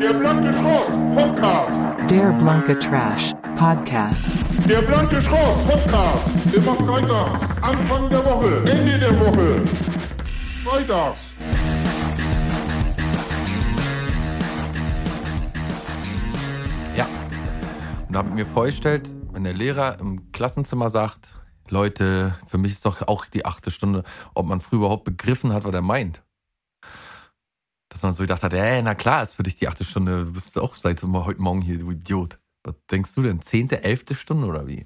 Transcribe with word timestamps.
Der 0.00 0.14
blanke 0.14 0.50
Schrott 0.54 0.88
Podcast. 1.14 2.10
Der 2.10 2.32
blanke 2.32 2.78
Trash 2.78 3.32
Podcast. 3.54 4.28
Der 4.66 4.80
blanke 4.80 5.20
Schrott 5.20 5.66
Podcast. 5.68 6.54
Immer 6.54 6.74
freitags. 6.74 7.42
Anfang 7.60 8.08
der 8.08 8.24
Woche. 8.24 8.70
Ende 8.70 8.98
der 8.98 9.20
Woche. 9.20 9.62
Freitags. 10.64 11.34
Ja. 16.96 17.06
Und 18.08 18.14
da 18.14 18.20
habe 18.20 18.28
ich 18.30 18.34
mir 18.34 18.46
vorgestellt, 18.46 19.06
wenn 19.32 19.44
der 19.44 19.52
Lehrer 19.52 20.00
im 20.00 20.32
Klassenzimmer 20.32 20.88
sagt, 20.88 21.28
Leute, 21.68 22.36
für 22.46 22.56
mich 22.56 22.72
ist 22.72 22.86
doch 22.86 23.06
auch 23.06 23.26
die 23.26 23.44
achte 23.44 23.70
Stunde, 23.70 24.04
ob 24.34 24.46
man 24.46 24.60
früher 24.60 24.78
überhaupt 24.78 25.04
begriffen 25.04 25.52
hat, 25.52 25.64
was 25.64 25.74
er 25.74 25.82
meint. 25.82 26.22
Dass 27.90 28.02
man 28.02 28.12
so 28.14 28.22
gedacht 28.22 28.42
hat, 28.42 28.52
ey, 28.54 28.80
na 28.82 28.94
klar 28.94 29.22
ist 29.22 29.34
für 29.34 29.42
dich 29.42 29.56
die 29.56 29.68
achte 29.68 29.84
Stunde, 29.84 30.24
du 30.24 30.32
bist 30.32 30.56
auch 30.58 30.74
seit 30.76 31.02
heute 31.02 31.42
Morgen 31.42 31.60
hier, 31.60 31.78
du 31.78 31.90
Idiot. 31.90 32.38
Was 32.62 32.74
denkst 32.90 33.14
du 33.14 33.22
denn? 33.22 33.42
Zehnte, 33.42 33.82
elfte 33.84 34.14
Stunde 34.14 34.46
oder 34.46 34.66
wie? 34.66 34.84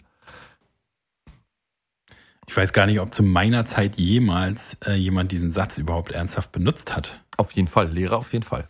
Ich 2.47 2.57
weiß 2.57 2.73
gar 2.73 2.87
nicht, 2.87 3.01
ob 3.01 3.15
zu 3.15 3.23
meiner 3.23 3.65
Zeit 3.67 3.97
jemals 3.97 4.77
äh, 4.87 4.95
jemand 4.95 5.33
diesen 5.33 5.51
Satz 5.51 5.79
überhaupt 5.79 6.13
ernsthaft 6.13 6.53
benutzt 6.53 6.95
hat. 6.95 7.21
Auf 7.37 7.53
jeden 7.53 7.69
Fall, 7.69 7.91
Lehrer 7.91 8.19
auf 8.19 8.33
jeden 8.33 8.45
Fall. 8.45 8.69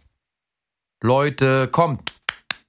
Leute, 1.02 1.68
kommt! 1.68 2.12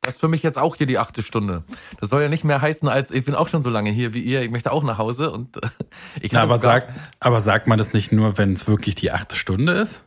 Das 0.01 0.15
ist 0.15 0.19
für 0.19 0.27
mich 0.27 0.43
jetzt 0.43 0.57
auch 0.59 0.75
hier 0.75 0.85
die 0.85 0.99
achte 0.99 1.23
Stunde. 1.23 1.63
Das 1.99 2.11
soll 2.11 2.21
ja 2.21 2.29
nicht 2.29 2.43
mehr 2.43 2.61
heißen, 2.61 2.87
als 2.87 3.09
ich 3.09 3.25
bin 3.25 3.33
auch 3.33 3.47
schon 3.47 3.63
so 3.63 3.71
lange 3.71 3.89
hier 3.89 4.13
wie 4.13 4.21
ihr, 4.21 4.43
ich 4.43 4.51
möchte 4.51 4.71
auch 4.71 4.83
nach 4.83 4.99
Hause 4.99 5.31
und 5.31 5.57
ich 6.21 6.31
Na, 6.31 6.41
hatte 6.41 6.51
aber, 6.53 6.55
sogar- 6.61 6.81
sag, 6.81 6.93
aber 7.19 7.41
sagt 7.41 7.65
man 7.67 7.79
das 7.79 7.93
nicht 7.93 8.11
nur, 8.11 8.37
wenn 8.37 8.53
es 8.53 8.67
wirklich 8.67 8.93
die 8.95 9.11
achte 9.11 9.35
Stunde 9.35 9.73
ist? 9.73 10.01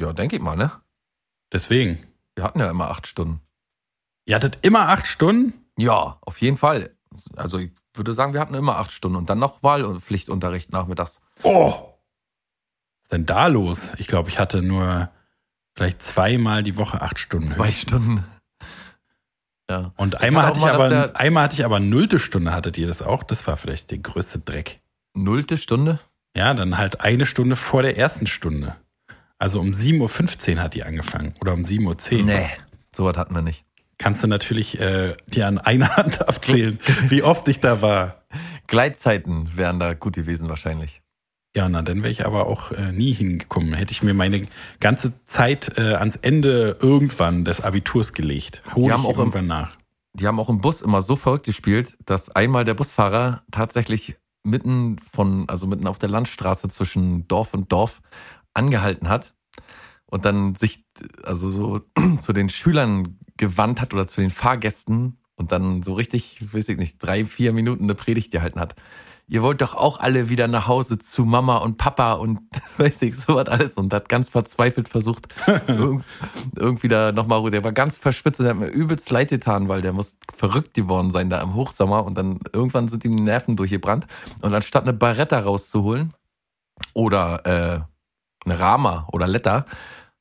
Ja, 0.00 0.12
denke 0.12 0.36
ich 0.36 0.42
mal, 0.42 0.56
ne? 0.56 0.70
Deswegen. 1.52 1.98
Wir 2.34 2.44
hatten 2.44 2.60
ja 2.60 2.68
immer 2.68 2.90
acht 2.90 3.06
Stunden. 3.06 3.40
Ihr 4.26 4.36
hattet 4.36 4.58
immer 4.62 4.88
acht 4.88 5.06
Stunden? 5.06 5.54
Ja, 5.78 6.18
auf 6.20 6.40
jeden 6.40 6.56
Fall. 6.56 6.94
Also 7.34 7.58
ich 7.58 7.72
würde 7.94 8.12
sagen, 8.12 8.34
wir 8.34 8.40
hatten 8.40 8.54
immer 8.54 8.76
acht 8.76 8.92
Stunden 8.92 9.16
und 9.16 9.30
dann 9.30 9.38
noch 9.38 9.62
Wahl- 9.62 9.84
und 9.84 10.00
Pflichtunterricht 10.00 10.70
nachmittags. 10.70 11.20
Oh! 11.42 11.70
Was 11.70 13.02
ist 13.04 13.12
denn 13.12 13.26
da 13.26 13.46
los? 13.46 13.92
Ich 13.98 14.06
glaube, 14.06 14.28
ich 14.28 14.38
hatte 14.38 14.62
nur 14.62 15.10
vielleicht 15.74 16.02
zweimal 16.02 16.62
die 16.62 16.76
Woche 16.76 17.00
acht 17.00 17.18
Stunden. 17.18 17.48
Zwei 17.48 17.68
höchstens. 17.68 18.02
Stunden. 18.02 18.24
Ja. 19.70 19.92
Und 19.96 20.20
einmal 20.20 20.46
hatte, 20.46 20.58
ich 20.58 20.64
mal, 20.64 20.74
aber, 20.74 21.16
einmal 21.18 21.44
hatte 21.44 21.54
ich 21.54 21.64
aber 21.64 21.80
nullte 21.80 22.18
Stunde, 22.18 22.52
hattet 22.52 22.78
ihr 22.78 22.86
das 22.86 23.02
auch? 23.02 23.22
Das 23.22 23.46
war 23.46 23.56
vielleicht 23.56 23.90
der 23.90 23.98
größte 23.98 24.40
Dreck. 24.40 24.80
Nullte 25.14 25.58
Stunde? 25.58 26.00
Ja, 26.36 26.52
dann 26.54 26.76
halt 26.78 27.00
eine 27.00 27.26
Stunde 27.26 27.56
vor 27.56 27.82
der 27.82 27.96
ersten 27.96 28.26
Stunde. 28.26 28.76
Also 29.38 29.60
um 29.60 29.72
7.15 29.72 30.56
Uhr 30.56 30.62
hat 30.62 30.74
die 30.74 30.82
angefangen. 30.84 31.34
Oder 31.40 31.52
um 31.54 31.62
7.10 31.62 32.18
Uhr. 32.20 32.24
Nee, 32.24 32.48
sowas 32.94 33.16
hatten 33.16 33.34
wir 33.34 33.42
nicht. 33.42 33.64
Kannst 33.98 34.22
du 34.22 34.26
natürlich 34.26 34.78
äh, 34.80 35.14
dir 35.26 35.46
an 35.46 35.58
einer 35.58 35.96
Hand 35.96 36.20
abzählen, 36.28 36.78
wie 37.08 37.22
oft 37.22 37.48
ich 37.48 37.60
da 37.60 37.80
war. 37.82 38.22
Gleitzeiten 38.66 39.50
wären 39.56 39.78
da 39.80 39.94
gut 39.94 40.14
gewesen 40.16 40.48
wahrscheinlich. 40.48 41.00
Ja, 41.56 41.68
na, 41.70 41.80
dann 41.80 42.02
wäre 42.02 42.10
ich 42.10 42.26
aber 42.26 42.46
auch 42.46 42.72
äh, 42.72 42.92
nie 42.92 43.12
hingekommen. 43.12 43.72
Hätte 43.72 43.92
ich 43.92 44.02
mir 44.02 44.12
meine 44.12 44.46
ganze 44.80 45.12
Zeit 45.24 45.78
äh, 45.78 45.94
ans 45.94 46.16
Ende 46.16 46.76
irgendwann 46.82 47.46
des 47.46 47.62
Abiturs 47.62 48.12
gelegt. 48.12 48.62
Hol 48.74 48.82
Die 48.82 48.86
ich 48.88 48.92
haben 48.92 49.06
auch 49.06 49.12
im- 49.14 49.18
irgendwann 49.20 49.46
nach. 49.46 49.76
Die 50.12 50.26
haben 50.26 50.38
auch 50.40 50.50
im 50.50 50.60
Bus 50.60 50.82
immer 50.82 51.00
so 51.00 51.16
verrückt 51.16 51.46
gespielt, 51.46 51.96
dass 52.04 52.30
einmal 52.30 52.64
der 52.64 52.74
Busfahrer 52.74 53.42
tatsächlich 53.50 54.16
mitten 54.44 54.98
von, 55.12 55.48
also 55.48 55.66
mitten 55.66 55.86
auf 55.86 55.98
der 55.98 56.08
Landstraße 56.10 56.68
zwischen 56.68 57.26
Dorf 57.28 57.54
und 57.54 57.72
Dorf 57.72 58.00
angehalten 58.56 59.08
hat 59.08 59.34
und 60.06 60.24
dann 60.24 60.54
sich 60.54 60.84
also 61.24 61.48
so 61.48 61.80
zu 62.20 62.32
den 62.32 62.48
Schülern 62.48 63.18
gewandt 63.36 63.80
hat 63.80 63.92
oder 63.94 64.06
zu 64.06 64.20
den 64.20 64.30
Fahrgästen 64.30 65.18
und 65.36 65.52
dann 65.52 65.82
so 65.82 65.92
richtig, 65.94 66.40
weiß 66.52 66.68
ich 66.70 66.78
nicht, 66.78 66.98
drei, 66.98 67.24
vier 67.26 67.52
Minuten 67.52 67.84
eine 67.84 67.94
Predigt 67.94 68.32
gehalten 68.32 68.58
hat. 68.58 68.74
Ihr 69.28 69.42
wollt 69.42 69.60
doch 69.60 69.74
auch 69.74 69.98
alle 69.98 70.28
wieder 70.28 70.46
nach 70.46 70.68
Hause 70.68 70.98
zu 70.98 71.24
Mama 71.24 71.56
und 71.56 71.78
Papa 71.78 72.12
und 72.12 72.38
weiß 72.78 73.02
ich, 73.02 73.16
so 73.16 73.34
was 73.34 73.48
alles 73.48 73.74
und 73.74 73.92
hat 73.92 74.08
ganz 74.08 74.28
verzweifelt 74.28 74.88
versucht, 74.88 75.26
irg- 75.46 76.02
irgendwie 76.54 76.86
da 76.88 77.10
nochmal, 77.10 77.50
der 77.50 77.64
war 77.64 77.72
ganz 77.72 77.98
verschwitzt 77.98 78.38
und 78.38 78.44
der 78.44 78.54
hat 78.54 78.60
mir 78.60 78.68
übelst 78.68 79.10
leid 79.10 79.30
getan, 79.30 79.68
weil 79.68 79.82
der 79.82 79.92
muss 79.92 80.16
verrückt 80.36 80.74
geworden 80.74 81.10
sein 81.10 81.28
da 81.28 81.42
im 81.42 81.54
Hochsommer 81.54 82.04
und 82.06 82.16
dann 82.16 82.38
irgendwann 82.52 82.88
sind 82.88 83.04
ihm 83.04 83.16
die 83.16 83.22
Nerven 83.22 83.56
durchgebrannt 83.56 84.06
und 84.42 84.54
anstatt 84.54 84.84
eine 84.84 84.92
Baretta 84.92 85.40
rauszuholen 85.40 86.14
oder 86.94 87.44
äh, 87.44 87.80
Rama 88.52 89.06
oder 89.12 89.26
Letter, 89.26 89.66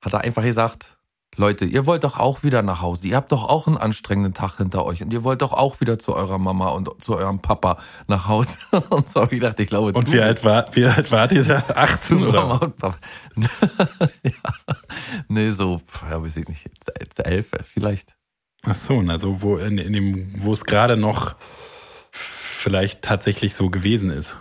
hat 0.02 0.13
er 0.13 0.22
einfach 0.22 0.44
gesagt, 0.44 0.91
Leute, 1.38 1.66
ihr 1.66 1.86
wollt 1.86 2.06
doch 2.06 2.18
auch 2.18 2.44
wieder 2.44 2.62
nach 2.62 2.81
Hause. 2.81 3.08
Ihr 3.08 3.18
habt 3.18 3.30
doch 3.34 3.44
auch 3.44 3.68
einen 3.68 3.75
anstrengenden 3.75 4.34
Tag 4.34 4.56
hinter 4.56 4.86
euch 4.86 5.03
und 5.03 5.12
ihr 5.12 5.25
wollt 5.25 5.41
doch 5.41 5.52
auch 5.52 5.81
wieder 5.81 6.00
zu 6.00 6.16
eurer 6.16 6.38
Mama 6.38 6.69
und 6.69 6.90
zu 7.03 7.18
eurem 7.18 7.40
Papa 7.41 7.78
nach 8.08 8.30
Hause. 8.30 8.58
Und 8.90 9.09
so 9.09 9.19
hab 9.22 9.34
ich 9.34 9.41
gedacht, 9.41 9.59
ich 9.59 9.68
glaube, 9.68 9.91
Und 9.91 10.13
wie 10.13 10.22
alt, 10.22 10.46
war, 10.46 10.74
wie 10.74 10.86
alt 10.86 11.12
wart 11.12 11.34
ihr 11.34 11.44
da? 11.44 11.58
18 11.75 12.19
Mama 12.22 12.56
oder? 12.56 12.62
und 12.62 12.78
Papa. 12.78 12.97
ja. 14.24 14.31
Nee, 15.28 15.50
so, 15.50 15.81
ja, 16.09 16.24
weiß 16.24 16.38
ich 16.38 16.47
nicht, 16.47 16.63
jetzt- 16.63 16.92
jetzt 17.02 17.19
elf 17.25 17.52
vielleicht. 17.74 18.16
Ach 18.66 18.75
so, 18.75 19.00
also 19.02 19.42
wo, 19.42 19.57
in, 19.57 19.78
in 19.78 19.92
dem, 19.92 20.34
wo 20.38 20.53
es 20.53 20.63
gerade 20.63 20.96
noch 20.96 21.36
vielleicht 22.12 23.02
tatsächlich 23.02 23.56
so 23.56 23.69
gewesen 23.69 24.09
ist. 24.09 24.38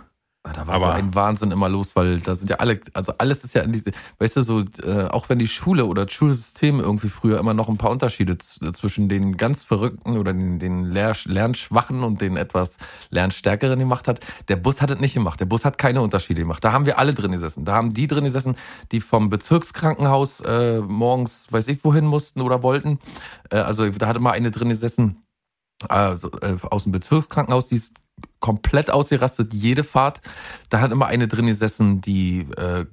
Ah, 0.47 0.53
Da 0.53 0.67
war 0.67 0.75
Aber- 0.75 0.85
so 0.87 0.91
ein 0.91 1.15
Wahnsinn 1.15 1.49
immer 1.49 1.67
los, 1.69 1.95
weil 1.95 2.19
da 2.19 2.35
sind 2.35 2.51
ja 2.51 2.57
alle, 2.57 2.79
also 2.93 3.13
alles 3.17 3.43
ist 3.43 3.55
ja 3.55 3.63
in 3.63 3.71
diese, 3.71 3.91
weißt 4.19 4.37
du, 4.37 4.43
so, 4.43 4.59
äh, 4.83 5.05
auch 5.07 5.27
wenn 5.27 5.39
die 5.39 5.47
Schule 5.47 5.85
oder 5.85 6.05
das 6.05 6.13
Schulsystem 6.13 6.79
irgendwie 6.79 7.09
früher 7.09 7.39
immer 7.39 7.55
noch 7.55 7.67
ein 7.67 7.77
paar 7.77 7.89
Unterschiede 7.89 8.37
z- 8.37 8.75
zwischen 8.77 9.09
den 9.09 9.37
ganz 9.37 9.63
Verrückten 9.63 10.17
oder 10.17 10.33
den, 10.33 10.59
den 10.59 10.83
Lernschwachen 10.85 12.03
und 12.03 12.21
den 12.21 12.37
etwas 12.37 12.77
Lernstärkeren 13.09 13.79
gemacht 13.79 14.07
hat, 14.07 14.19
der 14.47 14.57
Bus 14.57 14.81
hat 14.83 14.91
es 14.91 14.99
nicht 14.99 15.15
gemacht. 15.15 15.39
Der 15.39 15.45
Bus 15.45 15.65
hat 15.65 15.79
keine 15.79 16.01
Unterschiede 16.03 16.41
gemacht. 16.41 16.63
Da 16.63 16.71
haben 16.71 16.85
wir 16.85 16.99
alle 16.99 17.15
drin 17.15 17.31
gesessen. 17.31 17.65
Da 17.65 17.73
haben 17.73 17.91
die 17.93 18.05
drin 18.05 18.23
gesessen, 18.25 18.55
die 18.91 19.01
vom 19.01 19.29
Bezirkskrankenhaus 19.29 20.41
äh, 20.41 20.79
morgens, 20.81 21.47
weiß 21.51 21.67
ich 21.69 21.83
wohin 21.83 22.05
mussten 22.05 22.41
oder 22.41 22.61
wollten. 22.61 22.99
Äh, 23.49 23.57
also 23.57 23.89
da 23.89 24.05
hatte 24.05 24.19
mal 24.19 24.31
eine 24.31 24.51
drin 24.51 24.69
gesessen, 24.69 25.23
also, 25.89 26.29
äh, 26.41 26.55
aus 26.69 26.83
dem 26.83 26.91
Bezirkskrankenhaus, 26.91 27.67
die 27.67 27.75
ist 27.77 27.93
komplett 28.39 28.91
ausgerastet, 28.91 29.53
jede 29.53 29.83
Fahrt. 29.83 30.21
Da 30.69 30.79
hat 30.79 30.91
immer 30.91 31.07
eine 31.07 31.27
drin 31.27 31.47
gesessen, 31.47 32.01
die 32.01 32.41
äh, 32.57 32.85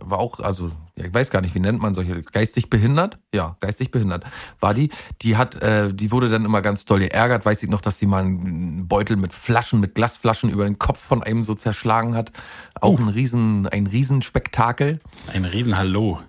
war 0.00 0.18
auch, 0.18 0.40
also 0.40 0.70
ich 0.94 1.12
weiß 1.12 1.30
gar 1.30 1.40
nicht, 1.40 1.54
wie 1.54 1.60
nennt 1.60 1.80
man 1.80 1.94
solche, 1.94 2.22
geistig 2.22 2.70
behindert? 2.70 3.18
Ja, 3.34 3.56
geistig 3.60 3.90
behindert 3.90 4.24
war 4.60 4.74
die. 4.74 4.90
Die 5.22 5.36
hat, 5.36 5.54
äh, 5.56 5.92
die 5.92 6.12
wurde 6.12 6.28
dann 6.28 6.44
immer 6.44 6.60
ganz 6.60 6.84
doll 6.84 7.00
geärgert. 7.00 7.46
Weiß 7.46 7.62
ich 7.62 7.70
noch, 7.70 7.80
dass 7.80 7.98
sie 7.98 8.06
mal 8.06 8.24
einen 8.24 8.86
Beutel 8.86 9.16
mit 9.16 9.32
Flaschen, 9.32 9.80
mit 9.80 9.94
Glasflaschen 9.94 10.50
über 10.50 10.64
den 10.64 10.78
Kopf 10.78 11.00
von 11.00 11.22
einem 11.22 11.44
so 11.44 11.54
zerschlagen 11.54 12.14
hat. 12.14 12.32
Auch 12.80 12.98
ein 12.98 13.08
riesen, 13.08 13.66
ein 13.66 13.86
Riesenspektakel. 13.86 15.00
Ein 15.32 15.46
Riesenhallo. 15.46 16.20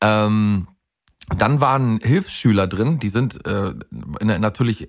Ähm, 0.00 0.66
dann 1.36 1.60
waren 1.60 2.00
Hilfsschüler 2.02 2.66
drin, 2.66 2.98
die 2.98 3.08
sind 3.08 3.46
äh, 3.46 3.74
natürlich 4.24 4.88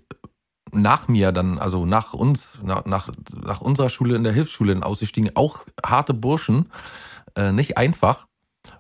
nach 0.74 1.08
mir 1.08 1.32
dann, 1.32 1.60
also 1.60 1.86
nach 1.86 2.14
uns, 2.14 2.62
nach, 2.64 2.86
nach, 2.86 3.10
nach 3.46 3.62
unserer 3.62 3.90
Schule 3.90 4.16
in 4.16 4.24
der 4.24 4.34
Hilfsschule 4.34 4.84
ausgestiegen, 4.86 5.36
auch 5.36 5.62
harte 5.86 6.14
Burschen, 6.14 6.70
äh, 7.36 7.52
nicht 7.52 7.78
einfach. 7.78 8.28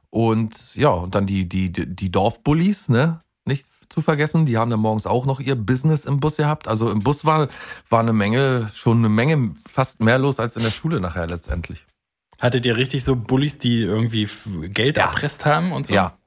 Und 0.09 0.76
ja, 0.76 0.90
und 0.90 1.16
dann 1.16 1.26
die, 1.26 1.48
die, 1.50 1.72
die 1.72 2.12
Dorfbullies, 2.12 2.90
ne? 2.90 3.22
Nicht 3.46 3.68
zu 3.90 4.02
vergessen, 4.02 4.46
die 4.46 4.58
haben 4.58 4.72
dann 4.72 4.80
morgens 4.80 5.06
auch 5.06 5.26
noch 5.26 5.40
ihr 5.40 5.56
Business 5.56 6.06
im 6.06 6.20
Bus 6.20 6.38
gehabt. 6.38 6.68
Also 6.68 6.90
im 6.92 7.00
Bus 7.00 7.26
war, 7.26 7.50
war 7.90 8.00
eine 8.00 8.14
Menge, 8.14 8.70
schon 8.74 9.00
eine 9.00 9.10
Menge, 9.10 9.56
fast 9.70 10.02
mehr 10.02 10.18
los 10.18 10.40
als 10.40 10.56
in 10.56 10.64
der 10.64 10.72
Schule 10.72 11.00
nachher 11.00 11.28
letztendlich. 11.28 11.86
Hattet 12.40 12.66
ihr 12.66 12.78
richtig 12.78 13.04
so 13.04 13.16
Bullies, 13.16 13.58
die 13.58 13.81
irgendwie 13.81 14.28
Geld 14.70 14.98
Ja. 14.98 15.06
erpresst 15.06 15.46
haben 15.46 15.72
und 15.72 15.88
so? 15.88 15.94
Ja. 15.94 16.18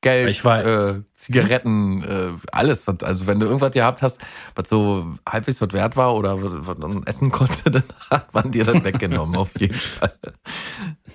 Geld, 0.00 0.28
Ich 0.28 0.44
war- 0.44 0.64
äh, 0.64 1.02
Zigaretten, 1.14 2.02
äh, 2.04 2.30
alles. 2.52 2.86
Was, 2.86 3.02
also 3.02 3.26
wenn 3.26 3.40
du 3.40 3.46
irgendwas 3.46 3.72
gehabt 3.72 4.00
hast, 4.02 4.20
was 4.54 4.68
so 4.68 5.14
halbwegs 5.28 5.60
was 5.60 5.72
wert 5.72 5.96
war 5.96 6.14
oder 6.14 6.40
was 6.40 6.78
man 6.78 7.04
essen 7.06 7.30
konnte, 7.32 7.70
dann 7.70 7.82
hat 8.08 8.32
man 8.32 8.50
dir 8.52 8.64
dann 8.64 8.84
weggenommen, 8.84 9.34
auf 9.36 9.58
jeden 9.58 9.74
Fall. 9.74 10.12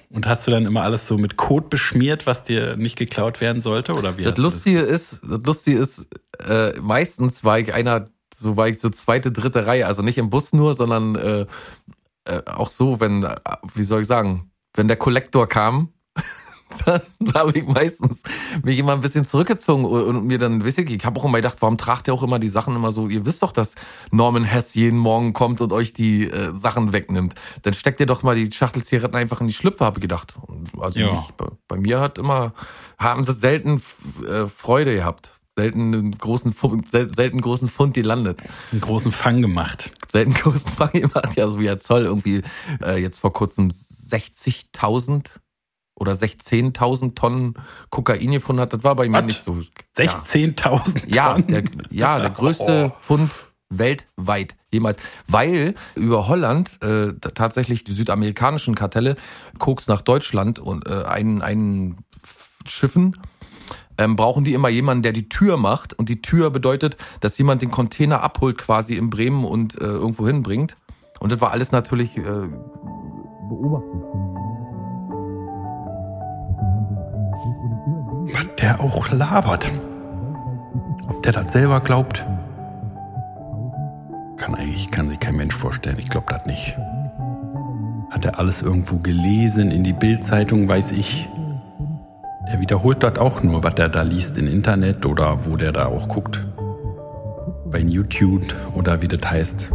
Und 0.10 0.28
hast 0.28 0.46
du 0.46 0.52
dann 0.52 0.66
immer 0.66 0.84
alles 0.84 1.08
so 1.08 1.18
mit 1.18 1.38
Kot 1.38 1.70
beschmiert, 1.70 2.28
was 2.28 2.44
dir 2.44 2.76
nicht 2.76 2.98
geklaut 2.98 3.42
werden 3.42 3.62
sollte? 3.62 3.94
Oder 3.94 4.18
wie 4.18 4.24
Das 4.24 4.38
Lustige 4.38 4.82
ist, 4.82 5.22
das 5.24 5.40
Lustige 5.44 5.80
ist, 5.80 6.06
äh, 6.46 6.74
meistens 6.82 7.44
war 7.44 7.58
ich 7.60 7.74
einer, 7.74 8.10
so 8.36 8.58
war 8.58 8.68
ich 8.68 8.80
so 8.80 8.90
zweite, 8.90 9.32
dritte 9.32 9.66
Reihe, 9.66 9.88
also 9.88 10.02
nicht 10.02 10.18
im 10.18 10.30
Bus 10.30 10.54
nur, 10.54 10.74
sondern 10.76 11.16
äh, 11.16 11.46
äh, 12.26 12.42
auch 12.46 12.70
so, 12.70 13.00
wenn, 13.00 13.24
äh, 13.24 13.36
wie 13.74 13.84
soll 13.84 14.02
ich 14.02 14.08
sagen, 14.08 14.52
wenn 14.76 14.88
der 14.88 14.98
Kollektor 14.98 15.48
kam, 15.48 15.94
dann 16.86 17.02
habe 17.34 17.58
ich 17.58 17.66
meistens 17.66 18.24
mich 18.64 18.80
immer 18.80 18.94
ein 18.94 19.02
bisschen 19.02 19.26
zurückgezogen 19.26 19.86
und, 19.86 20.26
mir 20.26 20.38
dann, 20.38 20.64
wisst 20.64 20.78
ihr, 20.78 20.90
ich 20.90 21.06
habe 21.06 21.20
auch 21.20 21.26
immer 21.26 21.38
gedacht, 21.38 21.58
warum 21.62 21.78
tragt 21.78 22.08
ihr 22.08 22.14
auch 22.14 22.24
immer 22.24 22.40
die 22.40 22.50
Sachen 22.50 22.76
immer 22.76 22.92
so, 22.92 23.08
ihr 23.08 23.26
wisst 23.26 23.44
doch, 23.44 23.52
dass 23.52 23.76
Norman 24.12 24.44
Hess 24.44 24.74
jeden 24.76 24.98
Morgen 25.00 25.34
kommt 25.34 25.62
und 25.62 25.72
euch 25.72 25.94
die 25.94 26.30
äh, 26.30 26.54
Sachen 26.56 26.94
wegnimmt. 26.94 27.36
Dann 27.64 27.74
steckt 27.74 28.00
ihr 28.00 28.06
doch 28.06 28.24
mal 28.24 28.36
die 28.36 28.52
Schachtel 28.52 28.84
Zigaretten 28.84 29.16
einfach 29.16 29.42
in 29.42 29.48
die 29.48 29.54
Schlüpfe, 29.54 29.86
habe 29.86 30.00
ich 30.00 30.02
gedacht. 30.02 30.36
Und 30.42 30.70
Also 30.82 31.00
Ja. 31.00 31.12
mich, 31.12 31.32
bei, 31.38 31.48
bei 31.68 31.78
mir 31.78 32.00
hat 32.00 32.18
immer, 32.18 32.54
haben 32.98 33.24
sie 33.24 33.34
selten 33.34 33.82
äh, 34.28 34.48
Freude 34.48 34.96
gehabt. 34.96 35.32
Selten 35.56 35.94
einen 35.94 36.18
großen 36.18 36.52
Fund, 36.52 36.90
sel, 36.90 37.14
selten 37.14 37.40
großen 37.40 37.68
Fund 37.68 37.94
gelandet. 37.94 38.42
Einen 38.72 38.82
großen 38.82 39.12
Fang 39.12 39.40
gemacht. 39.42 39.92
Selten 40.12 40.34
großen 40.42 40.72
Fang 40.72 40.92
gemacht, 40.92 41.36
ja, 41.36 41.48
so 41.48 41.60
wie 41.60 41.68
Herr 41.68 41.80
Zoll 41.80 42.06
irgendwie 42.06 42.42
äh, 42.84 43.00
jetzt 43.00 43.20
vor 43.20 43.34
kurzem 43.34 43.70
60.000 43.70 45.30
oder 45.96 46.14
16.000 46.14 47.16
Tonnen 47.16 47.54
Kokain 47.90 48.32
gefunden 48.32 48.62
hat. 48.62 48.74
Das 48.74 48.84
war 48.84 48.96
bei 48.96 49.08
mir 49.08 49.20
Was? 49.20 49.26
nicht 49.26 49.44
so. 49.44 49.58
16.000 49.98 51.14
Ja, 51.14 51.34
Tonnen. 51.34 51.48
der, 51.48 51.64
ja, 51.92 52.20
der 52.20 52.30
größte 52.30 52.92
Fund 53.02 53.32
weltweit 53.70 54.56
jemals, 54.72 54.98
weil 55.28 55.74
über 55.96 56.28
Holland 56.28 56.82
äh, 56.84 57.14
tatsächlich 57.34 57.84
die 57.84 57.92
südamerikanischen 57.94 58.76
Kartelle 58.76 59.16
Koks 59.60 59.88
nach 59.88 60.02
Deutschland 60.02 60.60
und 60.60 60.88
äh, 60.88 61.04
einen, 61.06 61.42
einen 61.42 61.98
Schiffen 62.66 63.18
ähm, 63.98 64.16
brauchen 64.16 64.44
die 64.44 64.54
immer 64.54 64.70
jemanden, 64.70 65.04
der 65.04 65.12
die 65.12 65.30
Tür 65.30 65.58
macht 65.58 65.94
und 65.94 66.10
die 66.10 66.22
Tür 66.22 66.50
bedeutet, 66.50 66.98
dass 67.20 67.38
jemand 67.38 67.62
den 67.62 67.72
Container 67.72 68.22
abholt 68.22 68.58
quasi 68.58 68.96
in 68.96 69.10
Bremen 69.10 69.46
und 69.46 69.80
äh, 69.80 69.86
irgendwo 69.86 70.28
hinbringt 70.28 70.78
und 71.20 71.32
das 71.32 71.42
war 71.42 71.52
alles 71.52 71.72
natürlich 71.72 72.16
äh, 72.18 72.22
beobachtet. 73.50 74.53
Was 78.32 78.56
der 78.60 78.80
auch 78.80 79.12
labert. 79.12 79.70
Ob 81.08 81.22
der 81.24 81.34
das 81.34 81.52
selber 81.52 81.82
glaubt? 81.82 82.26
Kann 84.38 84.56
eigentlich, 84.56 84.90
kann 84.92 85.10
sich 85.10 85.20
kein 85.20 85.36
Mensch 85.36 85.56
vorstellen. 85.56 86.00
Ich 86.00 86.10
glaube 86.10 86.28
das 86.30 86.46
nicht. 86.46 86.78
Hat 88.10 88.26
er 88.26 88.40
alles 88.40 88.62
irgendwo 88.62 88.98
gelesen 88.98 89.72
in 89.72 89.84
die 89.84 89.94
Bildzeitung, 89.94 90.68
weiß 90.68 90.92
ich. 90.92 91.30
Der 92.48 92.60
wiederholt 92.60 93.04
das 93.04 93.18
auch 93.18 93.42
nur, 93.42 93.64
was 93.64 93.76
er 93.76 93.90
da 93.90 94.02
liest 94.04 94.38
im 94.38 94.48
Internet 94.48 95.06
oder 95.06 95.46
wo 95.46 95.58
der 95.58 95.72
da 95.72 95.88
auch 95.88 96.08
guckt. 96.08 96.46
Bei 97.66 97.80
YouTube 97.80 98.54
oder 98.76 99.02
wie 99.02 99.08
das 99.08 99.30
heißt. 99.30 99.72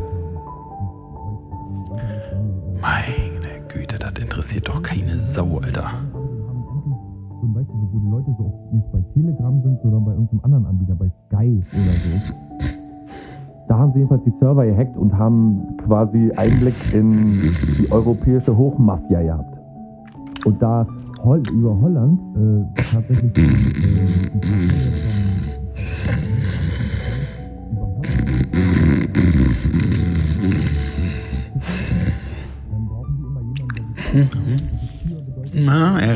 Meine 2.80 3.60
Güte, 3.68 3.98
das 3.98 4.12
interessiert 4.18 4.68
doch 4.68 4.82
keine 4.82 5.18
Sau, 5.20 5.58
Alter. 5.58 5.90
Die 8.08 8.12
Leute 8.12 8.34
so 8.38 8.44
oft 8.46 8.72
nicht 8.72 8.90
bei 8.90 9.00
Telegram 9.12 9.62
sind, 9.62 9.82
sondern 9.82 10.02
bei 10.06 10.12
irgendeinem 10.12 10.40
anderen 10.42 10.66
Anbieter, 10.66 10.94
bei 10.94 11.10
Sky 11.26 11.62
oder 11.74 11.92
so. 11.92 12.34
Da 13.68 13.76
haben 13.76 13.92
sie 13.92 13.98
jedenfalls 13.98 14.24
die 14.24 14.32
Server 14.40 14.64
gehackt 14.64 14.96
und 14.96 15.12
haben 15.12 15.76
quasi 15.84 16.32
Einblick 16.36 16.74
in 16.94 17.52
die 17.78 17.92
europäische 17.92 18.56
Hochmafia 18.56 19.20
gehabt. 19.20 19.58
Und 20.46 20.62
da 20.62 20.86
Hol 21.22 21.42
über 21.52 21.78
Holland 21.78 22.18
äh, 22.34 22.82
tatsächlich 22.82 23.24
äh, 23.24 23.42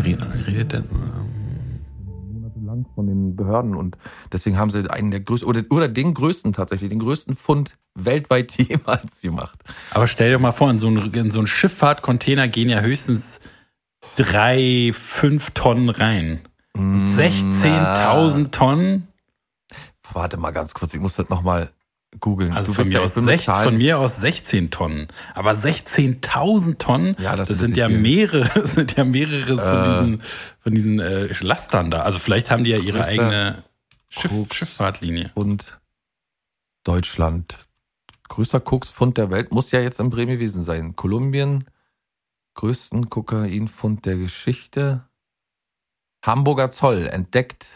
die 0.03 0.15
Papiere 0.17 0.65
von, 0.71 1.12
von 2.94 3.06
den 3.06 3.37
Behörden 3.37 3.75
und 3.75 3.97
deswegen 4.33 4.59
haben 4.59 4.71
sie 4.71 4.89
einen 4.91 5.11
der 5.11 5.21
größten 5.21 5.49
oder, 5.49 5.62
oder 5.71 5.89
den 5.89 6.15
größten 6.15 6.53
tatsächlich, 6.53 6.91
den 6.91 6.99
größten 6.99 7.37
Fund 7.37 7.77
weltweit 7.94 8.53
jemals 8.56 9.21
gemacht. 9.21 9.62
Aber 9.91 10.09
stell 10.09 10.31
dir 10.31 10.39
mal 10.39 10.53
vor, 10.53 10.71
in 10.71 10.79
so 10.79 10.89
einen, 10.89 11.12
in 11.12 11.31
so 11.31 11.41
einen 11.41 11.47
Schifffahrtcontainer 11.47 12.49
gehen 12.49 12.69
ja 12.69 12.81
höchstens 12.81 13.41
drei, 14.17 14.93
fünf 14.94 15.50
Tonnen 15.50 15.89
rein. 15.89 16.41
Mm, 16.75 17.06
16.000 17.06 18.50
Tonnen? 18.50 19.09
Warte 20.12 20.37
mal 20.37 20.50
ganz 20.50 20.75
kurz, 20.75 20.95
ich 20.95 21.00
muss 21.00 21.17
das 21.17 21.29
nochmal 21.29 21.71
googeln. 22.20 22.53
Also 22.53 22.73
von 22.75 22.88
mir, 22.88 23.00
aus 23.03 23.09
ich 23.11 23.14
bin 23.14 23.25
mit 23.25 23.38
sech, 23.41 23.47
Zahlen- 23.47 23.64
von 23.64 23.76
mir 23.79 23.99
aus 23.99 24.17
16 24.17 24.70
Tonnen. 24.70 25.09
Aber 25.35 25.53
16.000 25.53 26.79
Tonnen, 26.79 27.17
Ja, 27.19 27.37
das 27.37 27.49
das, 27.49 27.59
sind 27.59 27.76
ja 27.76 27.88
viel. 27.88 28.00
mehrere, 28.00 28.50
das 28.55 28.75
sind 28.75 28.97
ja 28.97 29.05
mehrere 29.05 29.53
Äh. 29.55 29.56
von 29.59 29.85
diesen, 30.19 30.23
von 30.61 30.75
diesen 30.75 31.00
äh, 31.00 31.32
Lastern 31.41 31.91
da. 31.91 32.03
Also 32.03 32.19
vielleicht 32.19 32.50
haben 32.50 32.64
die 32.64 32.70
ja 32.70 32.79
ihre 32.79 33.05
eigene 33.05 33.64
Schiff. 34.09 34.31
Schifffahrtlinie. 34.53 35.31
und 35.35 35.81
Deutschland. 36.85 37.67
Größter 38.29 38.61
Koksfund 38.61 39.19
der 39.19 39.31
Welt 39.31 39.53
muss 39.53 39.70
ja 39.73 39.81
jetzt 39.81 40.00
in 40.00 40.11
Bremen 40.11 40.32
gewesen 40.32 40.62
sein. 40.62 40.97
Kolumbien, 40.97 41.64
größten 42.55 43.09
Kokainfund 43.11 44.05
der 44.06 44.17
Geschichte. 44.17 45.05
Hamburger 46.25 46.70
Zoll 46.70 47.06
entdeckt. 47.09 47.67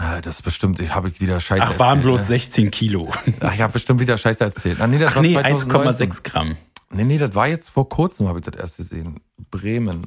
Ah, 0.00 0.22
Das 0.22 0.36
ist 0.36 0.42
bestimmt, 0.42 0.80
ich 0.80 0.94
habe 0.94 1.08
ich 1.08 1.20
wieder 1.20 1.42
Scheiße 1.42 1.62
Ach, 1.62 1.78
waren 1.78 1.98
erzählt, 1.98 2.04
bloß 2.04 2.20
ne? 2.20 2.26
16 2.26 2.70
Kilo. 2.70 3.12
Ach, 3.40 3.52
ich 3.52 3.60
habe 3.60 3.74
bestimmt 3.74 4.00
wieder 4.00 4.16
Scheiße 4.16 4.42
erzählt. 4.42 4.80
Ah, 4.80 4.86
nee, 4.86 4.96
das 4.98 5.12
Ach 5.12 5.16
war 5.16 5.22
nee, 5.22 5.34
2019. 5.34 6.10
1,6 6.10 6.22
Gramm. 6.22 6.56
Nee, 6.88 7.04
nee, 7.04 7.18
das 7.18 7.34
war 7.34 7.48
jetzt 7.48 7.68
vor 7.68 7.86
kurzem, 7.86 8.26
habe 8.26 8.38
ich 8.38 8.46
das 8.46 8.56
erst 8.56 8.76
gesehen. 8.78 9.20
Bremen. 9.50 10.06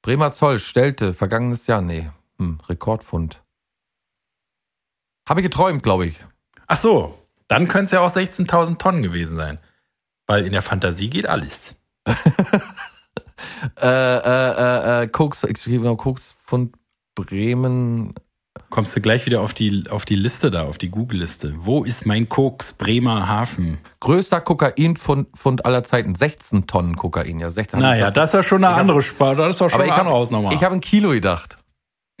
Bremer 0.00 0.30
Zoll 0.30 0.60
stellte 0.60 1.12
vergangenes 1.12 1.66
Jahr, 1.66 1.82
nee, 1.82 2.08
hm, 2.38 2.60
Rekordfund. 2.68 3.42
Habe 5.28 5.40
ich 5.40 5.44
geträumt, 5.44 5.82
glaube 5.82 6.06
ich. 6.06 6.24
Ach 6.68 6.76
so, 6.76 7.18
dann 7.48 7.66
könnte 7.66 7.86
es 7.86 7.92
ja 7.92 8.00
auch 8.00 8.14
16.000 8.14 8.78
Tonnen 8.78 9.02
gewesen 9.02 9.36
sein. 9.36 9.58
Weil 10.28 10.46
in 10.46 10.52
der 10.52 10.62
Fantasie 10.62 11.10
geht 11.10 11.26
alles. 11.26 11.74
Äh, 13.80 13.86
äh, 13.86 15.00
äh, 15.00 15.02
äh, 15.02 15.08
Koks, 15.08 15.44
ich 15.44 15.58
schrieb 15.58 15.82
noch 15.82 15.96
Koksfund 15.96 16.74
Bremen. 17.14 18.14
Kommst 18.70 18.94
du 18.96 19.00
gleich 19.00 19.26
wieder 19.26 19.40
auf 19.40 19.52
die, 19.52 19.84
auf 19.90 20.04
die 20.04 20.14
Liste 20.14 20.50
da, 20.50 20.64
auf 20.64 20.78
die 20.78 20.88
Google-Liste. 20.88 21.54
Wo 21.58 21.84
ist 21.84 22.06
mein 22.06 22.28
Koks 22.28 22.72
Bremer 22.72 23.28
Hafen? 23.28 23.78
Größter 24.00 24.40
Kokainfund 24.40 25.28
Fund 25.34 25.64
aller 25.64 25.84
Zeiten. 25.84 26.14
16 26.14 26.66
Tonnen 26.66 26.96
Kokain, 26.96 27.40
ja. 27.40 27.50
16 27.50 27.80
Naja, 27.80 28.10
das 28.10 28.30
ist 28.30 28.34
ja 28.34 28.42
schon 28.42 28.64
eine 28.64 28.74
Ich 28.74 28.80
andere 28.80 29.02
Sparte. 29.02 29.42
Das 29.42 29.50
ist 29.50 29.60
doch 29.60 29.70
schon 29.70 29.80
eine 29.80 29.90
habe 29.90 30.02
andere 30.02 30.16
Hausnummer. 30.16 30.52
ich 30.52 30.62
hab 30.62 30.72
ein 30.72 30.80
Kilo 30.80 31.10
gedacht. 31.10 31.58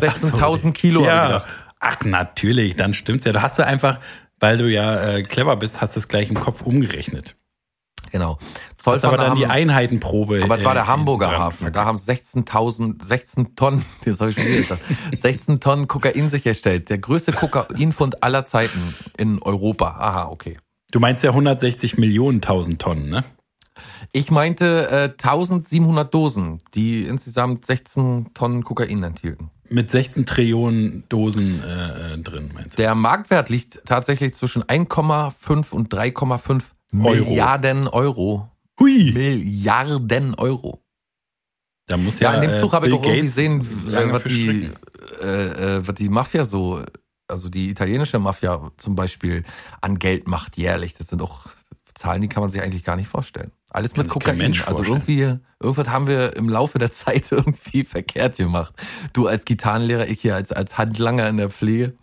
16.000 0.00 0.72
Kilo 0.72 1.04
ja. 1.04 1.26
gedacht. 1.26 1.46
Ach, 1.78 2.00
natürlich, 2.04 2.76
dann 2.76 2.94
stimmt's 2.94 3.24
ja. 3.24 3.32
Du 3.32 3.42
hast 3.42 3.58
du 3.58 3.64
einfach, 3.64 4.00
weil 4.40 4.58
du 4.58 4.70
ja 4.70 5.00
äh, 5.02 5.22
clever 5.22 5.56
bist, 5.56 5.80
hast 5.80 5.96
du 5.96 6.00
es 6.00 6.08
gleich 6.08 6.30
im 6.30 6.40
Kopf 6.40 6.62
umgerechnet. 6.62 7.36
Genau. 8.12 8.38
Hast 8.38 8.86
aber 8.88 9.00
Zollfahnder 9.00 9.16
dann 9.24 9.36
die 9.36 9.44
haben- 9.44 9.50
Einheitenprobe. 9.50 10.42
Aber 10.42 10.56
das 10.56 10.64
war 10.64 10.72
äh, 10.72 10.76
der 10.76 10.86
Hamburger 10.86 11.28
in- 11.32 11.38
Hafen. 11.38 11.72
Da 11.72 11.84
haben 11.84 11.96
16.000, 11.98 13.04
16 13.04 13.56
Tonnen, 13.56 13.84
das 14.04 14.20
habe 14.20 14.30
ich 14.30 14.36
schon 14.36 14.46
gesagt, 14.46 14.82
16 15.18 15.60
Tonnen 15.60 15.88
Kokain 15.88 16.28
sichergestellt. 16.28 16.88
Der 16.90 16.98
größte 16.98 17.32
Kokainfund 17.32 18.22
aller 18.22 18.44
Zeiten 18.44 18.94
in 19.16 19.40
Europa. 19.42 19.88
Aha, 19.98 20.28
okay. 20.28 20.58
Du 20.92 21.00
meinst 21.00 21.24
ja 21.24 21.30
160 21.30 21.98
Millionen 21.98 22.40
tausend 22.40 22.80
Tonnen, 22.80 23.10
ne? 23.10 23.24
Ich 24.12 24.30
meinte 24.30 24.88
äh, 24.90 25.02
1700 25.22 26.12
Dosen, 26.14 26.58
die 26.74 27.02
insgesamt 27.04 27.66
16 27.66 28.30
Tonnen 28.32 28.64
Kokain 28.64 29.02
enthielten. 29.02 29.50
Mit 29.68 29.90
16 29.90 30.24
Trillionen 30.26 31.04
Dosen 31.08 31.60
äh, 31.62 32.14
äh, 32.14 32.18
drin, 32.18 32.52
meinst 32.54 32.78
du? 32.78 32.82
Der 32.82 32.94
Marktwert 32.94 33.48
liegt 33.50 33.82
tatsächlich 33.84 34.32
zwischen 34.34 34.62
1,5 34.62 35.72
und 35.72 35.92
3,5 35.92 36.62
Euro. 36.92 37.14
Milliarden 37.14 37.88
Euro. 37.88 38.50
Hui! 38.78 39.12
Milliarden 39.12 40.34
Euro. 40.34 40.82
Da 41.86 41.96
muss 41.96 42.18
Ja, 42.18 42.32
ja, 42.32 42.36
in 42.36 42.48
dem 42.48 42.56
äh, 42.56 42.60
Zug 42.60 42.72
habe 42.72 42.88
ich 42.88 42.92
auch 42.92 43.04
irgendwie 43.04 43.22
gesehen, 43.22 43.60
äh, 43.92 44.12
was, 44.12 44.24
die, 44.24 44.70
äh, 45.22 45.76
äh, 45.76 45.86
was 45.86 45.94
die 45.94 46.08
Mafia 46.08 46.44
so, 46.44 46.82
also 47.28 47.48
die 47.48 47.70
italienische 47.70 48.18
Mafia 48.18 48.72
zum 48.76 48.96
Beispiel 48.96 49.44
an 49.80 49.98
Geld 49.98 50.26
macht 50.26 50.56
jährlich. 50.56 50.94
Das 50.94 51.08
sind 51.08 51.22
auch 51.22 51.46
Zahlen, 51.96 52.20
die 52.20 52.28
kann 52.28 52.42
man 52.42 52.50
sich 52.50 52.60
eigentlich 52.60 52.84
gar 52.84 52.96
nicht 52.96 53.08
vorstellen. 53.08 53.52
Alles 53.70 53.94
Kann 53.94 54.04
mit 54.04 54.12
Kokain. 54.12 54.40
Also 54.40 54.62
vorstellen. 54.62 54.86
irgendwie, 54.86 55.40
irgendwas 55.60 55.88
haben 55.88 56.06
wir 56.06 56.36
im 56.36 56.48
Laufe 56.48 56.78
der 56.78 56.90
Zeit 56.92 57.32
irgendwie 57.32 57.84
verkehrt 57.84 58.36
gemacht. 58.36 58.74
Du 59.12 59.26
als 59.26 59.44
Gitarrenlehrer, 59.44 60.06
ich 60.06 60.20
hier 60.20 60.34
als, 60.34 60.52
als 60.52 60.76
Handlanger 60.76 61.28
in 61.28 61.38
der 61.38 61.50
Pflege. 61.50 61.94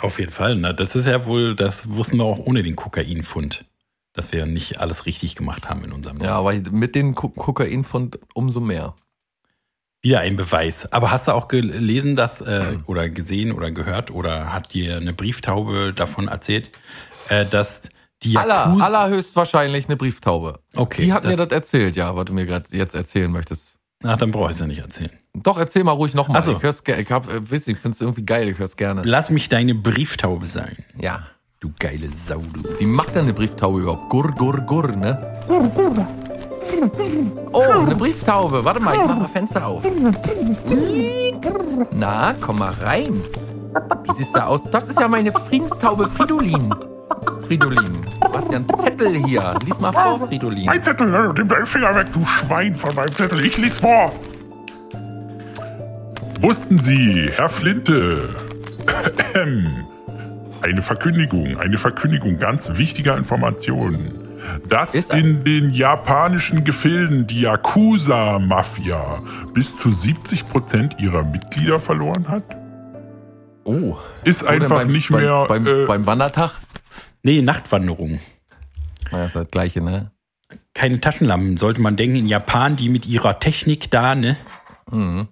Auf 0.00 0.20
jeden 0.20 0.30
Fall. 0.30 0.54
Na, 0.54 0.72
das 0.72 0.94
ist 0.94 1.06
ja 1.06 1.26
wohl, 1.26 1.56
das 1.56 1.88
wussten 1.90 2.18
wir 2.18 2.24
auch 2.24 2.38
ohne 2.38 2.62
den 2.62 2.76
Kokainfund, 2.76 3.64
dass 4.12 4.32
wir 4.32 4.46
nicht 4.46 4.80
alles 4.80 5.06
richtig 5.06 5.34
gemacht 5.36 5.68
haben 5.68 5.84
in 5.84 5.92
unserem 5.92 6.20
Ja, 6.20 6.36
aber 6.36 6.52
mit 6.54 6.94
den 6.94 7.14
Ko 7.14 7.28
Kokainfund 7.28 8.18
umso 8.34 8.60
mehr. 8.60 8.94
Wieder 10.02 10.20
ein 10.20 10.36
Beweis. 10.36 10.90
Aber 10.92 11.10
hast 11.10 11.28
du 11.28 11.32
auch 11.32 11.46
gelesen, 11.48 12.16
dass 12.16 12.40
äh, 12.40 12.78
oder 12.86 13.08
gesehen 13.10 13.52
oder 13.52 13.70
gehört 13.70 14.10
oder 14.10 14.52
hat 14.52 14.72
dir 14.72 14.96
eine 14.96 15.12
Brieftaube 15.12 15.92
davon 15.94 16.28
erzählt, 16.28 16.70
äh, 17.28 17.44
dass 17.44 17.82
die 18.22 18.36
Aller, 18.36 18.66
Yakuza- 18.66 18.82
allerhöchstwahrscheinlich 18.82 19.86
eine 19.88 19.96
Brieftaube. 19.96 20.60
Okay, 20.74 21.04
Die 21.04 21.12
hat 21.12 21.24
das- 21.24 21.30
mir 21.32 21.36
das 21.46 21.52
erzählt, 21.52 21.96
ja, 21.96 22.16
was 22.16 22.24
du 22.24 22.32
mir 22.32 22.46
gerade 22.46 22.64
jetzt 22.74 22.94
erzählen 22.94 23.30
möchtest. 23.30 23.78
Ach, 24.02 24.16
dann 24.16 24.30
brauche 24.30 24.46
ich 24.46 24.54
es 24.54 24.60
ja 24.60 24.66
nicht 24.66 24.78
erzählen. 24.80 25.10
Doch, 25.34 25.58
erzähl 25.58 25.84
mal 25.84 25.92
ruhig 25.92 26.14
nochmal. 26.14 26.40
Ach 26.40 26.44
so. 26.46 26.56
Ich 26.56 26.62
hör's 26.62 26.82
gerne. 26.82 27.02
Ich 27.02 27.10
hab, 27.10 27.30
äh, 27.30 27.40
ihr, 27.50 27.68
ich 27.68 27.78
find's 27.78 28.00
irgendwie 28.00 28.24
geil, 28.24 28.48
ich 28.48 28.58
hör's 28.58 28.76
gerne. 28.76 29.02
Lass 29.04 29.28
mich 29.28 29.48
deine 29.50 29.74
Brieftaube 29.74 30.46
sein. 30.46 30.76
Ja. 30.98 31.26
Du 31.60 31.70
geile 31.78 32.08
Sau, 32.08 32.38
du. 32.54 32.62
Wie 32.78 32.86
macht 32.86 33.14
denn 33.14 33.24
eine 33.24 33.34
Brieftaube 33.34 33.80
überhaupt? 33.80 34.08
Gurr, 34.08 34.32
gurr, 34.32 34.62
gurr, 34.62 34.88
ne? 34.96 35.18
Oh, 37.52 37.60
eine 37.60 37.94
Brieftaube. 37.94 38.64
Warte 38.64 38.80
mal, 38.80 38.94
ich 38.94 39.00
mach 39.06 39.18
mal 39.18 39.28
Fenster 39.28 39.66
auf. 39.66 39.84
Na, 41.90 42.34
komm 42.40 42.60
mal 42.60 42.72
rein. 42.80 43.20
Wie 44.04 44.12
siehst 44.16 44.34
du 44.34 44.42
aus? 44.42 44.64
Das 44.70 44.84
ist 44.84 44.98
ja 44.98 45.06
meine 45.06 45.30
Friedenstaube 45.32 46.08
Fridolin. 46.08 46.74
Fridolin, 47.42 47.92
du 48.22 48.32
hast 48.32 48.50
ja 48.50 48.56
einen 48.56 48.74
Zettel 48.78 49.16
hier. 49.26 49.54
Lies 49.62 49.78
mal 49.80 49.92
vor, 49.92 50.18
Fridolin. 50.28 50.64
Mein 50.64 50.82
Zettel, 50.82 51.32
nimm 51.36 51.46
deinen 51.46 51.66
Finger 51.66 51.94
weg, 51.94 52.06
du 52.14 52.24
Schwein 52.24 52.74
von 52.74 52.94
meinem 52.94 53.12
Zettel. 53.12 53.44
Ich 53.44 53.58
lese 53.58 53.78
vor. 53.80 54.10
Wussten 56.40 56.78
Sie, 56.78 57.30
Herr 57.34 57.50
Flinte, 57.50 58.30
eine 60.62 60.82
Verkündigung, 60.82 61.58
eine 61.58 61.78
Verkündigung 61.78 62.38
ganz 62.38 62.76
wichtiger 62.76 63.16
Informationen, 63.16 64.28
dass 64.68 64.94
in 65.10 65.44
den 65.44 65.72
japanischen 65.72 66.64
Gefilden 66.64 67.26
die 67.26 67.42
Yakuza-Mafia 67.42 69.22
bis 69.52 69.76
zu 69.76 69.90
70% 69.90 71.00
ihrer 71.00 71.24
Mitglieder 71.24 71.80
verloren 71.80 72.28
hat? 72.28 72.44
Oh. 73.64 73.96
Ist 74.24 74.44
einfach 74.44 74.78
beim, 74.80 74.88
nicht 74.88 75.10
beim, 75.10 75.22
mehr... 75.22 75.44
Beim, 75.46 75.66
äh, 75.66 75.84
beim 75.86 76.06
Wandertag? 76.06 76.52
Nee, 77.22 77.42
Nachtwanderung. 77.42 78.20
Na, 79.10 79.24
ist 79.24 79.36
das 79.36 79.50
gleiche, 79.50 79.80
ne? 79.82 80.10
Keine 80.74 81.00
Taschenlampen, 81.00 81.56
sollte 81.56 81.80
man 81.80 81.96
denken. 81.96 82.16
In 82.16 82.26
Japan, 82.26 82.76
die 82.76 82.88
mit 82.88 83.06
ihrer 83.06 83.38
Technik 83.38 83.90
da, 83.90 84.14
ne? 84.14 84.36
Die 84.92 85.26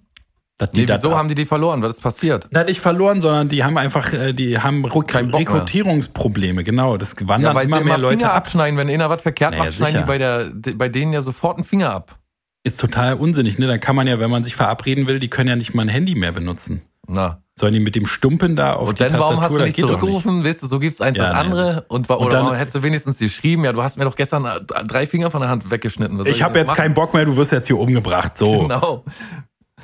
Nee, 0.73 0.85
wieso 0.87 1.15
haben 1.17 1.29
die 1.29 1.35
die 1.35 1.45
verloren? 1.45 1.81
Was 1.81 1.93
ist 1.95 2.01
passiert? 2.01 2.47
Das 2.51 2.65
nicht 2.67 2.81
verloren, 2.81 3.21
sondern 3.21 3.47
die 3.47 3.63
haben 3.63 3.77
einfach, 3.77 4.11
äh, 4.11 4.33
die 4.33 4.59
haben 4.59 4.83
Rück 4.85 5.13
mehr. 5.13 5.33
Rekrutierungsprobleme, 5.33 6.63
genau. 6.63 6.97
Das 6.97 7.15
wandern 7.21 7.51
Ja, 7.51 7.55
weil 7.55 7.65
immer 7.65 7.77
sie 7.77 7.83
mehr 7.85 7.95
immer 7.95 8.01
Leute 8.01 8.17
Finger 8.17 8.31
ab. 8.31 8.37
abschneiden. 8.37 8.77
Wenn 8.77 8.89
einer 8.89 9.09
was 9.09 9.21
verkehrt 9.21 9.51
Naja, 9.51 9.63
macht, 9.65 9.73
schneiden 9.73 9.93
sicher. 9.93 10.03
die 10.03 10.07
bei, 10.07 10.17
der, 10.17 10.75
bei 10.75 10.89
denen 10.89 11.13
ja 11.13 11.21
sofort 11.21 11.57
einen 11.57 11.63
Finger 11.63 11.91
ab. 11.93 12.17
Ist 12.63 12.79
total 12.79 13.13
unsinnig, 13.15 13.57
ne? 13.57 13.67
Dann 13.67 13.79
kann 13.79 13.95
man 13.95 14.05
ja, 14.07 14.19
wenn 14.19 14.29
man 14.29 14.43
sich 14.43 14.55
verabreden 14.55 15.07
will, 15.07 15.19
die 15.19 15.29
können 15.29 15.47
ja 15.49 15.55
nicht 15.55 15.73
mal 15.73 15.83
ein 15.83 15.87
Handy 15.89 16.13
mehr 16.15 16.33
benutzen. 16.33 16.81
Na. 17.07 17.41
Sollen 17.57 17.73
die 17.73 17.79
mit 17.79 17.95
dem 17.95 18.05
Stumpen 18.05 18.55
da 18.55 18.73
auf 18.73 18.89
Und 18.89 18.99
die 18.99 19.03
dann, 19.03 19.19
warum 19.19 19.41
hast 19.41 19.51
du 19.53 19.57
nicht 19.63 19.77
zurückgerufen? 19.77 20.45
Weißt 20.45 20.61
du, 20.63 20.67
so 20.67 20.79
gibt's 20.79 21.01
eins 21.01 21.17
Ja, 21.17 21.23
das 21.25 21.33
nee. 21.33 21.39
andere. 21.39 21.85
Und, 21.87 22.07
wa- 22.09 22.15
Und 22.15 22.27
oder 22.27 22.35
dann- 22.37 22.45
warum 22.45 22.57
hättest 22.57 22.75
du 22.75 22.83
wenigstens 22.83 23.17
geschrieben, 23.17 23.63
ja, 23.63 23.71
du 23.73 23.81
hast 23.81 23.97
mir 23.97 24.03
doch 24.05 24.15
gestern 24.15 24.45
äh, 24.45 24.59
drei 24.85 25.07
Finger 25.07 25.31
von 25.31 25.41
der 25.41 25.49
Hand 25.49 25.71
weggeschnitten. 25.71 26.25
Ich 26.25 26.41
habe 26.43 26.59
jetzt 26.59 26.67
machen? 26.67 26.77
keinen 26.77 26.93
Bock 26.93 27.13
mehr, 27.13 27.25
du 27.25 27.35
wirst 27.37 27.51
jetzt 27.53 27.67
hier 27.67 27.77
umgebracht. 27.79 28.37
So. 28.37 28.59
Genau. 28.61 29.03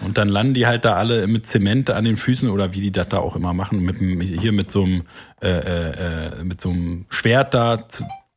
Und 0.02 0.18
dann 0.18 0.30
landen 0.30 0.54
die 0.54 0.68
halt 0.68 0.86
da 0.86 0.96
alle 0.96 1.28
mit 1.28 1.48
Zement 1.48 1.90
an 1.90 2.06
den 2.06 2.18
Füßen 2.18 2.50
oder 2.50 2.74
wie 2.74 2.82
die 2.82 2.92
das 2.92 3.10
da 3.10 3.18
auch 3.18 3.36
immer 3.36 3.54
machen. 3.54 3.80
Mit, 3.80 3.98
hier 3.98 4.52
mit 4.52 4.72
so 4.72 4.84
einem 4.84 5.04
äh, 5.42 5.50
äh, 5.50 6.40
äh, 6.40 6.44
mit 6.44 6.62
so 6.62 6.70
einem 6.70 7.06
Schwert 7.10 7.54
da 7.54 7.88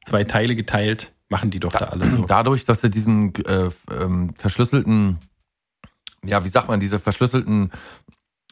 zwei 0.04 0.24
Teile 0.24 0.56
geteilt. 0.56 1.12
Machen 1.28 1.50
die 1.50 1.60
doch 1.60 1.72
da 1.72 1.86
alle 1.86 2.08
so. 2.08 2.24
Dadurch, 2.26 2.64
dass 2.64 2.80
sie 2.80 2.90
diesen 2.90 3.34
äh, 3.44 3.70
ähm, 4.00 4.34
verschlüsselten, 4.34 5.18
ja, 6.24 6.44
wie 6.44 6.48
sagt 6.48 6.68
man, 6.68 6.80
diese 6.80 6.98
verschlüsselten 6.98 7.70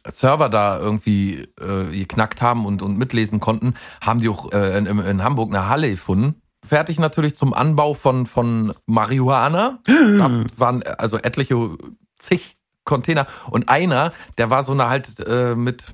Server 0.07 0.49
da 0.49 0.79
irgendwie 0.79 1.49
äh, 1.61 1.91
geknackt 1.91 2.43
haben 2.43 2.67
und, 2.67 2.83
und 2.83 2.99
mitlesen 2.99 3.41
konnten, 3.41 3.75
haben 4.01 4.21
die 4.21 4.29
auch 4.29 4.53
äh, 4.53 4.77
in, 4.79 4.87
in 4.87 5.23
Hamburg 5.23 5.51
eine 5.51 5.69
Halle 5.69 5.91
gefunden. 5.91 6.43
Fertig 6.65 6.99
natürlich 6.99 7.37
zum 7.37 7.55
Anbau 7.55 7.95
von, 7.95 8.27
von 8.27 8.75
Marihuana. 8.87 9.81
da 9.87 10.45
waren 10.57 10.83
also 10.83 11.17
etliche 11.19 11.77
zig 12.19 12.56
Container. 12.87 13.27
Und 13.51 13.69
einer, 13.69 14.13
der 14.39 14.49
war 14.49 14.63
so 14.63 14.73
eine 14.73 14.89
halt 14.89 15.21
äh, 15.27 15.55
mit 15.55 15.85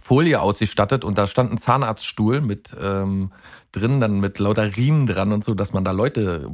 Folie 0.00 0.40
ausgestattet 0.40 1.04
und 1.04 1.18
da 1.18 1.26
stand 1.26 1.52
ein 1.52 1.58
Zahnarztstuhl 1.58 2.40
mit 2.40 2.74
ähm, 2.80 3.32
drin, 3.72 4.00
dann 4.00 4.20
mit 4.20 4.38
lauter 4.38 4.76
Riemen 4.76 5.06
dran 5.06 5.32
und 5.32 5.42
so, 5.44 5.54
dass 5.54 5.72
man 5.72 5.84
da 5.84 5.90
Leute 5.90 6.50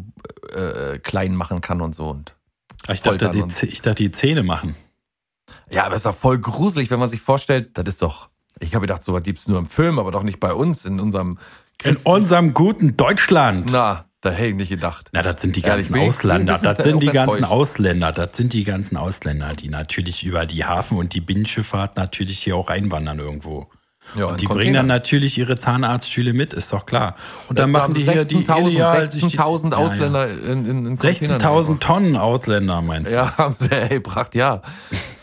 äh, 0.52 0.98
klein 0.98 1.36
machen 1.36 1.60
kann 1.60 1.80
und 1.82 1.94
so. 1.94 2.08
Und 2.08 2.34
Ich 2.88 3.02
dachte, 3.02 3.30
die, 3.30 3.42
und- 3.42 3.62
ich 3.62 3.82
dachte, 3.82 4.02
die 4.02 4.10
Zähne 4.10 4.42
machen. 4.42 4.74
ja, 5.70 5.84
aber 5.84 5.94
es 5.94 6.00
ist 6.00 6.06
doch 6.06 6.16
voll 6.16 6.38
gruselig, 6.38 6.90
wenn 6.90 6.98
man 6.98 7.08
sich 7.08 7.20
vorstellt, 7.20 7.76
das 7.78 7.84
ist 7.86 8.02
doch. 8.02 8.28
Ich 8.60 8.74
habe 8.74 8.86
gedacht, 8.88 9.04
sowas 9.04 9.22
gibt's 9.22 9.46
nur 9.46 9.58
im 9.60 9.66
Film, 9.66 10.00
aber 10.00 10.10
doch 10.10 10.24
nicht 10.24 10.40
bei 10.40 10.52
uns, 10.52 10.84
in 10.84 10.98
unserem 10.98 11.32
In 11.32 11.38
Christen- 11.78 12.08
unserem 12.10 12.54
guten 12.54 12.96
Deutschland. 12.96 13.68
Na, 13.70 14.06
da 14.20 14.30
hätte 14.30 14.48
ich 14.48 14.54
nicht 14.56 14.68
gedacht. 14.70 15.08
Na, 15.12 15.22
das 15.22 15.40
sind 15.42 15.54
die 15.56 15.62
ganzen 15.62 15.94
ich- 15.96 16.02
Ausländer. 16.08 16.58
Das 16.62 16.78
sind 16.82 17.02
die 17.02 17.06
ganzen. 17.06 17.44
Ausländer. 17.44 18.12
Das 18.12 18.30
sind 18.36 18.52
die 18.52 18.64
ganzen 18.64 18.96
Ausländer, 18.96 19.52
die 19.54 19.68
natürlich 19.68 20.24
über 20.24 20.44
die 20.46 20.64
Hafen- 20.64 20.98
und 20.98 21.14
die 21.14 21.20
Binnenschifffahrt 21.20 21.96
natürlich 21.96 22.40
hier 22.40 22.56
auch 22.56 22.68
einwandern 22.68 23.18
irgendwo. 23.18 23.68
Ja, 24.16 24.24
Und 24.24 24.40
die 24.40 24.46
bringen 24.46 24.58
Containern. 24.58 24.74
dann 24.74 24.86
natürlich 24.86 25.36
ihre 25.36 25.56
Zahnarztstühle 25.56 26.32
mit, 26.32 26.54
ist 26.54 26.72
doch 26.72 26.86
klar. 26.86 27.14
Und 27.48 27.58
dann 27.58 27.66
Das 27.66 27.72
machen 27.72 27.82
haben 27.82 27.94
die 27.94 28.10
hier 28.10 28.24
die 28.24 28.36
16.000 28.36 28.66
illegal 28.70 29.10
sich 29.10 29.20
die- 29.20 29.36
16.000 29.36 29.72
Ja, 29.72 29.78
ja. 29.78 29.84
Ausländer 29.84 30.28
in, 30.30 30.64
in, 30.64 30.86
in 30.86 30.96
Containern 30.96 31.40
16.000 31.42 31.78
Tonnen 31.78 32.16
Ausländer, 32.16 32.80
meinst 32.80 33.10
du? 33.12 33.16
Ja, 33.16 33.36
haben 33.36 33.54
sie 33.58 33.70
ey, 33.70 33.88
gebracht, 33.90 34.34
ja. 34.34 34.62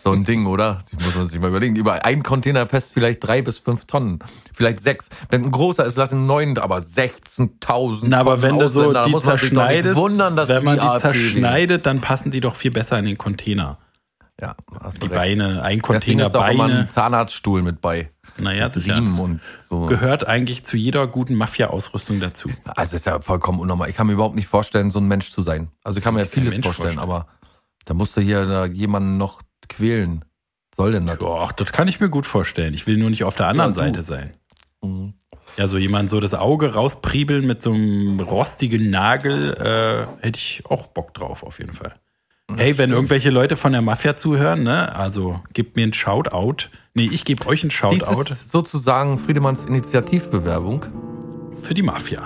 So 0.06 0.12
ein 0.12 0.24
Ding, 0.24 0.46
oder? 0.46 0.78
Das 0.92 1.04
muss 1.04 1.16
man 1.16 1.26
sich 1.26 1.40
mal 1.40 1.48
überlegen. 1.50 1.76
Über 1.76 2.06
ein 2.06 2.22
Container 2.22 2.68
fest 2.68 2.92
vielleicht 2.94 3.24
drei 3.26 3.42
bis 3.42 3.58
fünf 3.58 3.86
Tonnen. 3.86 4.20
Vielleicht 4.54 4.82
sechs. 4.82 5.10
Wenn 5.32 5.46
ein 5.46 5.52
großer 5.52 5.84
ist, 5.84 5.98
lassen 5.98 6.28
neun, 6.28 6.60
aber 6.60 6.78
16.000 6.78 8.02
Na, 8.04 8.20
aber 8.20 8.40
Tonnen 8.40 8.42
wenn 8.44 8.60
du 8.60 8.70
so 8.70 8.94
die 8.94 9.10
muss 9.10 9.24
zerschneidest, 9.24 9.96
wundern, 9.96 10.36
dass 10.36 10.48
wenn 10.48 10.64
man 10.64 10.78
die, 10.78 10.88
die 10.88 11.00
zerschneidet, 11.00 11.88
dann 11.88 12.02
passen 12.02 12.30
die 12.30 12.40
doch 12.40 12.56
viel 12.56 12.70
besser 12.70 13.00
in 13.00 13.06
den 13.06 13.18
Container. 13.18 13.80
Ja, 14.40 14.56
hast 14.80 14.98
Die 15.02 15.08
recht. 15.08 15.16
Beine, 15.16 15.64
ein 15.64 15.80
Deswegen 15.80 15.82
Container 15.82 16.28
ist 16.28 16.36
auch 16.36 16.50
immer 16.50 16.68
Beine. 16.68 16.80
ein 16.82 16.90
Zahnarztstuhl 16.92 17.64
mit 17.64 17.82
bei. 17.82 18.12
Naja, 18.38 18.70
Mit. 18.76 18.86
Riemen 18.86 19.18
und 19.20 19.40
so. 19.68 19.88
gehört 19.88 20.28
eigentlich 20.28 20.66
zu 20.66 20.78
jeder 20.78 21.08
guten 21.08 21.34
Mafia-Ausrüstung 21.34 22.20
dazu. 22.20 22.52
Also 22.66 22.96
ist 22.96 23.08
ja 23.08 23.22
vollkommen 23.22 23.60
unnormal. 23.60 23.90
Ich 23.90 23.96
kann 23.96 24.06
mir 24.06 24.14
überhaupt 24.14 24.36
nicht 24.36 24.48
vorstellen, 24.48 24.92
so 24.92 25.00
ein 25.00 25.08
Mensch 25.08 25.32
zu 25.32 25.42
sein. 25.42 25.70
Also 25.84 25.98
ich 25.98 26.04
kann 26.04 26.14
mir 26.14 26.20
ja 26.20 26.26
vieles 26.28 26.52
Mensch 26.52 26.64
vorstellen, 26.64 27.00
vorstellen. 27.00 27.12
aber 27.12 27.28
da 27.86 27.96
musst 27.96 28.16
du 28.18 28.22
hier 28.22 28.46
da 28.46 28.66
jemanden 28.66 29.18
noch 29.18 29.42
quälen. 29.70 30.26
Soll 30.76 30.92
denn 30.92 31.06
das? 31.08 31.18
Doch, 31.20 31.52
das 31.54 31.72
kann 31.72 31.88
ich 31.88 32.00
mir 32.00 32.10
gut 32.10 32.26
vorstellen. 32.26 32.74
Ich 32.74 32.86
will 32.88 32.98
nur 32.98 33.10
nicht 33.10 33.24
auf 33.24 33.36
der 33.36 33.48
anderen 33.48 33.72
Ja. 33.72 33.76
Seite 33.76 34.04
sein. 34.04 34.34
Mhm. 34.84 35.14
Ja, 35.58 35.68
so 35.68 35.78
jemand 35.78 36.10
so 36.10 36.20
das 36.20 36.34
Auge 36.34 36.74
rauspriebeln 36.74 37.46
mit 37.46 37.62
so 37.62 37.72
einem 37.72 38.20
rostigen 38.20 38.90
Nagel, 38.90 39.54
äh, 39.54 40.26
hätte 40.26 40.38
ich 40.38 40.64
auch 40.68 40.88
Bock 40.88 41.14
drauf, 41.14 41.44
auf 41.44 41.60
jeden 41.60 41.74
Fall. 41.74 41.94
Hey, 42.56 42.78
wenn 42.78 42.92
irgendwelche 42.92 43.30
Leute 43.30 43.56
von 43.58 43.72
der 43.72 43.82
Mafia 43.82 44.18
zuhören, 44.18 44.64
ne, 44.64 44.94
also 44.96 45.40
gebt 45.54 45.76
mir 45.78 45.84
ein 45.88 45.94
Shoutout. 45.94 46.68
Nee, 46.94 47.10
ich 47.12 47.26
gebe 47.26 47.46
euch 47.48 47.64
ein 47.64 47.70
Dies 47.70 47.78
Shoutout 47.78 48.30
ist 48.32 48.52
sozusagen 48.52 49.18
Friedemanns 49.18 49.64
Initiativbewerbung. 49.66 50.86
für 51.64 51.74
die 51.74 51.82
Mafia. 51.82 52.22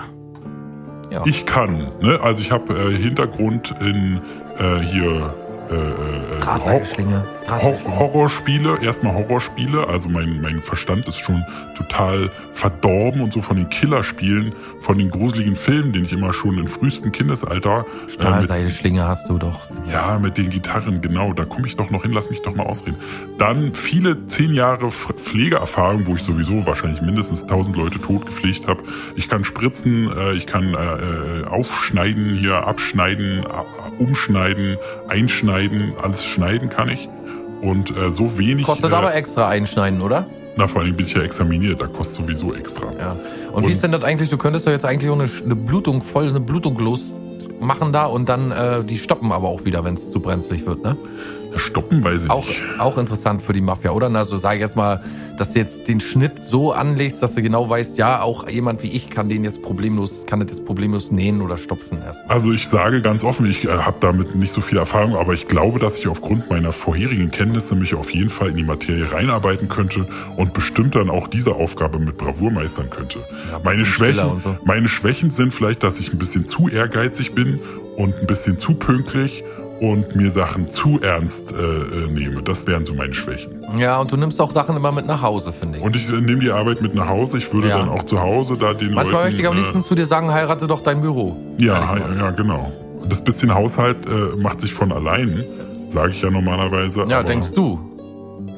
Ja. 1.10 1.22
Ich 1.26 1.46
kann, 1.46 1.92
ne? 2.00 2.20
Also 2.20 2.40
ich 2.42 2.50
habe 2.52 2.74
äh, 2.74 2.94
Hintergrund 2.94 3.74
in 3.80 4.20
äh, 4.58 4.78
hier 4.80 5.34
äh, 5.70 5.74
äh, 5.74 6.40
Drahtseilschlinge. 6.40 7.24
Hor 7.48 7.78
Horrorspiele, 7.84 8.78
erstmal 8.80 9.14
Horrorspiele, 9.14 9.88
also 9.88 10.08
mein, 10.08 10.40
mein 10.40 10.62
Verstand 10.62 11.08
ist 11.08 11.18
schon 11.18 11.44
total 11.76 12.30
verdorben 12.52 13.22
und 13.22 13.32
so 13.32 13.40
von 13.40 13.56
den 13.56 13.68
Killerspielen, 13.70 14.52
von 14.80 14.98
den 14.98 15.10
gruseligen 15.10 15.56
Filmen, 15.56 15.92
den 15.92 16.04
ich 16.04 16.12
immer 16.12 16.32
schon 16.32 16.58
im 16.58 16.66
frühesten 16.66 17.10
Kindesalter 17.10 17.84
äh, 17.86 18.10
mit, 18.10 18.20
Drahtseilschlinge 18.20 19.06
hast 19.06 19.28
du 19.28 19.38
doch. 19.38 19.60
ja, 19.90 20.18
mit 20.18 20.36
den 20.36 20.50
Gitarren, 20.50 21.00
genau, 21.00 21.32
da 21.32 21.44
komme 21.44 21.66
ich 21.66 21.76
doch 21.76 21.90
noch 21.90 22.02
hin, 22.02 22.12
lass 22.12 22.30
mich 22.30 22.42
doch 22.42 22.54
mal 22.54 22.66
ausreden. 22.66 22.98
Dann 23.38 23.74
viele 23.74 24.26
zehn 24.26 24.52
Jahre 24.52 24.90
Pflegeerfahrung, 24.90 26.06
wo 26.06 26.14
ich 26.14 26.22
sowieso 26.22 26.66
wahrscheinlich 26.66 27.00
mindestens 27.02 27.46
tausend 27.46 27.76
Leute 27.76 28.00
tot 28.00 28.26
gepflegt 28.26 28.68
habe. 28.68 28.82
Ich 29.16 29.28
kann 29.28 29.44
spritzen, 29.44 30.10
äh, 30.16 30.32
ich 30.34 30.46
kann 30.46 30.74
äh, 30.74 30.76
äh, 30.76 31.44
aufschneiden, 31.46 32.34
hier 32.34 32.66
abschneiden, 32.66 33.44
umschneiden, 33.98 34.76
einschneiden, 35.08 35.59
alles 36.02 36.24
schneiden 36.24 36.68
kann 36.70 36.88
ich. 36.88 37.08
Und 37.60 37.94
äh, 37.96 38.10
so 38.10 38.38
wenig. 38.38 38.64
Kostet 38.64 38.92
äh, 38.92 38.94
aber 38.94 39.14
extra 39.14 39.48
einschneiden, 39.48 40.00
oder? 40.00 40.26
Na, 40.56 40.66
vor 40.66 40.80
allem 40.82 40.96
bin 40.96 41.06
ich 41.06 41.14
ja 41.14 41.22
examiniert, 41.22 41.80
da 41.80 41.86
kostet 41.86 42.24
sowieso 42.24 42.54
extra. 42.54 42.86
Ja. 42.98 43.16
Und, 43.52 43.62
wie 43.62 43.66
Und- 43.66 43.72
ist 43.72 43.82
denn 43.82 43.92
das 43.92 44.02
eigentlich? 44.02 44.30
Du 44.30 44.38
könntest 44.38 44.66
doch 44.66 44.72
jetzt 44.72 44.84
eigentlich 44.84 45.10
auch 45.10 45.18
eine, 45.18 45.28
eine 45.44 45.56
Blutung, 45.56 46.02
voll 46.02 46.28
eine 46.28 46.40
Blutung 46.40 46.78
los 46.78 47.14
machen 47.60 47.92
da 47.92 48.06
und 48.06 48.28
dann 48.28 48.50
äh, 48.50 48.82
die 48.82 48.98
stoppen 48.98 49.32
aber 49.32 49.48
auch 49.48 49.64
wieder, 49.64 49.84
wenn 49.84 49.94
es 49.94 50.10
zu 50.10 50.20
brenzlig 50.20 50.66
wird, 50.66 50.82
ne? 50.82 50.96
Stoppen 51.56 52.02
weiß 52.02 52.24
ich 52.24 52.30
Auch, 52.30 52.46
nicht. 52.46 52.60
auch 52.78 52.98
interessant 52.98 53.42
für 53.42 53.52
die 53.52 53.60
Mafia, 53.60 53.90
oder? 53.92 54.08
Also 54.14 54.36
sag 54.36 54.54
ich 54.54 54.60
jetzt 54.60 54.76
mal, 54.76 55.02
dass 55.38 55.52
du 55.54 55.58
jetzt 55.58 55.88
den 55.88 56.00
Schnitt 56.00 56.42
so 56.42 56.72
anlegst, 56.72 57.22
dass 57.22 57.34
du 57.34 57.42
genau 57.42 57.68
weißt, 57.68 57.96
ja, 57.96 58.20
auch 58.20 58.46
jemand 58.48 58.82
wie 58.82 58.88
ich 58.88 59.08
kann 59.08 59.28
den 59.28 59.42
jetzt 59.42 59.62
problemlos, 59.62 60.26
kann 60.26 60.40
das 60.40 60.50
jetzt 60.50 60.66
problemlos 60.66 61.10
nähen 61.10 61.40
oder 61.40 61.56
stopfen 61.56 61.98
erst. 62.04 62.20
Also 62.28 62.52
ich 62.52 62.68
sage 62.68 63.00
ganz 63.00 63.24
offen, 63.24 63.46
ich 63.46 63.64
äh, 63.64 63.68
habe 63.68 63.96
damit 64.00 64.34
nicht 64.34 64.52
so 64.52 64.60
viel 64.60 64.76
Erfahrung, 64.76 65.16
aber 65.16 65.32
ich 65.32 65.48
glaube, 65.48 65.78
dass 65.78 65.96
ich 65.96 66.08
aufgrund 66.08 66.50
meiner 66.50 66.72
vorherigen 66.72 67.30
Kenntnisse 67.30 67.74
mich 67.74 67.94
auf 67.94 68.12
jeden 68.12 68.28
Fall 68.28 68.50
in 68.50 68.56
die 68.56 68.64
Materie 68.64 69.10
reinarbeiten 69.10 69.68
könnte 69.68 70.06
und 70.36 70.52
bestimmt 70.52 70.94
dann 70.94 71.08
auch 71.08 71.26
diese 71.26 71.54
Aufgabe 71.54 71.98
mit 71.98 72.18
Bravour 72.18 72.50
meistern 72.50 72.90
könnte. 72.90 73.20
Ja, 73.50 73.60
meine, 73.64 73.86
Schwächen, 73.86 74.40
so. 74.40 74.56
meine 74.64 74.88
Schwächen 74.88 75.30
sind 75.30 75.54
vielleicht, 75.54 75.82
dass 75.82 75.98
ich 75.98 76.12
ein 76.12 76.18
bisschen 76.18 76.48
zu 76.48 76.68
ehrgeizig 76.68 77.34
bin 77.34 77.60
und 77.96 78.18
ein 78.18 78.26
bisschen 78.26 78.58
zu 78.58 78.74
pünktlich 78.74 79.42
und 79.80 80.14
mir 80.14 80.30
Sachen 80.30 80.68
zu 80.68 81.00
ernst 81.00 81.52
äh, 81.52 81.56
äh, 81.56 82.06
nehme. 82.10 82.42
Das 82.42 82.66
wären 82.66 82.84
so 82.84 82.94
meine 82.94 83.14
Schwächen. 83.14 83.64
Ja, 83.78 83.98
und 83.98 84.12
du 84.12 84.16
nimmst 84.16 84.40
auch 84.40 84.50
Sachen 84.50 84.76
immer 84.76 84.92
mit 84.92 85.06
nach 85.06 85.22
Hause, 85.22 85.52
finde 85.52 85.78
ich. 85.78 85.84
Und 85.84 85.96
ich 85.96 86.08
äh, 86.08 86.20
nehme 86.20 86.40
die 86.40 86.50
Arbeit 86.50 86.82
mit 86.82 86.94
nach 86.94 87.08
Hause. 87.08 87.38
Ich 87.38 87.52
würde 87.52 87.68
Ja. 87.68 87.78
dann 87.78 87.88
auch 87.88 88.04
zu 88.04 88.20
Hause 88.20 88.56
da 88.58 88.74
den 88.74 88.92
Manchmal 88.92 89.12
Leuten... 89.12 89.24
möchte 89.26 89.40
ich 89.40 89.48
am 89.48 89.56
äh, 89.56 89.60
liebsten 89.60 89.82
zu 89.82 89.94
dir 89.94 90.06
sagen, 90.06 90.30
heirate 90.32 90.66
doch 90.66 90.82
dein 90.82 91.00
Büro. 91.00 91.36
Ja, 91.58 91.96
ja, 91.96 92.30
genau. 92.30 92.72
Das 93.08 93.22
bisschen 93.22 93.54
Haushalt 93.54 93.96
äh, 94.06 94.36
macht 94.36 94.60
sich 94.60 94.74
von 94.74 94.92
allein, 94.92 95.44
sage 95.88 96.12
ich 96.12 96.20
ja 96.20 96.30
normalerweise. 96.30 97.04
Ja, 97.08 97.20
aber, 97.20 97.28
denkst 97.28 97.52
du. 97.52 97.80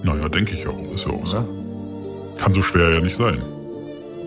Naja, 0.02 0.28
denke 0.28 0.54
ich 0.54 0.66
auch. 0.66 0.78
Ist 0.94 1.06
ja 1.06 1.12
auch 1.12 1.26
so. 1.26 1.36
Ja? 1.36 1.44
Kann 2.38 2.52
so 2.52 2.62
schwer 2.62 2.90
ja 2.90 3.00
nicht 3.00 3.16
sein. 3.16 3.38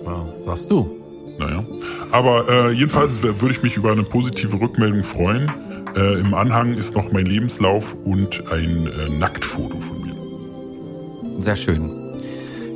Ja, 0.06 0.25
sagst 0.46 0.72
du. 0.72 0.90
Naja. 1.38 1.64
Aber 2.12 2.48
äh, 2.48 2.72
jedenfalls 2.72 3.22
würde 3.22 3.52
ich 3.52 3.62
mich 3.62 3.75
über 3.75 3.92
eine 3.92 4.04
positive 4.04 4.60
Rückmeldung 4.62 5.04
freuen. 5.04 5.52
Äh, 5.96 6.20
Im 6.20 6.34
Anhang 6.34 6.74
ist 6.75 6.96
noch 6.96 7.12
mein 7.12 7.25
Lebenslauf 7.25 7.94
und 8.04 8.46
ein 8.52 8.88
äh, 8.88 9.10
Nacktfoto 9.10 9.78
von 9.80 10.02
mir. 10.02 11.42
Sehr 11.42 11.56
schön. 11.56 11.90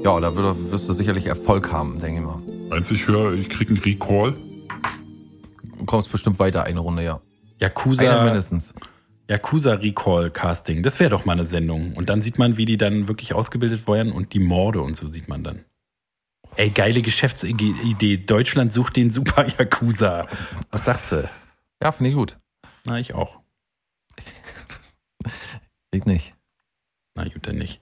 Ja, 0.04 0.20
da 0.20 0.34
wirst 0.36 0.60
du- 0.60 0.72
wirst 0.72 0.90
du 0.90 0.94
sicherlich 0.94 1.26
Erfolg 1.26 1.72
haben, 1.72 2.00
denke 2.00 2.22
ich 2.22 2.26
mal. 2.26 2.42
Meinst 2.70 2.92
du, 2.92 2.96
ich 2.96 3.08
höre, 3.08 3.34
ich 3.34 3.50
kriege 3.50 3.74
einen 3.74 3.84
Recall? 3.84 4.34
Du 5.78 5.86
kommst 5.86 6.12
bestimmt 6.12 6.40
weiter 6.40 6.64
eine 6.64 6.80
Runde, 6.80 7.04
ja. 7.04 7.16
Eine 7.16 7.22
Yakuza, 7.62 8.24
mindestens. 8.24 8.74
Yakuza 9.30 9.74
Recall 9.74 10.32
Casting, 10.32 10.82
das 10.82 11.00
wäre 11.00 11.10
doch 11.10 11.26
mal 11.26 11.34
eine 11.34 11.46
Sendung. 11.46 11.94
Und 11.96 12.10
dann 12.10 12.22
sieht 12.22 12.38
man, 12.40 12.56
wie 12.58 12.66
die 12.66 12.78
dann 12.78 13.08
wirklich 13.08 13.34
ausgebildet 13.34 13.88
werden 13.88 14.12
und 14.14 14.34
die 14.34 14.40
Morde 14.40 14.82
und 14.82 14.96
so 14.96 15.08
sieht 15.08 15.28
man 15.28 15.44
dann. 15.44 15.66
Ey, 16.56 16.70
geile 16.70 17.02
Geschäftsidee. 17.02 18.18
Deutschland 18.18 18.72
sucht 18.74 18.96
den 18.96 19.12
Super 19.12 19.46
Yakuza. 19.60 20.28
Was 20.72 20.86
sagst 20.86 21.12
du? 21.12 21.30
Ja, 21.84 21.92
finde 21.92 22.10
ich 22.12 22.16
gut. 22.16 22.38
Na, 22.90 23.00
ich 23.00 23.14
auch. 23.14 23.40
Ich 25.92 26.06
nicht. 26.06 26.36
Na 27.16 27.24
gut, 27.24 27.48
dann 27.48 27.56
nicht. 27.56 27.82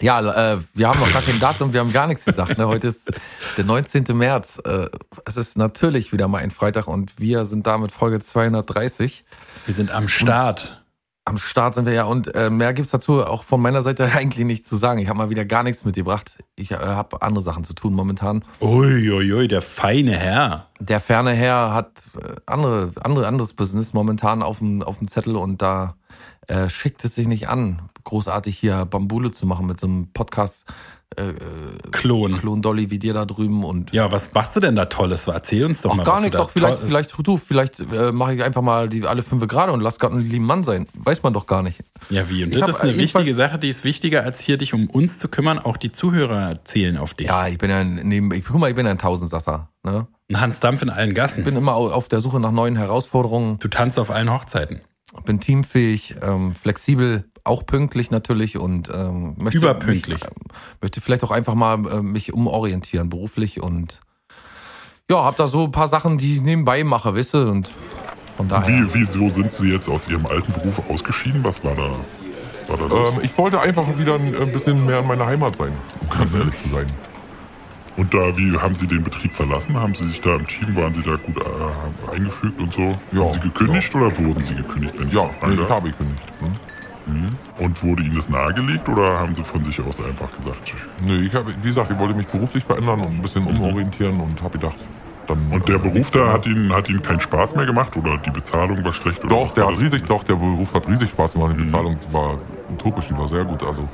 Ja, 0.00 0.54
äh, 0.54 0.60
wir 0.72 0.88
haben 0.88 0.98
noch 0.98 1.12
gar 1.12 1.20
kein 1.20 1.38
Datum, 1.38 1.74
wir 1.74 1.80
haben 1.80 1.92
gar 1.92 2.06
nichts 2.06 2.24
gesagt. 2.24 2.56
Ne? 2.56 2.66
Heute 2.66 2.86
ist 2.88 3.12
der 3.58 3.64
19. 3.64 4.04
März. 4.16 4.62
Äh, 4.64 4.88
es 5.26 5.36
ist 5.36 5.58
natürlich 5.58 6.10
wieder 6.12 6.26
mal 6.26 6.38
ein 6.38 6.50
Freitag 6.50 6.88
und 6.88 7.18
wir 7.20 7.44
sind 7.44 7.66
da 7.66 7.76
mit 7.76 7.92
Folge 7.92 8.18
230. 8.18 9.24
Wir 9.66 9.74
sind 9.74 9.90
am 9.90 10.08
Start. 10.08 10.85
Am 11.28 11.38
Start 11.38 11.74
sind 11.74 11.86
wir 11.86 11.92
ja 11.92 12.04
und 12.04 12.32
äh, 12.36 12.50
mehr 12.50 12.72
gibt's 12.72 12.92
dazu 12.92 13.24
auch 13.24 13.42
von 13.42 13.60
meiner 13.60 13.82
Seite 13.82 14.04
eigentlich 14.14 14.46
nicht 14.46 14.64
zu 14.64 14.76
sagen. 14.76 15.00
Ich 15.00 15.08
habe 15.08 15.18
mal 15.18 15.28
wieder 15.28 15.44
gar 15.44 15.64
nichts 15.64 15.84
mitgebracht. 15.84 16.38
Ich 16.54 16.70
äh, 16.70 16.76
habe 16.76 17.20
andere 17.20 17.42
Sachen 17.42 17.64
zu 17.64 17.74
tun 17.74 17.94
momentan. 17.94 18.44
Uiuiui, 18.60 19.32
ui, 19.32 19.48
der 19.48 19.60
feine 19.60 20.16
Herr. 20.16 20.68
Der 20.78 21.00
ferne 21.00 21.32
Herr 21.32 21.74
hat 21.74 21.90
äh, 22.16 22.36
andere, 22.46 22.92
andere, 23.02 23.26
anderes 23.26 23.54
Business 23.54 23.92
momentan 23.92 24.40
auf 24.40 24.60
dem, 24.60 24.84
auf 24.84 24.98
dem 24.98 25.08
Zettel 25.08 25.34
und 25.34 25.60
da 25.60 25.96
äh, 26.48 26.68
schickt 26.68 27.04
es 27.04 27.14
sich 27.14 27.26
nicht 27.26 27.48
an, 27.48 27.82
großartig 28.04 28.58
hier 28.58 28.84
Bambule 28.84 29.32
zu 29.32 29.46
machen 29.46 29.66
mit 29.66 29.80
so 29.80 29.86
einem 29.86 30.12
Podcast 30.12 30.64
äh, 31.16 31.32
Klon. 31.92 32.38
Klon 32.38 32.62
Dolly 32.62 32.90
wie 32.90 32.98
dir 32.98 33.14
da 33.14 33.24
drüben 33.24 33.64
und 33.64 33.92
Ja, 33.92 34.10
was 34.10 34.28
machst 34.34 34.56
du 34.56 34.60
denn 34.60 34.74
da 34.74 34.86
Tolles? 34.86 35.26
Erzähl 35.28 35.64
uns 35.64 35.82
doch 35.82 35.92
auch 35.92 35.96
mal. 35.96 36.02
gar 36.04 36.20
nichts, 36.20 36.36
auch 36.36 36.50
vielleicht, 36.50 36.78
vielleicht 36.80 37.14
du, 37.22 37.36
vielleicht 37.36 37.78
äh, 37.80 38.10
mache 38.12 38.34
ich 38.34 38.42
einfach 38.42 38.62
mal 38.62 38.88
die 38.88 39.04
alle 39.06 39.22
fünf 39.22 39.46
gerade 39.46 39.72
und 39.72 39.80
lass 39.80 39.98
Gott 40.00 40.12
einen 40.12 40.28
lieben 40.28 40.46
Mann 40.46 40.64
sein. 40.64 40.86
Weiß 40.94 41.22
man 41.22 41.32
doch 41.32 41.46
gar 41.46 41.62
nicht. 41.62 41.80
Ja, 42.10 42.28
wie? 42.28 42.42
Und 42.44 42.52
Ich 42.52 42.58
das 42.60 42.70
ist 42.70 42.80
eine 42.80 42.92
äh, 42.92 42.98
wichtige 42.98 43.34
Sache, 43.34 43.58
die 43.58 43.68
ist 43.68 43.84
wichtiger, 43.84 44.24
als 44.24 44.40
hier 44.40 44.58
dich 44.58 44.74
um 44.74 44.88
uns 44.90 45.18
zu 45.18 45.28
kümmern. 45.28 45.58
Auch 45.60 45.76
die 45.76 45.92
Zuhörer 45.92 46.64
zählen 46.64 46.96
auf 46.96 47.14
dich. 47.14 47.28
Ja, 47.28 47.46
ich 47.46 47.58
bin 47.58 47.70
ja 47.70 47.84
neben, 47.84 48.32
ich, 48.32 48.44
guck 48.44 48.58
mal, 48.58 48.68
ich 48.70 48.76
bin 48.76 48.84
ja 48.86 48.90
ein 48.92 48.98
Tausendsasser. 48.98 49.68
Ne? 49.84 50.08
Ein 50.28 50.40
Hans 50.40 50.58
Dampf 50.58 50.82
in 50.82 50.90
allen 50.90 51.14
Gassen. 51.14 51.38
Ich 51.40 51.44
bin 51.44 51.56
immer 51.56 51.74
au- 51.76 51.90
auf 51.90 52.08
der 52.08 52.20
Suche 52.20 52.40
nach 52.40 52.50
neuen 52.50 52.74
Herausforderungen. 52.76 53.58
Du 53.60 53.68
tanzt 53.68 53.98
auf 54.00 54.10
allen 54.10 54.32
Hochzeiten. 54.32 54.80
Bin 55.24 55.40
teamfähig, 55.40 56.16
ähm, 56.22 56.54
flexibel, 56.54 57.24
auch 57.44 57.64
pünktlich 57.64 58.10
natürlich 58.10 58.58
und 58.58 58.90
ähm, 58.92 59.34
möchte 59.38 59.58
Überpünktlich. 59.58 60.18
Mich, 60.20 60.28
äh, 60.28 60.34
möchte 60.82 61.00
vielleicht 61.00 61.22
auch 61.24 61.30
einfach 61.30 61.54
mal 61.54 61.74
äh, 61.86 62.02
mich 62.02 62.32
umorientieren 62.32 63.08
beruflich 63.08 63.60
und 63.62 64.00
ja, 65.08 65.22
hab 65.22 65.36
da 65.36 65.46
so 65.46 65.64
ein 65.64 65.70
paar 65.70 65.86
Sachen, 65.86 66.18
die 66.18 66.34
ich 66.34 66.42
nebenbei 66.42 66.82
mache, 66.82 67.14
weißt 67.14 67.34
du, 67.34 67.48
und 67.50 67.70
von 68.36 68.48
daher. 68.48 68.66
Wie, 68.92 68.94
wieso 68.94 69.30
sind 69.30 69.52
Sie 69.52 69.68
jetzt 69.70 69.88
aus 69.88 70.08
Ihrem 70.08 70.26
alten 70.26 70.52
Beruf 70.52 70.82
ausgeschieden? 70.90 71.44
Was 71.44 71.62
war 71.62 71.76
da, 71.76 71.92
was 72.66 72.80
war 72.80 72.88
da? 72.88 73.08
Ähm, 73.10 73.20
ich 73.22 73.38
wollte 73.38 73.60
einfach 73.60 73.86
wieder 73.96 74.16
ein 74.16 74.34
ein 74.34 74.52
bisschen 74.52 74.84
mehr 74.84 74.98
in 74.98 75.06
meiner 75.06 75.26
Heimat 75.26 75.54
sein, 75.54 75.72
um 76.00 76.10
ganz 76.10 76.32
Mhm. 76.32 76.38
ehrlich 76.40 76.62
zu 76.62 76.68
sein. 76.70 76.86
Und 77.96 78.12
da, 78.12 78.36
wie 78.36 78.56
haben 78.58 78.74
Sie 78.74 78.86
den 78.86 79.02
Betrieb 79.02 79.34
verlassen? 79.34 79.78
Haben 79.80 79.94
Sie 79.94 80.06
sich 80.06 80.20
da 80.20 80.36
im 80.36 80.46
Team, 80.46 80.76
waren 80.76 80.92
Sie 80.92 81.02
da 81.02 81.16
gut 81.16 81.36
äh, 81.38 82.14
eingefügt 82.14 82.60
und 82.60 82.72
so? 82.72 82.92
Ja, 83.12 83.22
Haben 83.22 83.32
Sie 83.32 83.40
gekündigt 83.40 83.94
oder 83.94 84.16
wurden 84.18 84.42
Sie 84.42 84.54
gekündigt? 84.54 84.98
Wenn 84.98 85.08
ich 85.08 85.14
Ja, 85.14 85.30
nee, 85.46 85.54
ich 85.54 85.60
darf? 85.60 85.70
habe 85.70 85.90
gekündigt. 85.90 86.22
Hm? 86.40 86.52
Und 87.58 87.82
wurde 87.84 88.02
Ihnen 88.02 88.16
das 88.16 88.28
nahegelegt 88.28 88.88
oder 88.88 89.20
haben 89.20 89.34
Sie 89.34 89.44
von 89.44 89.62
sich 89.62 89.80
aus 89.80 90.00
einfach 90.00 90.30
gesagt? 90.36 90.74
Nee, 91.04 91.20
ich 91.20 91.34
habe, 91.34 91.54
wie 91.62 91.68
gesagt, 91.68 91.90
ich 91.90 91.98
wollte 91.98 92.14
mich 92.14 92.26
beruflich 92.26 92.64
verändern 92.64 93.00
und 93.00 93.06
ein 93.06 93.22
bisschen 93.22 93.46
umorientieren 93.46 94.20
und 94.20 94.42
habe 94.42 94.58
gedacht, 94.58 94.76
dann. 95.28 95.46
Mhm. 95.46 95.52
Und 95.52 95.68
der 95.68 95.76
äh, 95.76 95.78
Beruf 95.78 96.10
da 96.10 96.32
hat 96.32 96.46
Ihnen, 96.46 96.72
hat 96.74 96.88
Ihnen 96.88 97.02
keinen 97.02 97.20
Spaß 97.20 97.54
mehr 97.56 97.66
gemacht 97.66 97.96
oder 97.96 98.18
die 98.18 98.30
Bezahlung 98.30 98.84
war 98.84 98.92
schlecht? 98.92 99.24
Oder 99.24 99.36
Doch, 99.36 99.54
der 99.54 99.68
hat 99.68 99.78
riesig, 99.78 100.04
doch, 100.04 100.24
der 100.24 100.34
Beruf 100.34 100.74
hat 100.74 100.88
riesig 100.88 101.10
Spaß 101.10 101.34
gemacht. 101.34 101.54
Mhm. 101.54 101.58
Die 101.58 101.64
Bezahlung 101.64 101.96
war 102.12 102.38
utopisch, 102.72 103.06
die 103.08 103.16
war 103.16 103.28
sehr 103.28 103.44
gut. 103.44 103.62
Also, 103.62 103.88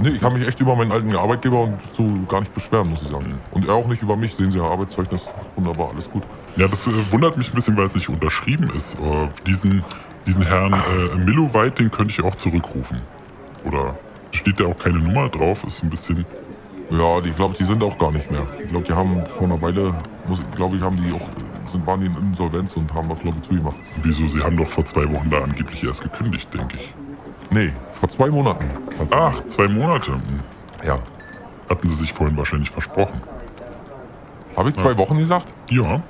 nee, 0.00 0.10
ich 0.10 0.22
habe 0.22 0.38
mich 0.38 0.46
echt 0.46 0.60
über 0.60 0.76
meinen 0.76 0.92
alten 0.92 1.14
Arbeitgeber 1.14 1.62
und 1.62 1.78
so 1.92 2.04
gar 2.28 2.40
nicht 2.40 2.54
beschweren, 2.54 2.90
muss 2.90 3.02
ich 3.02 3.08
sagen. 3.08 3.28
Mhm. 3.28 3.38
Und 3.52 3.68
er 3.68 3.74
auch 3.74 3.86
nicht 3.86 4.02
über 4.02 4.16
mich. 4.16 4.34
Sehen 4.34 4.50
Sie 4.50 4.58
ja 4.58 4.64
Arbeitszeugnis, 4.64 5.22
wunderbar, 5.54 5.90
alles 5.92 6.10
gut. 6.10 6.22
Ja, 6.56 6.68
das 6.68 6.86
äh, 6.86 6.90
wundert 7.10 7.36
mich 7.36 7.50
ein 7.50 7.54
bisschen, 7.54 7.76
weil 7.76 7.86
es 7.86 7.94
nicht 7.94 8.08
unterschrieben 8.08 8.70
ist. 8.74 8.94
Äh, 8.94 9.28
diesen, 9.46 9.84
diesen 10.26 10.44
Herrn 10.44 10.72
äh, 10.72 11.16
Milloweit, 11.18 11.78
den 11.78 11.90
könnte 11.90 12.12
ich 12.12 12.22
auch 12.22 12.34
zurückrufen. 12.34 13.00
Oder 13.64 13.96
steht 14.32 14.60
da 14.60 14.66
auch 14.66 14.78
keine 14.78 14.98
Nummer 14.98 15.28
drauf? 15.28 15.64
Ist 15.64 15.82
ein 15.82 15.90
bisschen. 15.90 16.24
Ja, 16.90 17.20
die 17.20 17.32
glaube 17.32 17.54
die 17.58 17.64
sind 17.64 17.82
auch 17.82 17.98
gar 17.98 18.12
nicht 18.12 18.30
mehr. 18.30 18.46
Ich 18.62 18.70
glaube, 18.70 18.86
die 18.86 18.92
haben 18.92 19.24
vor 19.26 19.48
einer 19.48 19.60
Weile, 19.60 19.92
glaube 20.54 20.76
ich, 20.76 20.82
haben 20.82 20.96
die 21.02 21.12
auch, 21.12 21.28
sind, 21.70 21.84
waren 21.84 22.00
die 22.00 22.06
in 22.06 22.14
Insolvenz 22.14 22.76
und 22.76 22.94
haben 22.94 23.08
das, 23.08 23.18
glaube 23.18 23.36
ich, 23.42 23.48
zugemacht. 23.48 23.76
Wieso? 24.02 24.28
Sie 24.28 24.40
haben 24.40 24.56
doch 24.56 24.68
vor 24.68 24.84
zwei 24.84 25.10
Wochen 25.12 25.28
da 25.30 25.38
angeblich 25.38 25.82
erst 25.82 26.02
gekündigt, 26.02 26.48
denke 26.54 26.76
ich. 26.76 27.05
Nee, 27.50 27.72
vor 27.92 28.08
zwei 28.08 28.28
Monaten. 28.28 28.64
Ach, 29.10 29.40
zwei 29.48 29.68
Monate. 29.68 30.12
Ja. 30.84 30.98
Hatten 31.68 31.86
Sie 31.88 31.94
sich 31.94 32.12
vorhin 32.12 32.36
wahrscheinlich 32.36 32.70
versprochen. 32.70 33.20
Habe 34.56 34.68
ich 34.70 34.74
zwei 34.76 34.96
Wochen 34.96 35.18
gesagt? 35.18 35.52
Ja. 35.70 36.00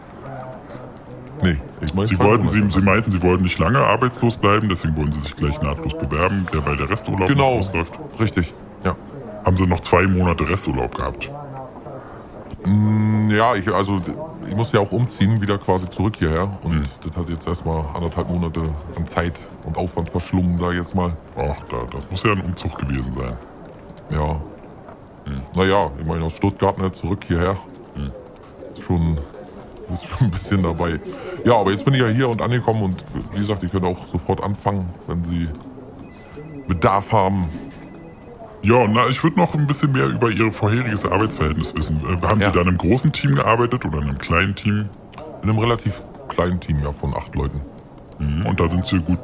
Nee, 1.43 1.57
ich 1.83 1.93
meine 1.93 2.07
Sie, 2.09 2.19
wollten. 2.19 2.49
Sie, 2.49 2.63
Sie 2.71 2.81
meinten, 2.81 3.11
Sie 3.11 3.23
wollten 3.23 3.43
nicht 3.43 3.59
lange 3.59 3.79
arbeitslos 3.79 4.37
bleiben, 4.39 4.69
deswegen 4.69 4.97
wollen 4.97 5.13
Sie 5.13 5.21
sich 5.21 5.37
gleich 5.37 5.61
nahtlos 5.61 5.93
bewerben, 5.99 6.47
der 6.53 6.61
bei 6.61 6.75
der 6.77 6.89
Resturlaub 6.89 7.29
Genau, 7.29 7.59
ausläuft. 7.59 7.99
richtig. 8.19 8.55
Ja. 8.85 8.97
Haben 9.45 9.57
Sie 9.57 9.67
noch 9.67 9.81
zwei 9.81 10.07
Monate 10.07 10.49
Resturlaub 10.49 10.95
gehabt? 10.95 11.31
Ja, 13.31 13.55
ich, 13.55 13.73
also 13.73 14.01
ich 14.49 14.57
muss 14.57 14.73
ja 14.73 14.81
auch 14.81 14.91
umziehen, 14.91 15.41
wieder 15.41 15.57
quasi 15.59 15.89
zurück 15.89 16.17
hierher. 16.19 16.51
Und 16.63 16.89
das 17.05 17.17
hat 17.17 17.29
jetzt 17.29 17.47
erstmal 17.47 17.85
anderthalb 17.95 18.29
Monate 18.29 18.61
an 18.97 19.07
Zeit 19.07 19.35
und 19.65 19.77
Aufwand 19.77 20.11
verschlungen, 20.11 20.57
sage 20.57 20.75
ich 20.75 20.81
jetzt 20.81 20.95
mal. 20.95 21.13
Ach, 21.37 21.57
da, 21.71 21.85
das 21.93 22.11
muss 22.11 22.23
ja 22.25 22.33
ein 22.33 22.41
Umzug 22.41 22.77
gewesen 22.77 23.13
sein. 23.13 23.37
Ja. 24.11 24.41
Naja, 25.55 25.91
ich 25.99 26.07
meine 26.07 26.25
aus 26.25 26.35
Stuttgart 26.35 26.79
ne, 26.79 26.91
zurück 26.91 27.25
hierher. 27.27 27.57
Ist 28.75 28.83
schon, 28.83 29.19
ist 29.93 30.05
schon 30.07 30.27
ein 30.27 30.31
bisschen 30.31 30.63
dabei. 30.63 31.01
Ja, 31.45 31.57
aber 31.57 31.71
jetzt 31.71 31.85
bin 31.85 31.95
ich 31.95 32.01
ja 32.01 32.09
hier 32.09 32.29
und 32.29 32.43
angekommen 32.43 32.83
und 32.83 33.05
wie 33.33 33.41
gesagt, 33.41 33.63
ich 33.63 33.71
könnte 33.71 33.89
auch 33.89 34.05
sofort 34.07 34.43
anfangen, 34.43 34.89
wenn 35.07 35.23
Sie 35.25 35.49
Bedarf 36.67 37.13
haben. 37.13 37.45
Ja, 38.67 38.85
na, 38.89 39.07
ich 39.07 39.23
würde 39.23 39.39
noch 39.39 39.55
ein 39.55 39.65
bisschen 39.69 39.93
mehr 39.93 40.07
über 40.09 40.29
Ihr 40.29 40.51
vorheriges 40.51 41.05
Arbeitsverhältnis 41.05 41.73
wissen. 41.77 42.01
Äh, 42.05 42.27
haben 42.27 42.41
Ja. 42.41 42.49
Sie 42.49 42.55
da 42.57 42.63
in 42.63 42.69
einem 42.69 42.79
großen 42.79 43.13
Team 43.13 43.37
gearbeitet 43.37 43.85
oder 43.85 43.99
in 43.99 44.05
einem 44.09 44.19
kleinen 44.19 44.57
Team? 44.57 44.89
In 45.45 45.49
einem 45.51 45.59
relativ 45.61 46.03
kleinen 46.29 46.59
Team 46.59 46.79
ja 46.83 46.91
von 46.91 47.15
acht 47.15 47.33
Leuten. 47.37 47.61
Mhm. 48.19 48.45
Und 48.45 48.59
da 48.59 48.69
sind 48.69 48.85
Sie 48.85 48.99
gut, 48.99 49.19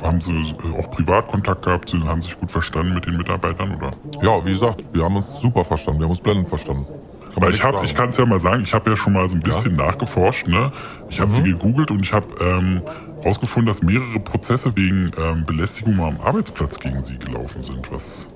haben 0.00 0.20
Sie 0.20 0.30
äh, 0.30 0.78
auch 0.78 0.88
Privatkontakt 0.92 1.64
gehabt, 1.64 1.88
Sie 1.88 2.00
haben 2.04 2.22
sich 2.22 2.38
gut 2.38 2.52
verstanden 2.52 2.94
mit 2.94 3.04
den 3.06 3.16
Mitarbeitern, 3.16 3.74
oder? 3.74 3.90
Ja, 4.22 4.44
wie 4.46 4.52
gesagt, 4.52 4.84
wir 4.92 5.02
haben 5.02 5.16
uns 5.16 5.40
super 5.40 5.64
verstanden, 5.64 5.98
wir 5.98 6.04
haben 6.04 6.12
uns 6.12 6.20
blendend 6.20 6.48
verstanden. 6.48 6.84
Kann 6.86 7.32
man 7.34 7.42
Weil 7.42 7.48
nicht 7.50 7.58
ich 7.58 7.64
habe, 7.64 7.84
ich 7.84 7.94
kann 7.96 8.10
es 8.10 8.16
ja 8.16 8.26
mal 8.26 8.38
sagen, 8.38 8.62
ich 8.62 8.72
habe 8.74 8.90
ja 8.90 8.96
schon 8.96 9.12
mal 9.14 9.28
so 9.28 9.34
ein 9.34 9.40
bisschen 9.40 9.74
nachgeforscht, 9.74 10.46
ne? 10.46 10.70
Ich 11.10 11.18
habe 11.18 11.32
sie 11.32 11.40
Mhm. 11.40 11.44
gegoogelt 11.58 11.90
und 11.90 12.02
ich 12.04 12.12
habe 12.12 12.26
ähm, 12.40 12.80
rausgefunden, 13.24 13.66
dass 13.66 13.82
mehrere 13.82 14.20
Prozesse 14.20 14.70
wegen 14.76 15.10
ähm, 15.18 15.44
Belästigung 15.44 15.98
am 15.98 16.20
Arbeitsplatz 16.20 16.78
gegen 16.78 17.02
sie 17.02 17.18
gelaufen 17.18 17.64
sind. 17.64 17.90
Was, 17.90 18.28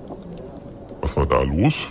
was 1.01 1.15
war 1.17 1.25
da 1.25 1.41
los? 1.41 1.87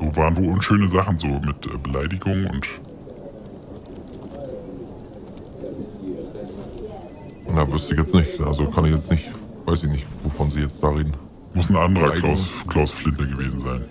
So 0.00 0.16
waren 0.16 0.36
wohl 0.36 0.52
unschöne 0.52 0.88
Sachen 0.88 1.18
so 1.18 1.26
mit 1.26 1.66
äh, 1.66 1.76
Beleidigung 1.82 2.46
und 2.46 2.66
Na, 7.54 7.70
wüsste 7.72 7.94
ich 7.94 8.00
jetzt 8.00 8.14
nicht. 8.14 8.40
Also 8.40 8.66
kann 8.66 8.84
ich 8.84 8.92
jetzt 8.92 9.10
nicht, 9.10 9.30
weiß 9.64 9.84
ich 9.84 9.90
nicht, 9.90 10.06
wovon 10.22 10.50
Sie 10.50 10.60
jetzt 10.60 10.82
da 10.82 10.88
reden. 10.90 11.14
muss 11.54 11.70
ein 11.70 11.76
anderer. 11.76 12.10
Klaus, 12.10 12.46
Klaus 12.68 12.90
Flinte 12.90 13.26
gewesen 13.26 13.60
sein. 13.60 13.84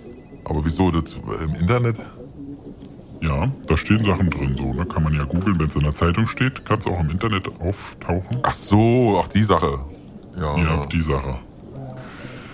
Aber 0.44 0.64
wieso 0.64 0.90
das 0.92 1.14
äh, 1.14 1.44
im 1.44 1.54
Internet? 1.54 1.96
Ja, 3.22 3.50
da 3.66 3.76
stehen 3.76 4.04
Sachen 4.04 4.30
drin, 4.30 4.54
so, 4.56 4.72
ne? 4.72 4.84
Kann 4.86 5.02
man 5.02 5.14
ja 5.14 5.24
googeln, 5.24 5.58
wenn 5.58 5.66
es 5.66 5.74
in 5.74 5.80
der 5.82 5.94
Zeitung 5.94 6.28
steht, 6.28 6.64
kann 6.64 6.78
es 6.78 6.86
auch 6.86 7.00
im 7.00 7.10
Internet 7.10 7.48
auftauchen. 7.60 8.38
Ach 8.42 8.54
so, 8.54 9.20
ach 9.20 9.26
die 9.28 9.42
Sache. 9.42 9.80
Ja. 10.38 10.56
Ja, 10.56 10.86
die 10.86 11.02
Sache. 11.02 11.36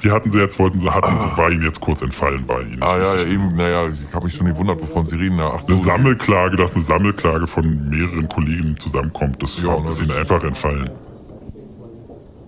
Die 0.03 0.11
hatten 0.11 0.31
sie 0.33 0.39
jetzt, 0.39 0.59
wollten 0.59 0.81
sie, 0.81 0.91
hatten 0.91 1.17
sie, 1.17 1.37
war 1.37 1.51
ihnen 1.51 1.63
jetzt 1.63 1.81
kurz 1.81 2.03
entfallen 2.03 2.45
bei 2.47 2.63
ihnen. 2.63 2.83
Ah 2.83 2.99
ja, 2.99 3.15
ja, 3.17 3.25
eben, 3.25 3.55
naja, 3.55 3.89
ich 3.89 4.13
habe 4.15 4.25
mich 4.25 4.35
schon 4.35 4.47
gewundert, 4.47 4.81
wovon 4.81 5.05
Sie 5.05 5.17
reden. 5.17 5.39
Ach 5.41 5.61
so, 5.61 5.75
Eine 5.75 5.83
Sammelklage, 5.83 6.57
dass 6.57 6.75
eine 6.75 6.83
Sammelklage 6.83 7.47
von 7.47 7.89
mehreren 7.89 8.29
Kollegen 8.29 8.77
zusammenkommt, 8.79 9.43
das 9.43 9.63
Ja, 9.63 9.77
ist 9.87 9.99
ne, 10.01 10.07
ihnen 10.07 10.17
einfach 10.19 10.43
entfallen. 10.43 10.91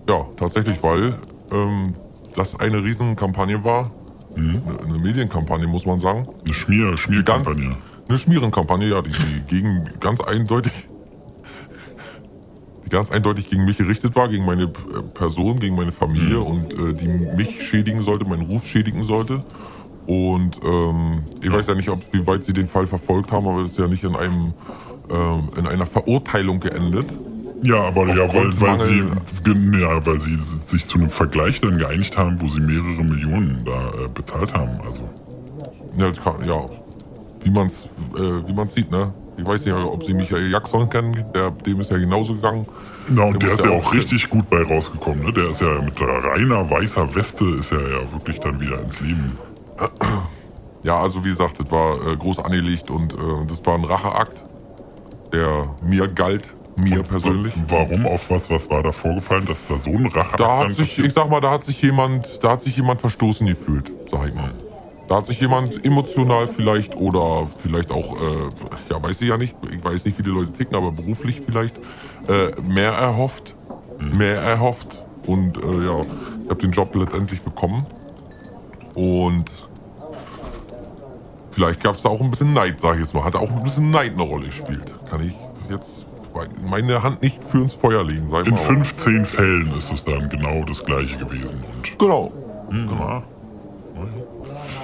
Ja, 0.09 0.25
tatsächlich, 0.37 0.81
weil 0.83 1.15
ähm, 1.51 1.95
das 2.35 2.59
eine 2.59 2.83
Riesenkampagne 2.83 3.63
war. 3.63 3.91
Mhm. 4.35 4.61
Eine, 4.67 4.79
eine 4.89 4.97
Medienkampagne, 4.99 5.67
muss 5.67 5.85
man 5.85 5.99
sagen. 5.99 6.27
Eine 6.43 6.53
Schmier, 6.53 6.97
Schmierkampagne. 6.97 7.75
eine 8.09 8.17
Schmierenkampagne, 8.17 8.89
ja, 8.89 9.01
die, 9.01 9.11
die 9.11 9.41
gegen 9.47 9.85
ganz 10.01 10.19
eindeutig 10.21 10.73
die 12.85 12.89
ganz 12.89 13.11
eindeutig 13.11 13.49
gegen 13.49 13.65
mich 13.65 13.77
gerichtet 13.77 14.15
war, 14.15 14.27
gegen 14.27 14.45
meine 14.45 14.63
äh, 14.63 14.67
Person, 15.13 15.59
gegen 15.59 15.75
meine 15.75 15.91
Familie 15.91 16.39
und 16.39 16.71
äh, 16.73 16.93
die 16.93 17.07
mich 17.07 17.63
schädigen 17.67 18.01
sollte, 18.03 18.25
meinen 18.25 18.43
Ruf 18.43 18.65
schädigen 18.65 19.03
sollte. 19.03 19.43
Und 20.05 20.59
ähm, 20.63 21.23
ich 21.41 21.51
weiß 21.51 21.65
ja 21.67 21.73
nicht, 21.73 21.89
ob, 21.89 22.01
wie 22.13 22.25
weit 22.27 22.43
Sie 22.43 22.53
den 22.53 22.67
Fall 22.67 22.85
verfolgt 22.85 23.31
haben, 23.31 23.47
aber 23.47 23.61
es 23.61 23.71
ist 23.71 23.79
ja 23.79 23.87
nicht 23.87 24.03
in 24.03 24.15
einem 24.15 24.53
ähm, 25.09 25.49
in 25.57 25.67
einer 25.67 25.85
Verurteilung 25.85 26.59
geendet. 26.59 27.07
Ja, 27.61 27.83
aber 27.87 28.07
ja, 28.07 28.31
weil, 28.31 28.61
weil, 28.61 28.79
sie, 28.79 29.79
ja, 29.79 30.05
weil 30.05 30.19
sie 30.19 30.37
sich 30.67 30.85
zu 30.85 30.97
einem 30.99 31.09
Vergleich 31.09 31.61
dann 31.61 31.79
geeinigt 31.79 32.15
haben, 32.17 32.39
wo 32.39 32.47
sie 32.47 32.59
mehrere 32.59 33.03
Millionen 33.03 33.63
da 33.65 34.03
äh, 34.03 34.07
bezahlt 34.13 34.53
haben. 34.53 34.79
Also, 34.85 35.09
Ja, 35.97 36.11
kann, 36.11 36.45
ja. 36.47 36.65
wie 37.43 37.49
man 37.49 37.67
es 37.67 37.85
äh, 38.15 38.47
wie 38.47 38.53
man's 38.53 38.75
sieht, 38.75 38.91
ne? 38.91 39.11
Ich 39.37 39.45
weiß 39.45 39.65
nicht, 39.65 39.73
ob 39.75 40.03
Sie 40.03 40.13
Michael 40.13 40.49
Jackson 40.51 40.89
kennen, 40.89 41.25
der, 41.33 41.51
dem 41.51 41.81
ist 41.81 41.91
ja 41.91 41.97
genauso 41.97 42.35
gegangen. 42.35 42.65
na, 43.09 43.23
und 43.23 43.41
Der 43.41 43.49
der 43.49 43.53
ist 43.59 43.65
ja 43.65 43.71
auch 43.71 43.93
richtig 43.93 44.29
gut 44.29 44.49
bei 44.49 44.63
rausgekommen. 44.63 45.25
Ne? 45.25 45.33
Der 45.33 45.49
ist 45.49 45.61
ja 45.61 45.81
mit 45.81 45.99
reiner 45.99 46.69
weißer 46.69 47.13
Weste 47.15 47.45
ist 47.59 47.71
er 47.71 47.81
ja 47.81 48.11
wirklich 48.11 48.39
dann 48.39 48.59
wieder 48.59 48.79
ins 48.81 48.99
Leben. 49.01 49.37
Ja, 50.83 50.97
also 51.01 51.23
wie 51.25 51.29
gesagt, 51.29 51.59
das 51.59 51.71
war 51.71 51.95
äh, 52.07 52.15
groß 52.15 52.39
angelegt 52.39 52.89
und 52.89 53.13
äh, 53.13 53.17
das 53.47 53.65
war 53.65 53.75
ein 53.75 53.83
Racheakt, 53.83 54.41
der 55.33 55.67
mir 55.81 56.07
galt, 56.07 56.47
mir 56.77 57.01
persönlich. 57.03 57.55
Und 57.55 57.71
warum? 57.71 58.05
Auf 58.05 58.29
was? 58.29 58.49
Was 58.49 58.69
war 58.69 58.83
da 58.83 58.91
vorgefallen, 58.91 59.45
dass 59.45 59.67
da 59.67 59.79
so 59.79 59.89
ein 59.89 60.05
Rache 60.07 60.37
Da 60.37 60.59
hat 60.59 60.73
sich, 60.73 60.99
ich 60.99 61.11
sag 61.13 61.29
mal, 61.29 61.41
da 61.41 61.51
hat 61.51 61.63
sich 61.63 61.81
jemand, 61.81 62.43
da 62.43 62.51
hat 62.51 62.61
sich 62.61 62.77
jemand 62.77 63.01
verstoßen 63.01 63.47
gefühlt, 63.47 63.91
sag 64.11 64.27
ich 64.27 64.35
mal. 64.35 64.51
Da 65.07 65.17
hat 65.17 65.27
sich 65.27 65.39
jemand 65.39 65.85
emotional 65.85 66.47
vielleicht 66.47 66.95
oder 66.95 67.47
vielleicht 67.61 67.91
auch, 67.91 68.13
äh, 68.13 68.49
ja, 68.89 69.01
weiß 69.01 69.21
ich 69.21 69.27
ja 69.27 69.37
nicht, 69.37 69.55
ich 69.71 69.83
weiß 69.83 70.05
nicht, 70.05 70.17
wie 70.17 70.23
die 70.23 70.29
Leute 70.31 70.51
ticken, 70.53 70.75
aber 70.75 70.91
beruflich 70.91 71.41
vielleicht 71.45 71.77
äh, 72.27 72.59
mehr 72.61 72.91
erhofft, 72.93 73.53
mehr 73.99 74.41
erhofft. 74.41 74.99
Und 75.27 75.57
äh, 75.57 75.85
ja, 75.85 76.01
ich 76.43 76.49
habe 76.49 76.61
den 76.61 76.71
Job 76.71 76.95
letztendlich 76.95 77.41
bekommen. 77.41 77.85
Und 78.95 79.51
vielleicht 81.51 81.83
gab 81.83 81.95
es 81.95 82.01
da 82.01 82.09
auch 82.09 82.21
ein 82.21 82.31
bisschen 82.31 82.53
Neid, 82.53 82.79
sag 82.79 82.95
ich 82.95 83.01
jetzt 83.01 83.13
mal, 83.13 83.23
hat 83.23 83.35
auch 83.35 83.51
ein 83.51 83.63
bisschen 83.63 83.91
Neid 83.91 84.13
eine 84.13 84.23
Rolle 84.23 84.47
gespielt. 84.47 84.93
Kann 85.09 85.23
ich 85.23 85.33
jetzt 85.69 86.05
meine 86.69 87.01
Hand 87.01 87.21
nicht 87.21 87.43
für 87.43 87.59
ins 87.59 87.73
Feuer 87.73 88.03
legen, 88.03 88.27
ich 88.27 88.47
In 88.47 88.53
mal. 88.55 88.57
15 88.57 89.25
Fällen 89.25 89.73
ist 89.77 89.91
es 89.91 90.03
dann 90.03 90.27
genau 90.29 90.63
das 90.65 90.83
gleiche 90.83 91.17
gewesen. 91.17 91.63
Und 91.75 91.99
Genau. 91.99 92.31
ja, 92.69 93.23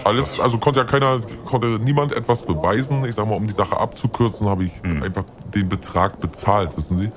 Alles, 0.03 0.39
also 0.39 0.57
konnte 0.57 0.79
ja 0.79 0.85
keiner, 0.85 1.19
konnte 1.45 1.79
niemand 1.79 2.13
etwas 2.13 2.41
beweisen. 2.41 3.05
Ich 3.05 3.15
sag 3.15 3.27
mal, 3.27 3.35
um 3.35 3.47
die 3.47 3.53
Sache 3.53 3.77
abzukürzen, 3.77 4.47
habe 4.47 4.65
ich 4.65 4.71
einfach 4.83 5.23
den 5.53 5.69
Betrag 5.69 6.19
bezahlt, 6.19 6.75
wissen 6.75 6.97
Sie? 6.97 7.11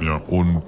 ja. 0.00 0.20
Und 0.28 0.62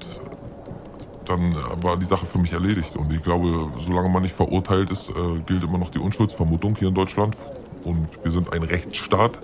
dann 1.27 1.55
war 1.81 1.97
die 1.97 2.05
Sache 2.05 2.27
für 2.27 2.39
mich 2.39 2.53
erledigt. 2.53 2.97
Und 2.97 3.13
ich 3.13 3.23
glaube, 3.23 3.69
solange 3.81 4.09
man 4.09 4.23
nicht 4.23 4.35
verurteilt 4.35 4.91
ist, 4.91 5.11
äh, 5.11 5.41
gilt 5.47 5.63
immer 5.63 5.79
noch 5.79 5.91
die 5.91 5.99
Unschuldsvermutung 5.99 6.77
hier 6.77 6.89
in 6.89 6.95
Deutschland. 6.95 7.37
Und 7.85 8.09
wir 8.23 8.33
sind 8.33 8.53
ein 8.53 8.63
Rechtsstaat. 8.63 9.39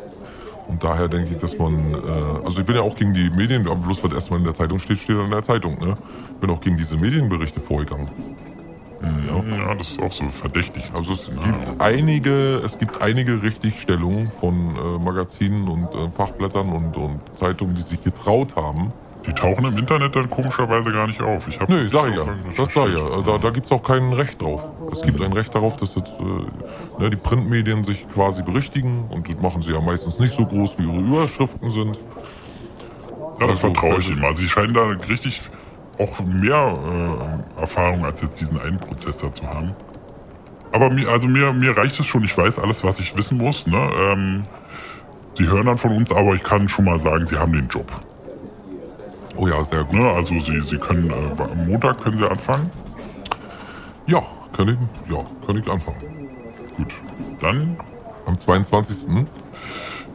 Und 0.67 0.85
daher 0.85 1.09
denke 1.09 1.33
ich, 1.33 1.39
dass 1.39 1.57
man, 1.59 1.95
äh, 1.95 2.45
also 2.45 2.61
ich 2.61 2.67
bin 2.67 2.77
ja 2.77 2.83
auch 2.83 2.95
gegen 2.95 3.15
die 3.15 3.31
Medien, 3.31 3.67
aber 3.67 3.77
bloß 3.77 4.05
was 4.05 4.13
erstmal 4.13 4.39
in 4.39 4.45
der 4.45 4.55
Zeitung 4.55 4.79
steht, 4.79 4.99
steht 4.99 5.17
in 5.17 5.31
der 5.31 5.43
Zeitung. 5.43 5.79
Ne? 5.79 5.97
Ich 6.35 6.41
bin 6.41 6.51
auch 6.51 6.61
gegen 6.61 6.77
diese 6.77 6.97
Medienberichte 6.97 7.61
vorgegangen. 7.61 8.09
Ja, 9.03 9.75
das 9.75 9.91
ist 9.91 10.03
auch 10.03 10.13
so 10.13 10.25
verdächtig. 10.29 10.91
Also 10.95 11.13
es 11.13 11.27
gibt 11.27 11.81
einige, 11.81 12.57
es 12.65 12.79
gibt 12.79 13.01
einige 13.01 13.43
Richtigstellungen 13.43 14.27
von 14.27 14.55
äh, 14.77 14.99
Magazinen 15.05 15.69
und 15.69 15.85
äh, 15.95 16.11
Fachblättern 16.11 16.69
und, 16.71 16.97
und 16.97 17.21
Zeitungen, 17.37 17.75
die 17.75 17.83
sich 17.83 18.03
getraut 18.03 18.57
haben. 18.57 18.93
Die 19.27 19.33
tauchen 19.33 19.65
im 19.67 19.77
Internet 19.77 20.17
dann 20.17 20.31
komischerweise 20.31 20.91
gar 20.91 21.07
nicht 21.07 21.21
auf. 21.21 21.47
Ich 21.49 21.59
Nö, 21.69 21.89
sag 21.91 22.09
ich 22.11 22.17
ja. 22.17 22.25
Das 22.57 22.73
sag 22.73 22.89
ich 22.89 22.95
ja. 22.97 23.21
Da, 23.23 23.37
da 23.39 23.51
gibt 23.51 23.67
es 23.67 23.73
auch 23.73 23.83
kein 23.83 24.13
Recht 24.13 24.41
drauf. 24.41 24.63
Es 24.91 25.03
gibt 25.03 25.21
ein 25.21 25.33
Recht 25.33 25.55
darauf, 25.55 25.77
dass 25.77 25.95
jetzt, 25.97 26.13
äh, 26.19 27.03
ne, 27.03 27.11
die 27.11 27.17
Printmedien 27.17 27.85
sich 27.85 28.07
quasi 28.15 28.43
berichtigen 28.43 29.05
und 29.11 29.29
das 29.29 29.37
machen 29.43 29.61
sie 29.61 29.73
ja 29.73 29.81
meistens 29.81 30.19
nicht 30.19 30.35
so 30.35 30.47
groß, 30.47 30.79
wie 30.79 30.85
ihre 30.85 30.99
Überschriften 30.99 31.71
sind. 31.71 31.99
Ja, 33.39 33.47
das 33.47 33.51
Also, 33.51 33.61
vertraue 33.73 33.91
ich 33.91 33.97
also- 33.97 34.13
ihm. 34.13 34.25
Also 34.25 34.43
sie 34.43 34.49
scheinen 34.49 34.73
da 34.75 34.87
richtig 34.87 35.43
auch 35.99 36.21
mehr 36.21 36.77
äh, 37.57 37.61
Erfahrung 37.61 38.05
als 38.05 38.21
jetzt 38.21 38.41
diesen 38.41 38.61
einen 38.61 38.79
Prozess 38.79 39.19
da 39.19 39.33
zu 39.33 39.47
haben. 39.47 39.75
Aber 40.73 40.91
mir, 40.91 41.09
also 41.09 41.27
mir, 41.27 41.53
mir 41.53 41.77
reicht 41.77 41.99
es 41.99 42.07
schon. 42.07 42.25
Ich 42.25 42.37
weiß 42.37 42.59
alles, 42.59 42.85
was 42.85 43.01
ich 43.01 43.17
wissen 43.17 43.39
muss. 43.39 43.67
Ne? 43.67 43.91
Ähm, 43.99 44.43
sie 45.37 45.47
hören 45.47 45.67
dann 45.67 45.79
von 45.79 45.93
uns, 45.93 46.13
aber 46.13 46.35
ich 46.35 46.43
kann 46.43 46.69
schon 46.69 46.85
mal 46.85 47.01
sagen, 47.01 47.27
sie 47.27 47.37
haben 47.37 47.53
den 47.53 47.69
Job. 47.69 47.91
Oh 49.37 49.49
ja, 49.49 49.63
sehr 49.65 49.85
gut. 49.85 49.95
Ne? 49.95 50.11
Also 50.11 50.39
sie, 50.41 50.61
sie 50.61 50.79
können 50.79 51.11
äh, 51.11 51.43
am 51.43 51.67
Montag 51.67 52.03
können 52.03 52.17
sie 52.17 52.29
anfangen. 52.29 52.71
Ja, 54.07 54.23
kann 54.57 54.69
ich, 54.69 55.13
ja, 55.13 55.19
kann 55.47 55.57
ich 55.57 55.71
anfangen. 55.71 56.29
Gut. 56.77 56.95
Dann 57.41 57.77
Am 58.27 58.39
22. 58.39 59.27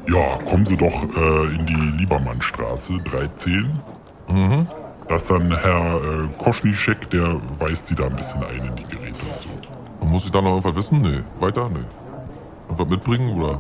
ja, 0.08 0.38
kommen 0.48 0.65
Sie 0.65 0.78
doch 0.78 1.04
äh, 1.15 1.56
in 1.56 1.65
die 1.65 1.98
Liebermannstraße 1.98 2.98
13. 2.98 3.80
Mhm. 4.30 4.67
Da 5.08 5.16
ist 5.16 5.30
dann 5.30 5.52
Herr 5.58 5.96
äh, 5.96 6.28
Koschnischek, 6.44 7.10
der 7.10 7.26
weist 7.60 7.88
Sie 7.88 7.96
da 7.96 8.06
ein 8.06 8.16
bisschen 8.16 8.44
ein 8.44 8.56
in 8.66 8.76
die 8.76 8.84
Geräte 8.84 9.20
und 9.22 9.44
so. 10.02 10.06
Muss 10.06 10.26
ich 10.26 10.32
da 10.32 10.42
noch 10.42 10.52
irgendwas 10.52 10.76
wissen? 10.76 11.02
Nee. 11.02 11.20
Weiter? 11.39 11.70
Nee. 11.70 11.80
Irgendwas 12.70 12.88
mitbringen 12.89 13.42
oder? 13.42 13.60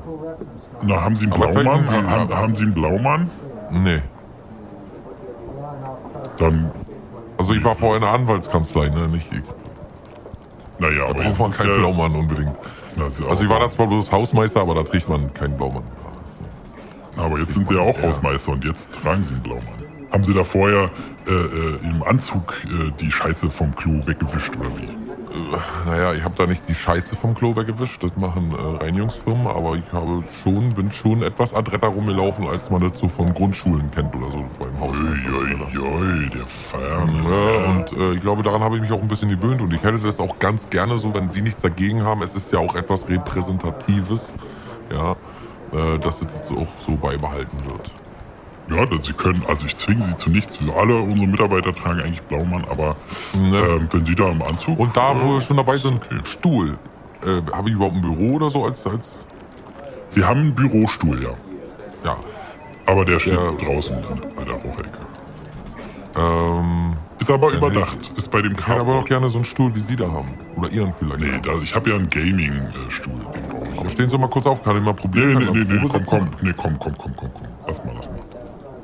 Na, 0.83 1.01
haben 1.01 1.15
Sie 1.15 1.25
einen 1.25 1.33
Aber 1.33 1.47
Blaumann? 1.47 1.87
Ha- 1.89 2.09
haben, 2.09 2.33
haben 2.35 2.55
Sie 2.55 2.63
einen 2.63 2.73
Blaumann? 2.73 3.29
Nee. 3.71 4.01
Dann, 6.37 6.71
Also 7.37 7.53
ich 7.53 7.63
war 7.63 7.75
vorher 7.75 7.97
in 7.97 8.01
der 8.03 8.11
Anwaltskanzlei, 8.11 8.89
ne? 8.89 9.07
Nicht 9.07 9.27
ich. 9.31 9.41
naja, 10.79 10.99
Da 10.99 11.05
aber 11.09 11.23
braucht 11.23 11.39
man 11.39 11.51
keinen 11.51 11.69
ja, 11.69 11.75
Blaumann 11.77 12.15
unbedingt. 12.15 12.55
Na, 12.95 13.05
Also 13.05 13.43
ich 13.43 13.49
war 13.49 13.59
da 13.59 13.69
zwar 13.69 13.87
bloß 13.87 14.11
Hausmeister, 14.11 14.61
aber 14.61 14.75
da 14.75 14.83
trägt 14.83 15.09
man 15.09 15.33
keinen 15.33 15.57
Blaumann. 15.57 15.83
Aber 17.17 17.37
jetzt 17.39 17.53
sind 17.53 17.67
Sie 17.67 17.75
ja 17.75 17.81
auch. 17.81 18.01
Hausmeister 18.01 18.51
und 18.53 18.63
jetzt 18.65 18.91
tragen 18.93 19.23
Sie 19.23 19.33
einen 19.33 19.43
Blaumann. 19.43 19.82
Haben 20.13 20.23
Sie 20.23 20.33
da 20.35 20.43
vorher 20.43 20.91
äh, 21.27 21.31
äh, 21.31 21.79
im 21.83 22.03
Anzug 22.03 22.53
äh, 22.65 22.91
die 22.99 23.11
Scheiße 23.11 23.49
vom 23.49 23.73
Klo 23.75 24.05
weggewischt 24.05 24.55
oder 24.55 24.69
wie? 24.77 24.87
Naja, 25.87 26.13
ich 26.13 26.23
habe 26.23 26.35
da 26.37 26.45
nicht 26.45 26.69
die 26.69 26.75
Scheiße 26.75 27.15
vom 27.15 27.33
Klo 27.33 27.55
weggewischt, 27.55 28.03
das 28.03 28.15
machen 28.15 28.53
äh, 28.53 28.83
Reinigungsfirmen, 28.83 29.47
aber 29.47 29.75
ich 29.75 29.91
habe 29.91 30.23
schon, 30.43 30.69
bin 30.75 30.91
schon 30.91 31.23
etwas 31.23 31.55
adretter 31.55 31.87
rumgelaufen, 31.87 32.47
als 32.47 32.69
man 32.69 32.87
das 32.87 32.99
so 32.99 33.07
von 33.07 33.33
Grundschulen 33.33 33.89
kennt 33.89 34.15
oder 34.15 34.29
so 34.29 34.45
beim 34.59 34.79
Hausmeister. 34.79 35.29
Uiuiui, 35.31 36.29
der 36.29 36.45
Ferne. 36.45 37.23
Ja, 37.23 37.71
und 37.71 37.91
äh, 37.93 38.13
ich 38.13 38.21
glaube, 38.21 38.43
daran 38.43 38.61
habe 38.61 38.75
ich 38.75 38.83
mich 38.83 38.91
auch 38.91 39.01
ein 39.01 39.07
bisschen 39.07 39.29
gewöhnt 39.29 39.61
und 39.61 39.73
ich 39.73 39.81
hätte 39.81 39.97
das 39.97 40.19
auch 40.19 40.37
ganz 40.37 40.69
gerne 40.69 40.99
so, 40.99 41.11
wenn 41.15 41.27
Sie 41.29 41.41
nichts 41.41 41.63
dagegen 41.63 42.03
haben. 42.03 42.21
Es 42.21 42.35
ist 42.35 42.51
ja 42.51 42.59
auch 42.59 42.75
etwas 42.75 43.09
Repräsentatives, 43.09 44.35
ja, 44.91 45.13
äh, 45.71 45.97
dass 45.97 46.21
es 46.21 46.35
jetzt 46.35 46.51
auch 46.51 46.67
so 46.85 46.91
beibehalten 46.97 47.57
wird. 47.65 47.91
Ja, 48.69 48.87
Sie 48.99 49.13
können, 49.13 49.43
also 49.47 49.65
ich 49.65 49.75
zwinge 49.75 50.01
Sie 50.03 50.15
zu 50.17 50.29
nichts. 50.29 50.57
Alle 50.75 50.97
unsere 50.99 51.27
Mitarbeiter 51.27 51.75
tragen 51.75 51.99
eigentlich 52.01 52.21
Blaumann, 52.23 52.63
aber 52.69 52.95
Ne. 53.33 53.57
ähm, 53.57 53.87
wenn 53.91 54.05
Sie 54.05 54.15
da 54.15 54.29
im 54.29 54.41
Anzug. 54.41 54.79
Und 54.79 54.95
da, 54.95 55.13
wo 55.19 55.31
äh, 55.31 55.33
wir 55.35 55.41
schon 55.41 55.57
dabei 55.57 55.77
sind, 55.77 55.95
okay. 56.05 56.19
Stuhl. 56.23 56.77
Äh, 57.25 57.41
habe 57.51 57.69
ich 57.69 57.75
überhaupt 57.75 57.95
ein 57.95 58.01
Büro 58.01 58.35
oder 58.35 58.49
so 58.49 58.63
als, 58.65 58.85
als 58.87 59.15
Sie 60.09 60.23
haben 60.23 60.39
einen 60.41 60.55
Bürostuhl, 60.55 61.21
ja. 61.23 61.29
ja. 62.05 62.15
Aber 62.85 63.03
der 63.05 63.19
steht 63.19 63.33
Ja. 63.33 63.51
draußen 63.51 63.95
bei 64.35 64.43
der 64.43 64.53
Rauchecke. 64.55 64.99
Ähm, 66.15 66.93
Ist 67.19 67.31
aber 67.31 67.51
überdacht. 67.51 67.97
Ist 68.15 68.29
bei 68.29 68.41
dem 68.41 68.53
ich 68.53 68.67
hätte 68.67 68.79
aber 68.81 68.95
noch 68.95 69.05
gerne 69.05 69.29
so 69.29 69.37
einen 69.39 69.45
Stuhl, 69.45 69.73
wie 69.75 69.79
Sie 69.79 69.95
da 69.95 70.05
haben. 70.05 70.29
Oder 70.55 70.71
Ihren 70.71 70.93
vielleicht. 70.93 71.19
Nee, 71.21 71.39
da, 71.41 71.53
ich 71.61 71.73
habe 71.73 71.89
ja 71.89 71.95
einen 71.95 72.09
Gaming-Stuhl. 72.09 73.13
Ich 73.73 73.79
Aber 73.79 73.89
stehen 73.89 74.09
Sie 74.09 74.17
mal 74.17 74.27
kurz 74.29 74.45
auf, 74.45 74.63
kann 74.63 74.75
ich 74.77 74.83
mal 74.83 74.91
Nee, 74.91 74.97
probieren? 75.01 75.33
nee, 75.33 75.43
ich 75.61 75.67
nee, 75.67 75.73
mal 75.75 75.81
nee, 75.83 75.89
komm, 75.89 76.05
komm, 76.05 76.27
nee, 76.41 76.53
komm, 76.55 76.77
komm, 76.79 76.93
komm, 76.97 77.13
komm, 77.17 77.29
komm. 77.33 77.47
Lass 77.67 77.83
mal, 77.83 77.93
lass 77.95 78.05
mal. 78.07 78.19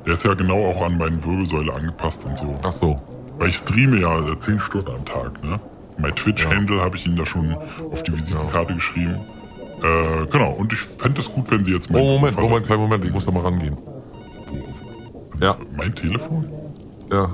Der 0.06 0.14
ist 0.14 0.24
ja 0.24 0.34
genau 0.34 0.66
auch 0.70 0.82
an 0.82 0.96
meine 0.98 1.22
Wirbelsäule 1.24 1.72
angepasst 1.74 2.24
und 2.24 2.36
so. 2.36 2.54
Ach 2.62 2.72
so. 2.72 2.98
Weil 3.38 3.50
ich 3.50 3.56
streame 3.56 4.00
ja 4.00 4.18
äh, 4.28 4.38
10 4.38 4.60
Stunden 4.60 4.88
am 4.90 5.04
Tag, 5.04 5.42
ne? 5.44 5.60
Mein 5.98 6.14
Twitch-Handle 6.14 6.80
habe 6.80 6.96
ich 6.96 7.06
Ihnen 7.06 7.16
da 7.16 7.26
schon 7.26 7.54
auf 7.92 8.02
die 8.02 8.16
Visitenkarte 8.16 8.74
geschrieben. 8.74 9.16
Äh, 9.82 10.26
genau, 10.30 10.52
und 10.52 10.72
ich 10.72 10.78
fände 10.80 11.20
es 11.20 11.30
gut, 11.30 11.50
wenn 11.50 11.64
Sie 11.64 11.72
jetzt 11.72 11.90
Oh, 11.90 11.98
Moment, 12.18 12.38
Moment, 12.40 12.66
kleinen 12.66 12.82
Moment, 12.82 13.04
ich 13.04 13.12
muss 13.12 13.24
da 13.26 13.30
mal 13.32 13.42
rangehen. 13.42 13.76
Ja, 15.40 15.54
verlassen. 15.54 15.76
Mein 15.76 15.94
Telefon? 15.94 16.46
ja. 17.12 17.28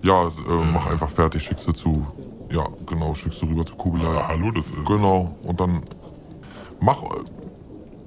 Ja, 0.00 0.28
äh, 0.28 0.30
mach 0.72 0.86
einfach 0.86 1.08
fertig, 1.10 1.42
schickst 1.42 1.66
du 1.66 1.72
zu. 1.72 2.06
Ja, 2.52 2.64
genau, 2.86 3.14
schickst 3.14 3.42
du 3.42 3.46
rüber 3.46 3.66
zu 3.66 3.72
Ja, 3.72 3.78
Kugelei. 3.82 4.22
hallo, 4.28 4.50
das 4.52 4.66
ist. 4.66 4.74
Genau, 4.86 5.34
und 5.42 5.60
dann 5.60 5.82
mach. 6.80 7.02
äh, 7.02 7.06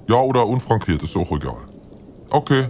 Ja, 0.08 0.16
oder 0.22 0.48
unfrankiert, 0.48 1.04
ist 1.04 1.16
auch 1.18 1.30
egal. 1.32 1.58
Okay. 2.30 2.68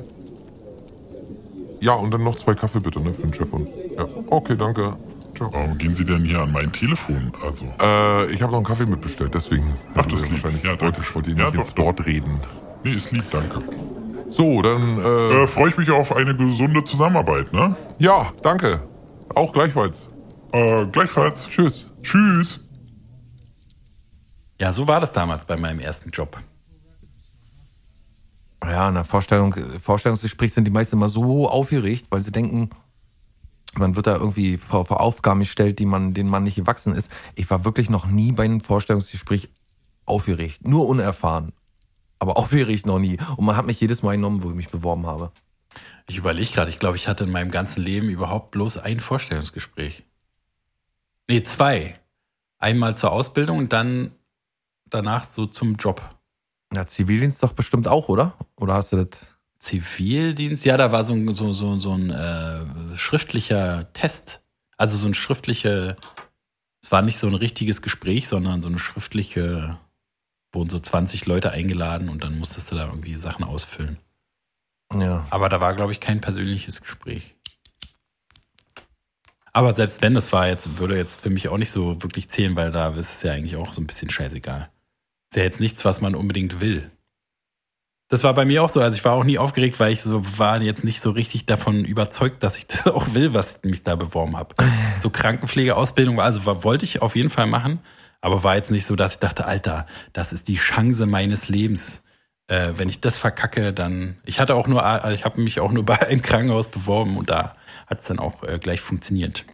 Ja, 1.82 1.94
und 1.94 2.12
dann 2.12 2.24
noch 2.24 2.36
zwei 2.36 2.54
Kaffee 2.54 2.80
bitte, 2.80 3.02
ne, 3.02 3.12
für 3.14 3.24
den 3.24 3.34
Chef. 3.34 3.52
Und, 3.52 3.68
ja, 3.98 4.06
okay, 4.28 4.56
danke. 4.56 4.96
Ciao. 5.36 5.52
Warum 5.52 5.78
gehen 5.78 5.94
Sie 5.94 6.06
denn 6.06 6.24
hier 6.24 6.42
an 6.42 6.52
mein 6.52 6.72
Telefon? 6.72 7.34
Also, 7.44 7.66
Äh, 7.82 8.32
ich 8.32 8.42
habe 8.42 8.52
noch 8.52 8.60
einen 8.60 8.66
Kaffee 8.66 8.86
mitbestellt, 8.86 9.34
deswegen. 9.34 9.74
Ach, 9.96 10.06
das 10.06 10.22
lieb. 10.24 10.32
wahrscheinlich. 10.34 10.64
Ja, 10.64 10.74
ich 10.76 10.82
wollte, 10.82 10.94
danke. 11.02 11.08
ich 11.10 11.16
wollte 11.16 11.30
Ihnen 11.32 11.40
Ja, 11.40 11.46
nicht 11.48 11.58
doch, 11.58 11.64
jetzt 11.66 11.78
dort 11.78 12.06
reden. 12.06 12.40
nee, 12.84 12.92
ist 12.94 13.12
lieb, 13.12 13.24
danke. 13.32 13.62
So, 14.30 14.62
dann, 14.62 14.98
äh, 15.00 15.44
Äh, 15.44 15.48
Freue 15.48 15.70
ich 15.70 15.78
mich 15.78 15.90
auf 15.92 16.16
eine 16.16 16.36
gesunde 16.36 16.84
Zusammenarbeit, 16.84 17.52
ne? 17.52 17.76
ja, 17.98 18.32
danke. 18.44 18.82
Auch 19.36 19.52
gleichfalls. 19.52 20.08
Äh, 20.52 20.86
gleichfalls. 20.88 21.48
Tschüss. 21.48 21.90
Tschüss. 22.04 22.60
Ja, 24.60 24.72
so 24.74 24.88
war 24.88 25.00
das 25.00 25.12
damals 25.14 25.46
bei 25.46 25.58
meinem 25.58 25.80
ersten 25.80 26.12
Job. 26.12 26.38
Ja, 28.64 28.90
in 28.90 28.96
der 28.96 29.04
Vorstellung, 29.04 29.56
Vorstellungsgespräch 29.80 30.54
sind 30.54 30.66
die 30.66 30.72
meisten 30.72 30.96
immer 30.96 31.10
so 31.10 31.50
aufgeregt, 31.50 32.08
weil 32.10 32.22
sie 32.22 32.32
denken, 32.32 32.70
man 33.74 33.96
wird 33.96 34.08
da 34.08 34.16
irgendwie 34.16 34.58
vor, 34.58 34.86
vor 34.86 35.00
Aufgaben 35.02 35.40
gestellt, 35.40 35.80
die 35.80 35.86
man, 35.86 36.14
denen 36.14 36.30
man 36.30 36.44
nicht 36.44 36.56
gewachsen 36.56 36.94
ist. 36.94 37.12
Ich 37.36 37.50
war 37.50 37.66
wirklich 37.66 37.90
noch 37.90 38.06
nie 38.06 38.32
bei 38.32 38.44
einem 38.44 38.62
Vorstellungsgespräch 38.62 39.50
aufgeregt. 40.06 40.68
Nur 40.68 40.88
unerfahren. 40.88 41.54
Aber 42.20 42.38
aufgeregt 42.38 42.86
noch 42.86 43.00
nie. 43.00 43.18
Und 43.38 43.46
man 43.46 43.56
hat 43.56 43.66
mich 43.66 43.80
jedes 43.80 44.04
Mal 44.04 44.16
genommen, 44.16 44.44
wo 44.44 44.50
ich 44.50 44.56
mich 44.56 44.70
beworben 44.70 45.08
habe. 45.08 45.32
Ich 46.08 46.18
überlege 46.18 46.52
gerade, 46.52 46.70
ich 46.70 46.80
glaube, 46.80 46.98
ich 46.98 47.08
hatte 47.08 47.24
in 47.24 47.32
meinem 47.32 47.52
ganzen 47.52 47.82
Leben 47.82 48.10
überhaupt 48.10 48.52
bloß 48.52 48.78
ein 48.78 49.00
Vorstellungsgespräch. 49.00 50.04
Nee, 51.30 51.44
zwei. 51.44 51.98
Einmal 52.58 52.98
zur 52.98 53.12
Ausbildung 53.12 53.58
und 53.58 53.74
dann 53.74 54.12
danach 54.90 55.32
so 55.32 55.46
zum 55.46 55.76
Job. 55.76 56.02
Ja, 56.74 56.86
Zivildienst 56.86 57.44
doch 57.44 57.54
bestimmt 57.54 57.88
auch, 57.88 58.08
oder? 58.10 58.34
Oder 58.56 58.76
hast 58.76 58.94
du 58.94 59.04
das? 59.04 59.20
Zivildienst, 59.60 60.66
ja, 60.66 60.76
da 60.76 60.92
war 60.92 61.06
so 61.06 61.14
ein, 61.14 61.32
so, 61.36 61.52
so, 61.52 61.78
so 61.78 61.94
ein 61.94 62.10
äh, 62.10 62.98
schriftlicher 62.98 63.94
Test. 63.94 64.42
Also 64.76 64.98
so 64.98 65.08
ein 65.08 65.14
schriftliche, 65.14 65.98
es 66.82 66.92
war 66.92 67.04
nicht 67.04 67.20
so 67.20 67.28
ein 67.28 67.36
richtiges 67.36 67.84
Gespräch, 67.84 68.28
sondern 68.28 68.64
so 68.64 68.70
eine 68.70 68.80
schriftliche, 68.80 69.78
wurden 70.52 70.72
so 70.72 70.80
20 70.80 71.28
Leute 71.28 71.52
eingeladen 71.52 72.10
und 72.10 72.24
dann 72.24 72.40
musstest 72.40 72.72
du 72.72 72.76
da 72.76 72.88
irgendwie 72.88 73.14
Sachen 73.14 73.46
ausfüllen. 73.46 74.00
Ja. 74.92 75.28
Aber 75.30 75.48
da 75.48 75.62
war, 75.62 75.76
glaube 75.76 75.92
ich, 75.92 76.00
kein 76.00 76.22
persönliches 76.22 76.82
Gespräch. 76.82 77.36
Aber 79.54 79.76
selbst 79.76 80.02
wenn, 80.02 80.16
das 80.16 80.32
war 80.32 80.48
jetzt, 80.48 80.80
würde 80.80 80.98
jetzt 80.98 81.20
für 81.20 81.30
mich 81.30 81.50
auch 81.50 81.58
nicht 81.58 81.72
so 81.72 82.02
wirklich 82.02 82.30
zählen, 82.30 82.56
weil 82.56 82.72
da 82.72 82.90
ist 82.90 83.14
es 83.14 83.22
ja 83.22 83.34
eigentlich 83.34 83.58
auch 83.58 83.74
so 83.74 83.82
ein 83.82 83.88
bisschen 83.88 84.10
scheißegal. 84.10 84.72
Ist 85.32 85.38
ja 85.38 85.44
jetzt 85.44 85.62
nichts, 85.62 85.86
was 85.86 86.02
man 86.02 86.14
unbedingt 86.14 86.60
will. 86.60 86.92
Das 88.10 88.26
war 88.26 88.34
bei 88.34 88.44
mir 88.44 88.62
auch 88.62 88.70
so. 88.70 88.82
Also 88.82 88.98
ich 88.98 89.06
war 89.06 89.14
auch 89.14 89.24
nie 89.24 89.38
aufgeregt, 89.38 89.80
weil 89.80 89.94
ich 89.94 90.02
so 90.02 90.22
war 90.38 90.62
jetzt 90.62 90.84
nicht 90.84 91.00
so 91.00 91.12
richtig 91.12 91.46
davon 91.46 91.86
überzeugt, 91.86 92.44
dass 92.44 92.58
ich 92.58 92.68
das 92.68 92.88
auch 92.88 93.14
will, 93.14 93.34
was 93.34 93.60
ich 93.64 93.70
mich 93.70 93.84
da 93.84 93.96
beworben 93.96 94.36
habe. 94.36 94.54
So 95.00 95.10
Krankenpflegeausbildung 95.10 96.20
also 96.20 96.46
war, 96.46 96.66
wollte 96.66 96.84
ich 96.84 97.02
auf 97.02 97.16
jeden 97.16 97.30
Fall 97.30 97.48
machen, 97.48 97.80
aber 98.20 98.44
war 98.44 98.58
jetzt 98.58 98.72
nicht 98.72 98.86
so, 98.86 98.98
dass 98.98 99.14
ich 99.14 99.20
dachte, 99.20 99.46
Alter, 99.46 99.88
das 100.12 100.34
ist 100.34 100.50
die 100.50 100.58
Chance 100.58 101.06
meines 101.06 101.48
Lebens. 101.48 102.04
Äh, 102.48 102.74
wenn 102.76 102.90
ich 102.90 103.00
das 103.00 103.18
verkacke, 103.18 103.72
dann. 103.72 104.18
Ich 104.26 104.42
hatte 104.42 104.56
auch 104.56 104.68
nur, 104.68 104.84
äh, 104.84 105.16
ich 105.16 105.24
habe 105.24 105.40
mich 105.40 105.62
auch 105.62 105.72
nur 105.72 105.86
bei 105.86 105.98
einem 106.02 106.22
Krankenhaus 106.22 106.68
beworben 106.68 107.16
und 107.16 107.30
da 107.30 107.56
hat 107.88 108.02
es 108.02 108.08
dann 108.08 108.20
auch 108.20 108.44
äh, 108.44 108.60
gleich 108.60 108.82
funktioniert. 108.82 109.46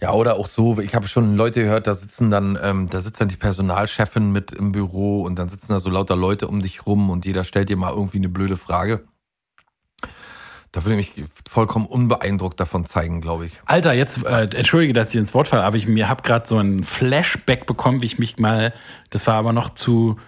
Ja, 0.00 0.12
oder 0.12 0.34
auch 0.34 0.46
so, 0.46 0.78
ich 0.78 0.94
habe 0.94 1.08
schon 1.08 1.36
Leute 1.36 1.62
gehört, 1.62 1.86
da 1.86 1.94
sitzen 1.94 2.30
dann, 2.30 2.58
ähm, 2.62 2.86
da 2.86 3.00
sitzt 3.00 3.20
dann 3.20 3.28
die 3.28 3.36
Personalchefin 3.36 4.30
mit 4.30 4.52
im 4.52 4.72
Büro 4.72 5.22
und 5.22 5.38
dann 5.38 5.48
sitzen 5.48 5.72
da 5.72 5.80
so 5.80 5.88
lauter 5.88 6.16
Leute 6.16 6.48
um 6.48 6.60
dich 6.60 6.86
rum 6.86 7.08
und 7.08 7.24
jeder 7.24 7.44
stellt 7.44 7.68
dir 7.70 7.76
mal 7.76 7.92
irgendwie 7.92 8.18
eine 8.18 8.28
blöde 8.28 8.56
Frage. 8.56 9.04
Da 10.72 10.84
würde 10.84 11.00
ich 11.00 11.16
mich 11.16 11.26
vollkommen 11.48 11.86
unbeeindruckt 11.86 12.60
davon 12.60 12.84
zeigen, 12.84 13.22
glaube 13.22 13.46
ich. 13.46 13.52
Alter, 13.64 13.94
jetzt, 13.94 14.26
äh, 14.26 14.42
entschuldige, 14.42 14.92
dass 14.92 15.10
ich 15.10 15.16
ins 15.16 15.32
Wort 15.32 15.48
falle, 15.48 15.62
aber 15.62 15.78
ich 15.78 15.88
mir 15.88 16.10
habe 16.10 16.22
gerade 16.22 16.46
so 16.46 16.58
ein 16.58 16.84
Flashback 16.84 17.64
bekommen, 17.64 18.02
wie 18.02 18.06
ich 18.06 18.18
mich 18.18 18.38
mal, 18.38 18.74
das 19.08 19.26
war 19.26 19.36
aber 19.36 19.54
noch 19.54 19.70
zu, 19.70 20.18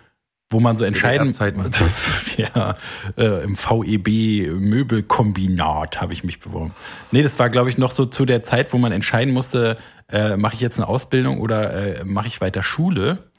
wo 0.51 0.61
man 0.61 0.77
so 0.77 0.85
entscheiden, 0.85 1.35
ja, 2.37 2.77
äh, 3.17 3.45
im 3.45 3.57
VEB 3.57 4.51
Möbelkombinat 4.59 6.01
habe 6.01 6.13
ich 6.13 6.25
mich 6.25 6.41
beworben. 6.41 6.73
Nee, 7.13 7.23
das 7.23 7.39
war 7.39 7.51
glaube 7.51 7.69
ich 7.71 7.79
noch 7.79 7.91
so 7.91 8.05
zu 8.07 8.25
der 8.25 8.43
Zeit, 8.45 8.73
wo 8.73 8.79
man 8.79 8.93
entscheiden 8.93 9.35
musste, 9.35 9.77
äh, 10.11 10.37
mache 10.37 10.55
ich 10.55 10.61
jetzt 10.61 10.79
eine 10.79 10.89
Ausbildung 10.89 11.41
oder 11.41 12.01
äh, 12.01 12.05
mache 12.05 12.29
ich 12.29 12.41
weiter 12.41 12.63
Schule? 12.63 13.31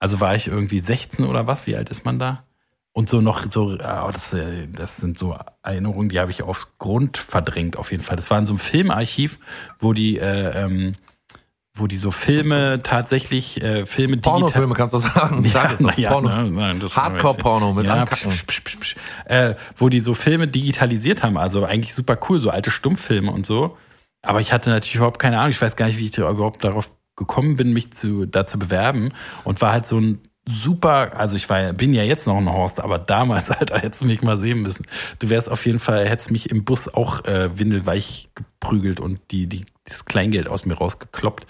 Also 0.00 0.20
war 0.20 0.34
ich 0.34 0.48
irgendwie 0.48 0.78
16 0.78 1.24
oder 1.24 1.46
was? 1.46 1.66
Wie 1.66 1.76
alt 1.76 1.90
ist 1.90 2.04
man 2.04 2.18
da? 2.18 2.44
Und 2.92 3.08
so 3.08 3.20
noch 3.20 3.48
so, 3.50 3.74
äh, 3.74 3.78
das, 3.78 4.32
äh, 4.32 4.66
das 4.66 4.96
sind 4.96 5.18
so 5.18 5.36
Erinnerungen, 5.62 6.08
die 6.08 6.18
habe 6.18 6.32
ich 6.32 6.42
aufs 6.42 6.78
Grund 6.78 7.18
verdrängt 7.18 7.76
auf 7.76 7.92
jeden 7.92 8.02
Fall. 8.02 8.16
Das 8.16 8.30
war 8.30 8.38
in 8.38 8.46
so 8.46 8.54
einem 8.54 8.58
Filmarchiv, 8.58 9.38
wo 9.78 9.92
die, 9.92 10.18
äh, 10.18 10.64
ähm, 10.64 10.94
wo 11.78 11.86
die 11.86 11.96
so 11.96 12.10
Filme 12.10 12.80
tatsächlich, 12.82 13.62
äh, 13.62 13.86
Filme 13.86 14.16
digital- 14.16 14.32
Pornofilme 14.40 14.74
kannst 14.74 14.94
du 14.94 14.98
sagen. 14.98 15.44
ja, 15.44 15.50
Sag 15.50 15.72
es 15.72 15.78
doch, 15.78 15.86
na 15.96 15.98
ja, 15.98 16.10
Porno. 16.10 16.28
nein, 16.28 16.80
das 16.80 16.96
Hardcore-Porno 16.96 17.72
mit 17.72 17.86
ja, 17.86 18.04
psch, 18.06 18.26
psch, 18.26 18.46
psch, 18.46 18.76
psch, 18.80 18.96
äh, 19.26 19.54
wo 19.76 19.88
die 19.88 20.00
so 20.00 20.14
Filme 20.14 20.48
digitalisiert 20.48 21.22
haben. 21.22 21.36
Also 21.36 21.64
eigentlich 21.64 21.94
super 21.94 22.18
cool, 22.28 22.38
so 22.38 22.50
alte 22.50 22.70
Stummfilme 22.70 23.30
und 23.30 23.46
so. 23.46 23.76
Aber 24.22 24.40
ich 24.40 24.52
hatte 24.52 24.70
natürlich 24.70 24.96
überhaupt 24.96 25.18
keine 25.20 25.38
Ahnung. 25.38 25.50
Ich 25.50 25.62
weiß 25.62 25.76
gar 25.76 25.86
nicht, 25.86 25.98
wie 25.98 26.06
ich 26.06 26.10
da 26.12 26.28
überhaupt 26.30 26.64
darauf 26.64 26.90
gekommen 27.16 27.56
bin, 27.56 27.72
mich 27.72 27.92
zu, 27.92 28.26
da 28.26 28.46
zu 28.46 28.58
bewerben. 28.58 29.10
Und 29.44 29.60
war 29.60 29.72
halt 29.72 29.86
so 29.86 29.98
ein 29.98 30.20
super, 30.48 31.18
also 31.18 31.36
ich 31.36 31.48
war, 31.50 31.72
bin 31.72 31.92
ja 31.92 32.02
jetzt 32.02 32.26
noch 32.26 32.36
ein 32.36 32.50
Horst, 32.50 32.80
aber 32.80 32.98
damals, 32.98 33.50
Alter, 33.50 33.78
hättest 33.78 34.02
du 34.02 34.06
mich 34.06 34.22
mal 34.22 34.38
sehen 34.38 34.62
müssen. 34.62 34.86
Du 35.18 35.28
wärst 35.28 35.50
auf 35.50 35.64
jeden 35.66 35.78
Fall, 35.78 36.08
hättest 36.08 36.30
mich 36.30 36.50
im 36.50 36.64
Bus 36.64 36.92
auch 36.92 37.24
äh, 37.24 37.56
windelweich 37.58 38.30
geprügelt 38.34 39.00
und 39.00 39.20
die, 39.30 39.46
die, 39.46 39.66
das 39.84 40.04
Kleingeld 40.04 40.48
aus 40.48 40.64
mir 40.64 40.74
rausgekloppt. 40.74 41.46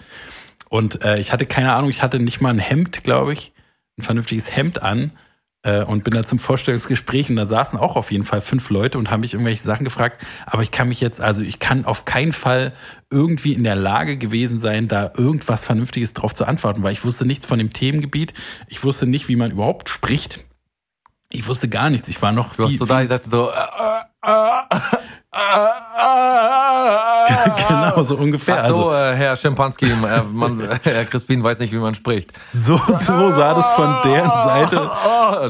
Und 0.69 1.03
äh, 1.03 1.19
ich 1.19 1.31
hatte 1.31 1.45
keine 1.45 1.73
Ahnung, 1.73 1.89
ich 1.89 2.03
hatte 2.03 2.19
nicht 2.19 2.41
mal 2.41 2.49
ein 2.49 2.59
Hemd, 2.59 3.03
glaube 3.03 3.33
ich, 3.33 3.53
ein 3.97 4.03
vernünftiges 4.03 4.55
Hemd 4.55 4.81
an 4.83 5.11
äh, 5.63 5.83
und 5.83 6.03
bin 6.03 6.13
da 6.13 6.25
zum 6.25 6.39
Vorstellungsgespräch 6.39 7.29
und 7.29 7.35
da 7.35 7.45
saßen 7.47 7.77
auch 7.77 7.95
auf 7.95 8.11
jeden 8.11 8.23
Fall 8.23 8.41
fünf 8.41 8.69
Leute 8.69 8.97
und 8.97 9.11
haben 9.11 9.21
mich 9.21 9.33
irgendwelche 9.33 9.63
Sachen 9.63 9.83
gefragt. 9.83 10.25
Aber 10.45 10.63
ich 10.63 10.71
kann 10.71 10.87
mich 10.89 11.01
jetzt, 11.01 11.19
also 11.21 11.41
ich 11.41 11.59
kann 11.59 11.85
auf 11.85 12.05
keinen 12.05 12.31
Fall 12.31 12.73
irgendwie 13.09 13.53
in 13.53 13.63
der 13.63 13.75
Lage 13.75 14.17
gewesen 14.17 14.59
sein, 14.59 14.87
da 14.87 15.11
irgendwas 15.17 15.63
Vernünftiges 15.63 16.13
drauf 16.13 16.33
zu 16.33 16.45
antworten, 16.45 16.81
weil 16.83 16.93
ich 16.93 17.03
wusste 17.03 17.25
nichts 17.25 17.45
von 17.45 17.59
dem 17.59 17.73
Themengebiet. 17.73 18.33
Ich 18.67 18.83
wusste 18.83 19.05
nicht, 19.05 19.27
wie 19.27 19.35
man 19.35 19.51
überhaupt 19.51 19.89
spricht. 19.89 20.45
Ich 21.31 21.45
wusste 21.47 21.67
gar 21.69 21.89
nichts. 21.89 22.07
Ich 22.07 22.21
war 22.21 22.31
noch 22.31 22.55
Du 22.55 22.69
wie- 22.69 22.77
so 22.77 22.85
da, 22.85 23.01
ich 23.01 23.09
sagst 23.09 23.29
so, 23.29 23.49
äh, 23.49 23.53
äh, 24.23 24.31
äh, 24.31 24.97
genau 27.67 28.03
so 28.03 28.15
ungefähr. 28.17 28.63
Ach 28.63 28.69
so, 28.69 28.89
Also 28.89 28.93
äh, 28.93 29.15
Herr 29.15 29.35
Schimpanski, 29.35 29.85
äh, 29.85 30.23
man, 30.31 30.67
Herr 30.83 31.05
Crispin 31.05 31.43
weiß 31.43 31.59
nicht, 31.59 31.71
wie 31.71 31.77
man 31.77 31.93
spricht. 31.93 32.31
so, 32.51 32.77
so 32.77 33.29
sah 33.31 33.53
das 33.53 33.67
von 33.75 34.11
deren 34.11 34.29
Seite 34.29 34.89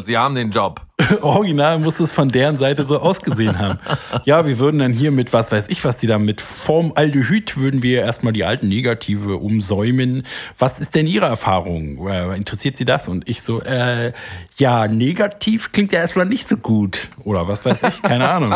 Sie 0.05 0.17
haben 0.17 0.35
den 0.35 0.51
Job. 0.51 0.81
Original 1.21 1.79
muss 1.79 1.97
es 2.01 2.11
von 2.11 2.27
deren 2.29 2.57
Seite 2.57 2.85
so 2.85 2.99
ausgesehen 2.99 3.57
haben. 3.57 3.79
Ja, 4.25 4.45
wir 4.45 4.59
würden 4.59 4.79
dann 4.79 4.91
hier 4.91 5.11
mit, 5.11 5.31
was 5.31 5.49
weiß 5.49 5.67
ich, 5.69 5.85
was 5.85 5.95
die 5.95 6.07
da 6.07 6.19
mit 6.19 6.41
Formaldehyd, 6.41 7.55
würden 7.55 7.81
wir 7.81 8.01
erstmal 8.01 8.33
die 8.33 8.43
alten 8.43 8.67
Negative 8.67 9.37
umsäumen. 9.37 10.23
Was 10.57 10.79
ist 10.79 10.93
denn 10.95 11.07
Ihre 11.07 11.27
Erfahrung? 11.27 12.05
Äh, 12.05 12.35
Interessiert 12.35 12.75
Sie 12.75 12.83
das? 12.83 13.07
Und 13.07 13.29
ich 13.29 13.43
so, 13.43 13.61
äh, 13.61 14.11
ja, 14.57 14.89
negativ 14.89 15.71
klingt 15.71 15.93
ja 15.93 16.01
erstmal 16.01 16.25
nicht 16.25 16.49
so 16.49 16.57
gut. 16.57 17.07
Oder 17.23 17.47
was 17.47 17.63
weiß 17.63 17.77
ich, 17.83 18.01
keine 18.01 18.29
Ahnung. 18.29 18.51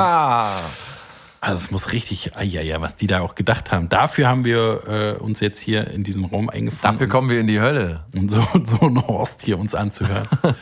Also 1.43 1.65
es 1.65 1.71
muss 1.71 1.91
richtig, 1.91 2.31
ah, 2.35 2.41
ja, 2.41 2.61
ja, 2.61 2.79
was 2.79 2.95
die 2.95 3.05
da 3.05 3.19
auch 3.19 3.35
gedacht 3.35 3.69
haben. 3.69 3.89
Dafür 3.89 4.29
haben 4.29 4.45
wir 4.45 5.17
äh, 5.19 5.21
uns 5.21 5.41
jetzt 5.41 5.59
hier 5.59 5.87
in 5.89 6.05
diesem 6.05 6.23
Raum 6.23 6.47
eingefunden. 6.49 6.89
Dafür 6.89 7.09
kommen 7.09 7.29
wir 7.29 7.41
in 7.41 7.47
die 7.47 7.59
Hölle. 7.59 8.05
Und 8.15 8.31
so, 8.31 8.41
so 8.63 8.79
ein 8.79 9.05
Horst 9.05 9.41
hier 9.41 9.59
uns 9.59 9.75
anzuhören. 9.75 10.25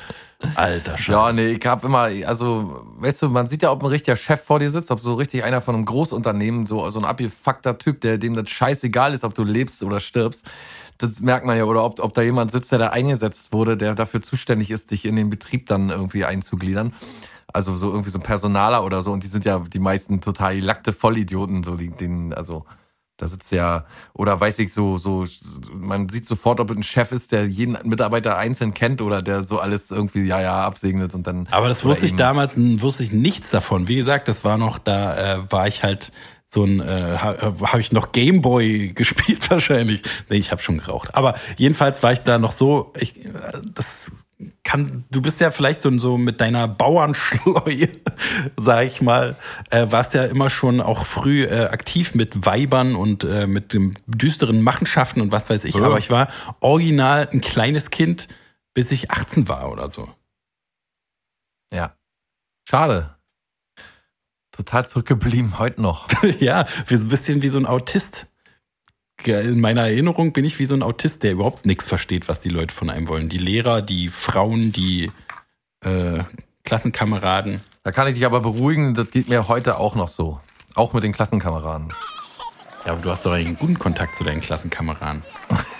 Alter 0.55 0.97
Scheiße. 0.97 1.11
Ja, 1.11 1.31
nee, 1.33 1.49
ich 1.49 1.63
hab 1.67 1.85
immer, 1.85 2.09
also, 2.25 2.83
weißt 2.97 3.21
du, 3.21 3.29
man 3.29 3.45
sieht 3.45 3.61
ja, 3.61 3.71
ob 3.71 3.83
ein 3.83 3.89
richtiger 3.89 4.15
Chef 4.15 4.41
vor 4.41 4.57
dir 4.57 4.71
sitzt, 4.71 4.89
ob 4.89 5.01
so 5.01 5.13
richtig 5.13 5.43
einer 5.43 5.61
von 5.61 5.75
einem 5.75 5.85
Großunternehmen, 5.85 6.65
so, 6.65 6.89
so 6.89 6.97
ein 6.97 7.05
abgefuckter 7.05 7.77
Typ, 7.77 8.01
der 8.01 8.17
dem 8.17 8.33
das 8.33 8.49
scheißegal 8.49 9.13
ist, 9.13 9.23
ob 9.23 9.35
du 9.35 9.43
lebst 9.43 9.83
oder 9.83 9.99
stirbst. 9.99 10.49
Das 10.97 11.19
merkt 11.19 11.45
man 11.45 11.57
ja, 11.57 11.65
oder 11.65 11.83
ob, 11.83 11.99
ob 11.99 12.13
da 12.13 12.23
jemand 12.23 12.51
sitzt, 12.51 12.71
der 12.71 12.79
da 12.79 12.87
eingesetzt 12.87 13.53
wurde, 13.53 13.77
der 13.77 13.93
dafür 13.93 14.23
zuständig 14.23 14.71
ist, 14.71 14.89
dich 14.89 15.05
in 15.05 15.15
den 15.15 15.29
Betrieb 15.29 15.67
dann 15.67 15.91
irgendwie 15.91 16.25
einzugliedern. 16.25 16.93
Also 17.53 17.75
so 17.75 17.89
irgendwie 17.89 18.09
so 18.09 18.19
ein 18.19 18.23
Personaler 18.23 18.83
oder 18.83 19.01
so, 19.01 19.11
und 19.11 19.23
die 19.23 19.27
sind 19.27 19.45
ja 19.45 19.59
die 19.59 19.79
meisten 19.79 20.21
total 20.21 20.55
gelackte 20.55 20.93
Vollidioten, 20.93 21.63
so, 21.63 21.75
die, 21.75 21.89
denen, 21.89 22.33
also, 22.33 22.65
Da 23.17 23.27
sitzt 23.27 23.51
ja, 23.51 23.85
oder 24.13 24.39
weiß 24.39 24.57
ich 24.59 24.73
so, 24.73 24.97
so, 24.97 25.25
man 25.73 26.09
sieht 26.09 26.25
sofort, 26.27 26.59
ob 26.59 26.71
es 26.71 26.77
ein 26.77 26.83
Chef 26.83 27.11
ist, 27.11 27.31
der 27.31 27.45
jeden 27.47 27.77
Mitarbeiter 27.83 28.37
einzeln 28.37 28.73
kennt 28.73 29.01
oder 29.01 29.21
der 29.21 29.43
so 29.43 29.59
alles 29.59 29.91
irgendwie, 29.91 30.23
ja, 30.23 30.41
ja, 30.41 30.63
absegnet 30.65 31.13
und 31.13 31.27
dann. 31.27 31.47
Aber 31.51 31.69
das 31.69 31.85
wusste 31.85 32.05
ich 32.07 32.15
damals, 32.15 32.57
wusste 32.57 33.03
ich 33.03 33.11
nichts 33.11 33.51
davon. 33.51 33.87
Wie 33.87 33.95
gesagt, 33.95 34.27
das 34.27 34.43
war 34.43 34.57
noch, 34.57 34.79
da 34.79 35.35
äh, 35.35 35.51
war 35.51 35.67
ich 35.67 35.83
halt 35.83 36.11
so 36.53 36.65
ein, 36.65 36.81
äh, 36.81 37.17
ha, 37.17 37.35
habe 37.61 37.79
ich 37.79 37.91
noch 37.91 38.11
Gameboy 38.11 38.89
gespielt 38.95 39.49
wahrscheinlich. 39.49 40.01
Nee, 40.29 40.37
ich 40.37 40.51
habe 40.51 40.61
schon 40.61 40.79
geraucht. 40.79 41.15
Aber 41.15 41.35
jedenfalls 41.57 42.03
war 42.03 42.11
ich 42.11 42.19
da 42.19 42.39
noch 42.39 42.51
so, 42.51 42.91
ich, 42.99 43.25
äh, 43.25 43.31
das 43.73 44.11
kann, 44.63 45.05
du 45.11 45.21
bist 45.21 45.39
ja 45.39 45.51
vielleicht 45.51 45.81
so, 45.81 45.97
so 45.97 46.17
mit 46.17 46.41
deiner 46.41 46.67
Bauernschleue, 46.67 47.89
sag 48.57 48.85
ich 48.85 49.01
mal, 49.01 49.35
äh, 49.69 49.87
warst 49.89 50.13
ja 50.13 50.25
immer 50.25 50.49
schon 50.49 50.81
auch 50.81 51.05
früh 51.05 51.43
äh, 51.43 51.65
aktiv 51.65 52.15
mit 52.15 52.45
Weibern 52.45 52.95
und 52.95 53.23
äh, 53.23 53.47
mit 53.47 53.73
dem 53.73 53.95
düsteren 54.07 54.61
Machenschaften 54.61 55.21
und 55.21 55.31
was 55.31 55.49
weiß 55.49 55.65
ich. 55.65 55.75
Ja. 55.75 55.83
Aber 55.83 55.97
ich 55.97 56.09
war 56.09 56.29
original 56.59 57.29
ein 57.31 57.41
kleines 57.41 57.89
Kind, 57.89 58.27
bis 58.73 58.91
ich 58.91 59.11
18 59.11 59.47
war 59.47 59.71
oder 59.71 59.89
so. 59.89 60.09
Ja. 61.71 61.95
Schade. 62.67 63.15
Total 64.51 64.87
zurückgeblieben, 64.87 65.59
heute 65.59 65.81
noch. 65.81 66.07
ja, 66.39 66.67
wie 66.87 66.95
so 66.95 67.03
ein 67.03 67.09
bisschen 67.09 67.41
wie 67.41 67.49
so 67.49 67.57
ein 67.57 67.65
Autist. 67.65 68.27
In 69.27 69.61
meiner 69.61 69.81
Erinnerung 69.81 70.33
bin 70.33 70.45
ich 70.45 70.59
wie 70.59 70.65
so 70.65 70.73
ein 70.73 70.83
Autist, 70.83 71.23
der 71.23 71.33
überhaupt 71.33 71.65
nichts 71.65 71.85
versteht, 71.85 72.27
was 72.27 72.39
die 72.39 72.49
Leute 72.49 72.73
von 72.73 72.89
einem 72.89 73.07
wollen. 73.07 73.29
Die 73.29 73.37
Lehrer, 73.37 73.81
die 73.81 74.09
Frauen, 74.09 74.71
die 74.71 75.11
äh, 75.83 76.23
Klassenkameraden. 76.63 77.61
Da 77.83 77.91
kann 77.91 78.07
ich 78.07 78.15
dich 78.15 78.25
aber 78.25 78.41
beruhigen, 78.41 78.93
das 78.93 79.11
geht 79.11 79.29
mir 79.29 79.47
heute 79.47 79.77
auch 79.77 79.95
noch 79.95 80.07
so. 80.07 80.39
Auch 80.75 80.93
mit 80.93 81.03
den 81.03 81.11
Klassenkameraden. 81.11 81.89
Ja, 82.85 82.93
aber 82.93 83.01
du 83.01 83.09
hast 83.09 83.25
doch 83.25 83.31
eigentlich 83.31 83.47
einen 83.47 83.57
guten 83.57 83.79
Kontakt 83.79 84.15
zu 84.15 84.23
deinen 84.23 84.41
Klassenkameraden. 84.41 85.23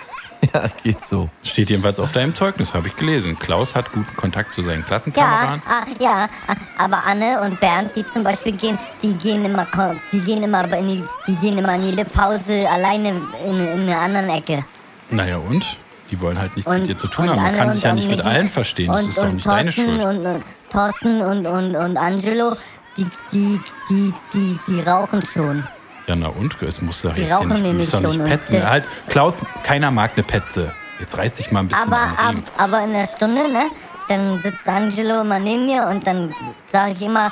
Ja, 0.54 0.66
geht 0.84 1.06
so. 1.06 1.30
Steht 1.44 1.70
jedenfalls 1.70 2.00
auf 2.00 2.12
deinem 2.12 2.36
Zeugnis, 2.36 2.74
habe 2.74 2.88
ich 2.88 2.96
gelesen. 2.96 3.38
Klaus 3.40 3.74
hat 3.74 3.92
guten 3.94 4.16
Kontakt 4.18 4.54
zu 4.54 4.62
seinen 4.64 4.82
Ja, 4.82 4.86
Klassenkameraden. 4.86 5.62
ah, 5.68 5.84
ja, 6.00 6.30
ah, 6.48 6.56
aber 6.78 7.04
Anne 7.06 7.40
und 7.42 7.60
Bernd, 7.60 7.92
die 7.96 8.06
zum 8.08 8.24
Beispiel 8.24 8.54
gehen, 8.54 8.78
die 9.02 9.14
gehen 9.14 9.46
immer, 9.46 9.66
die 10.12 10.20
gehen 10.20 10.44
immer, 10.44 10.64
in 10.78 10.88
die, 10.88 11.04
die 11.28 11.36
gehen 11.36 11.58
immer 11.58 11.76
in 11.76 11.84
jede 11.84 12.04
Pause 12.06 12.68
alleine 12.70 13.10
in, 13.46 13.60
in 13.60 13.90
einer 13.90 14.00
anderen 14.00 14.30
Ecke. 14.30 14.66
Naja, 15.10 15.38
und? 15.38 15.66
Die 16.10 16.20
wollen 16.20 16.38
halt 16.38 16.56
nichts 16.58 16.70
mit 16.70 16.88
dir 16.88 16.98
zu 16.98 17.08
tun 17.08 17.30
und 17.30 17.32
haben. 17.32 17.38
Man 17.38 17.46
Anne 17.48 17.58
kann 17.58 17.68
und- 17.68 17.74
sich 17.74 17.84
ja 17.84 17.90
und 17.92 17.96
nicht 17.96 18.10
mit 18.10 18.22
allen 18.22 18.50
verstehen. 18.50 18.92
Das 18.92 19.02
und, 19.04 19.10
ist 19.10 19.18
doch 19.18 19.24
und 19.24 19.36
nicht 19.36 19.48
deine 19.48 19.72
Thorsten 19.72 20.00
Schuld. 20.00 20.18
Und, 20.18 20.26
und, 20.26 20.44
Thorsten 20.70 21.22
und, 21.22 21.48
und, 21.48 21.76
und 21.78 21.98
Angelo, 21.98 22.58
die, 22.98 23.08
die, 23.32 23.60
die, 23.90 24.14
die, 24.34 24.60
die 24.68 24.82
rauchen 24.82 25.26
schon. 25.26 25.66
Ja, 26.08 26.16
na 26.16 26.28
und? 26.28 26.62
Es 26.62 26.82
muss 26.82 27.02
doch 27.02 27.16
jetzt 27.16 27.26
hier 27.28 27.36
rauchen 27.36 27.50
nicht, 27.50 27.94
doch 27.94 28.00
nicht 28.02 28.12
schon 28.14 28.22
und 28.22 28.28
petzen. 28.30 28.54
der- 28.56 28.70
Halt, 28.70 28.84
Klaus, 29.08 29.36
keiner 29.64 29.92
mag 29.92 30.12
eine 30.16 30.24
Petze. 30.24 30.74
Jetzt 31.00 31.18
reiß 31.18 31.34
dich 31.36 31.52
mal 31.52 31.62
ein 31.62 31.68
bisschen 31.68 31.92
Aber, 31.92 32.02
ab, 32.02 32.36
aber 32.58 32.84
in 32.84 32.94
der 32.94 33.08
Stunde, 33.08 33.52
ne, 33.52 33.64
dann 34.08 34.38
sitzt 34.40 34.68
Angelo 34.68 35.22
immer 35.22 35.40
neben 35.40 35.66
mir 35.66 35.88
und 35.88 36.06
dann 36.06 36.34
sage 36.72 36.92
ich 36.94 37.02
immer, 37.02 37.32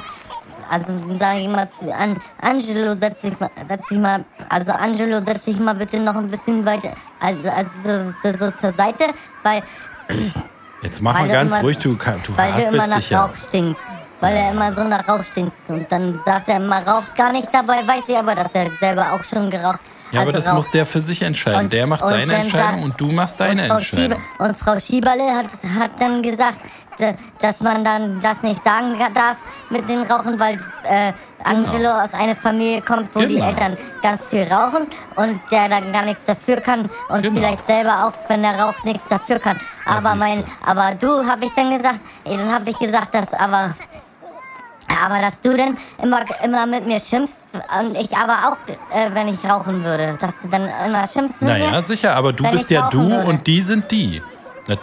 also 0.70 0.94
sage 1.20 1.40
ich 1.40 1.46
immer 1.46 1.70
zu 1.70 1.94
An 1.94 2.18
Angelo, 2.42 2.94
setz 3.00 3.22
dich 3.22 3.40
mal, 3.40 3.50
setz 3.68 3.88
dich 3.90 3.98
mal, 4.00 4.24
also 4.50 4.72
Angelo, 4.72 5.20
setz 5.26 5.46
dich 5.46 5.60
mal 5.60 5.76
bitte 5.76 6.00
noch 6.00 6.16
ein 6.16 6.30
bisschen 6.30 6.66
weiter, 6.66 6.94
also, 7.20 7.50
also 7.50 8.14
so, 8.24 8.32
so, 8.38 8.52
zur 8.52 8.74
Seite, 8.74 9.06
weil, 9.44 9.62
Jetzt 10.82 11.02
mach 11.02 11.14
mal 11.14 11.28
ganz 11.28 11.52
immer- 11.52 11.62
ruhig, 11.62 11.78
du, 11.78 11.94
du 11.96 12.38
weil 12.38 12.54
du 12.54 12.62
immer 12.76 12.88
nach 12.88 13.02
ja. 13.10 13.26
Rauch 13.26 13.36
stinkst. 13.36 13.82
Weil 14.22 14.36
er 14.36 14.52
immer 14.52 14.74
so 14.74 14.84
nach 14.84 15.08
Rauch 15.08 15.24
stinkt. 15.24 15.54
Und 15.68 15.90
dann 15.92 16.20
sagt 16.26 16.50
er 16.50 16.58
immer, 16.58 16.86
raucht 16.86 17.16
gar 17.16 17.32
nicht 17.32 17.48
dabei, 17.54 17.88
weiß 17.88 18.04
ich 18.08 18.18
aber, 18.18 18.36
dass 18.36 18.54
er 18.54 18.70
selber 18.72 19.06
auch 19.14 19.24
schon 19.24 19.50
geraucht 19.50 19.80
Ja, 20.12 20.22
aber 20.22 20.30
also 20.30 20.32
das 20.40 20.48
raucht. 20.48 20.56
muss 20.56 20.72
der 20.72 20.86
für 20.86 21.02
sich 21.02 21.22
entscheiden. 21.22 21.62
Und- 21.62 21.74
der 21.74 21.88
macht 21.88 22.04
seine 22.08 22.34
Entscheidung 22.36 22.84
und 22.84 23.00
du 23.00 23.12
machst 23.12 23.40
deine 23.40 23.64
und 23.66 23.72
Entscheidung. 23.78 24.20
Schieber, 24.20 24.46
und 24.46 24.58
Frau 24.58 24.80
Schieberle 24.80 25.24
hat, 25.36 25.46
hat 25.80 25.92
dann 26.00 26.22
gesagt, 26.22 26.58
da- 26.98 27.14
dass 27.40 27.62
man 27.62 27.84
dann 27.86 28.20
das 28.20 28.42
nicht 28.42 28.62
sagen 28.64 28.98
darf 29.14 29.38
mit 29.70 29.88
den 29.88 30.02
Rauchen, 30.04 30.38
weil 30.38 30.56
äh, 30.84 31.14
Angelo 31.46 31.92
aus 31.92 32.14
einer 32.14 32.36
Familie 32.36 32.82
kommt, 32.82 33.16
wo 33.16 33.22
die 33.22 33.36
Genau. 33.36 33.48
Eltern 33.48 33.78
ganz 34.02 34.26
viel 34.26 34.44
rauchen 34.52 34.88
und 35.16 35.40
der 35.50 35.70
dann 35.70 35.94
gar 35.94 36.02
nichts 36.04 36.26
dafür 36.26 36.58
kann 36.60 36.90
und 37.08 37.22
Genau. 37.22 37.36
vielleicht 37.40 37.66
selber 37.66 38.06
auch, 38.06 38.12
wenn 38.30 38.44
er 38.44 38.60
raucht, 38.60 38.84
nichts 38.84 39.08
dafür 39.08 39.40
kann. 39.40 39.58
Aber 39.86 40.16
mein, 40.16 40.44
aber 40.66 40.92
du, 41.00 41.26
habe 41.26 41.46
ich 41.46 41.54
dann 41.56 41.78
gesagt, 41.78 42.00
dann 42.26 42.52
habe 42.54 42.70
ich 42.70 42.78
gesagt, 42.78 43.14
dass 43.14 43.32
aber 43.34 43.74
aber 45.04 45.22
dass 45.22 45.42
du 45.42 45.56
denn 45.56 45.78
immer, 46.02 46.22
immer 46.44 46.66
mit 46.66 46.86
mir 46.86 47.00
schimpfst 47.00 47.48
und 47.80 47.96
ich 47.96 48.16
aber 48.16 48.34
auch, 48.50 48.58
äh, 48.96 49.10
wenn 49.14 49.28
ich 49.28 49.44
rauchen 49.44 49.84
würde, 49.84 50.18
dass 50.20 50.34
du 50.42 50.48
dann 50.50 50.70
immer 50.86 51.08
schimpfst 51.08 51.42
mit 51.42 51.52
Naja, 51.52 51.72
mir. 51.72 51.84
sicher, 51.84 52.16
aber 52.16 52.34
du 52.34 52.50
bist 52.50 52.70
ja 52.70 52.90
du 52.90 53.10
würde. 53.10 53.28
und 53.28 53.48
die 53.48 53.62
sind 53.62 53.90
die. 53.92 54.22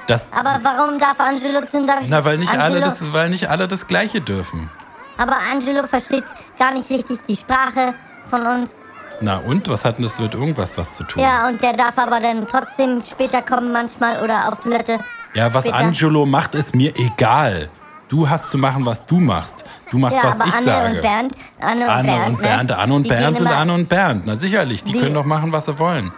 Das, 0.08 0.26
Aber 0.32 0.58
warum 0.62 0.98
darf 0.98 1.14
Angelo 1.20 1.64
zum 1.70 1.86
Beispiel... 1.86 2.08
na, 2.08 2.24
weil 2.24 2.38
nicht, 2.38 2.52
alle 2.52 2.64
Angelo, 2.64 2.86
das, 2.86 3.12
weil 3.12 3.30
nicht 3.30 3.48
alle 3.48 3.68
das 3.68 3.86
Gleiche 3.86 4.20
dürfen. 4.20 4.68
Aber 5.16 5.36
Angelo 5.52 5.86
versteht 5.86 6.24
gar 6.58 6.72
nicht 6.72 6.90
richtig 6.90 7.20
die 7.28 7.36
Sprache 7.36 7.94
von 8.28 8.44
uns. 8.46 8.76
Na 9.20 9.36
und? 9.38 9.68
Was 9.68 9.84
hat 9.84 9.98
denn 9.98 10.04
das 10.04 10.18
mit 10.18 10.34
irgendwas 10.34 10.76
was 10.76 10.94
zu 10.96 11.04
tun? 11.04 11.22
Ja, 11.22 11.46
und 11.48 11.62
der 11.62 11.72
darf 11.72 11.96
aber 11.96 12.18
dann 12.20 12.46
trotzdem 12.48 13.02
später 13.08 13.42
kommen 13.42 13.70
manchmal 13.72 14.22
oder 14.24 14.48
auf 14.52 14.60
Toilette. 14.60 14.98
Ja, 15.34 15.54
was 15.54 15.62
später. 15.62 15.76
Angelo 15.76 16.26
macht, 16.26 16.54
ist 16.56 16.74
mir 16.74 16.92
egal. 16.98 17.68
Du 18.08 18.28
hast 18.28 18.50
zu 18.50 18.58
machen, 18.58 18.84
was 18.84 19.06
du 19.06 19.20
machst. 19.20 19.64
Du 19.90 19.98
machst, 19.98 20.16
Ja, 20.16 20.24
was 20.30 20.40
aber 20.40 20.46
ich 20.48 20.54
Anne 20.54 20.66
sage. 20.66 20.94
und 20.96 21.00
Bernd, 21.02 21.32
Anne 21.60 21.84
und 21.84 21.90
Anne 21.90 22.08
Bernd, 22.08 22.26
und 22.36 22.42
Bernd, 22.42 22.70
ne? 22.70 22.78
Anne 22.78 22.94
und 22.94 23.02
Die 23.04 23.08
Bernd 23.08 23.38
sind 23.38 23.46
Anne 23.46 23.74
und 23.74 23.88
Bernd. 23.88 24.22
Na 24.26 24.36
sicherlich, 24.36 24.82
die, 24.84 24.92
Die- 24.92 24.98
können 25.00 25.14
doch 25.14 25.24
machen, 25.24 25.52
was 25.52 25.66
sie 25.66 25.78
wollen. 25.78 26.12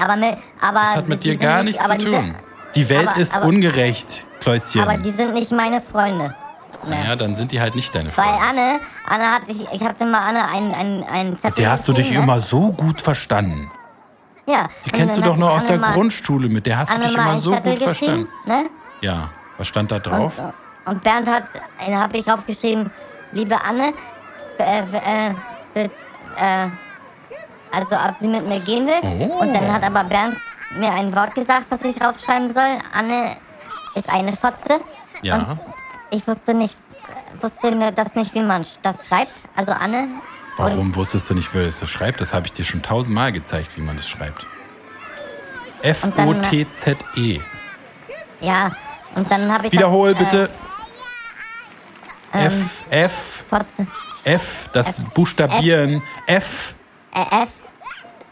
Aber, 0.00 0.16
mit, 0.16 0.36
aber 0.60 0.74
Das 0.80 0.94
hat 0.96 1.08
mit 1.08 1.24
die 1.24 1.30
dir 1.30 1.36
gar 1.36 1.62
nicht- 1.64 1.72
nichts 1.78 1.84
aber 1.84 1.98
zu 1.98 2.04
die 2.06 2.12
tun. 2.12 2.22
sind- 2.24 2.34
Die 2.76 2.88
Welt 2.88 3.08
aber- 3.08 3.18
ist 3.20 3.34
aber- 3.34 3.46
ungerecht, 3.46 4.24
Kläuschen. 4.40 4.80
Aber 4.82 4.96
die 4.98 5.10
sind 5.10 5.34
nicht 5.34 5.50
meine 5.50 5.82
Freunde. 5.82 6.34
Ne? 6.86 6.96
naja, 6.96 7.14
dann 7.16 7.36
sind 7.36 7.52
die 7.52 7.60
halt 7.60 7.74
nicht 7.74 7.94
deine 7.94 8.16
Weil 8.16 8.24
Freunde. 8.24 8.40
Anne, 8.48 8.80
Anne 9.08 9.24
hat 9.34 9.46
sich, 9.46 9.56
ich 9.70 9.82
hatte 9.82 10.06
mal 10.06 10.20
Anne 10.28 10.48
einen, 10.48 10.72
einen, 10.72 11.02
einen 11.04 11.38
Zettel 11.38 11.56
Der 11.62 11.72
hast 11.72 11.86
du 11.88 11.92
dich 11.92 12.04
geschrieben, 12.06 12.22
immer 12.22 12.36
ne? 12.36 12.40
so 12.40 12.72
gut 12.72 13.02
verstanden. 13.02 13.70
Ja. 14.46 14.68
Die 14.86 14.90
und 14.90 14.96
kennst 14.96 15.18
du 15.18 15.20
doch 15.20 15.34
sich 15.34 15.44
aus 15.44 15.64
der 15.64 15.72
Anne 15.74 15.80
mal- 15.80 15.92
Grundschule. 15.92 16.48
Mit 16.48 16.64
der 16.66 16.78
hast 16.78 16.90
du 16.90 16.94
Anne 16.94 17.08
dich 17.08 17.16
mal 17.16 17.22
immer 17.24 17.38
so 17.38 17.52
Zettel 17.52 17.72
gut 17.74 17.82
verstanden. 17.82 18.28
ne? 18.46 18.64
Ja, 19.02 19.28
was 19.58 19.68
stand 19.68 19.90
da 19.90 19.98
drauf? 19.98 20.38
Und, 20.38 20.52
und 20.90 21.04
Bernd 21.04 21.28
hat, 21.28 21.44
habe 21.78 22.18
ich 22.18 22.30
aufgeschrieben, 22.30 22.90
liebe 23.30 23.56
Anne, 23.62 23.94
äh, 24.58 24.80
äh, 24.80 25.84
äh, 25.84 26.68
also 27.70 27.94
ob 27.94 28.18
sie 28.18 28.26
mit 28.26 28.46
mir 28.48 28.58
gehen 28.58 28.88
will. 28.88 29.30
Oh. 29.30 29.40
Und 29.40 29.54
dann 29.54 29.72
hat 29.72 29.84
aber 29.84 30.02
Bernd 30.02 30.36
mir 30.78 30.92
ein 30.92 31.14
Wort 31.14 31.32
gesagt, 31.36 31.66
was 31.70 31.80
ich 31.82 31.94
draufschreiben 31.96 32.52
soll. 32.52 32.78
Anne 32.92 33.36
ist 33.94 34.08
eine 34.12 34.36
Fotze. 34.36 34.80
Ja. 35.22 35.36
Und 35.36 35.60
ich 36.10 36.26
wusste 36.26 36.54
nicht, 36.54 36.76
wusste 37.40 37.92
das 37.92 38.16
nicht, 38.16 38.34
wie 38.34 38.42
man 38.42 38.66
das 38.82 39.06
schreibt. 39.06 39.32
Also 39.54 39.70
Anne. 39.70 40.08
Warum 40.56 40.94
wusstest 40.96 41.30
du 41.30 41.34
nicht, 41.34 41.54
wie 41.54 41.64
das 41.64 41.88
schreibt? 41.88 42.20
Das 42.20 42.34
habe 42.34 42.46
ich 42.46 42.52
dir 42.52 42.64
schon 42.64 42.82
tausendmal 42.82 43.30
gezeigt, 43.30 43.76
wie 43.76 43.80
man 43.80 43.96
das 43.96 44.08
schreibt. 44.08 44.44
Und 45.82 45.86
F-O-T-Z-E. 45.86 47.40
Ja. 48.40 48.72
Und 49.14 49.30
dann 49.30 49.52
habe 49.52 49.68
ich. 49.68 49.72
Wiederhol 49.72 50.14
das, 50.14 50.22
äh, 50.22 50.24
bitte. 50.24 50.50
Ähm, 52.32 52.46
F, 52.46 52.82
F, 52.90 53.44
Fotze. 53.48 53.86
F, 54.24 54.68
das 54.72 54.98
F. 54.98 55.04
Buchstabieren. 55.14 56.02
F, 56.26 56.74
Äh, 57.14 57.42
F, 57.42 57.48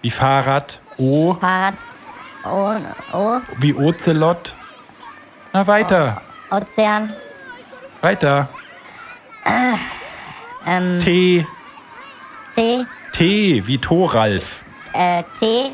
wie 0.03 0.11
Fahrrad. 0.11 0.81
O, 0.99 1.35
Fahrrad. 1.35 1.75
O, 2.45 2.77
O, 3.13 3.41
wie 3.59 3.75
Ozelot. 3.75 4.55
Na, 5.53 5.67
weiter, 5.67 6.21
Ozean. 6.51 7.13
weiter. 8.01 8.49
Ähm, 10.67 11.01
T, 11.01 11.47
C, 12.55 12.85
T, 13.13 13.67
wie 13.67 13.79
Thoralf. 13.79 14.63
äh, 14.93 15.23
T. 15.41 15.73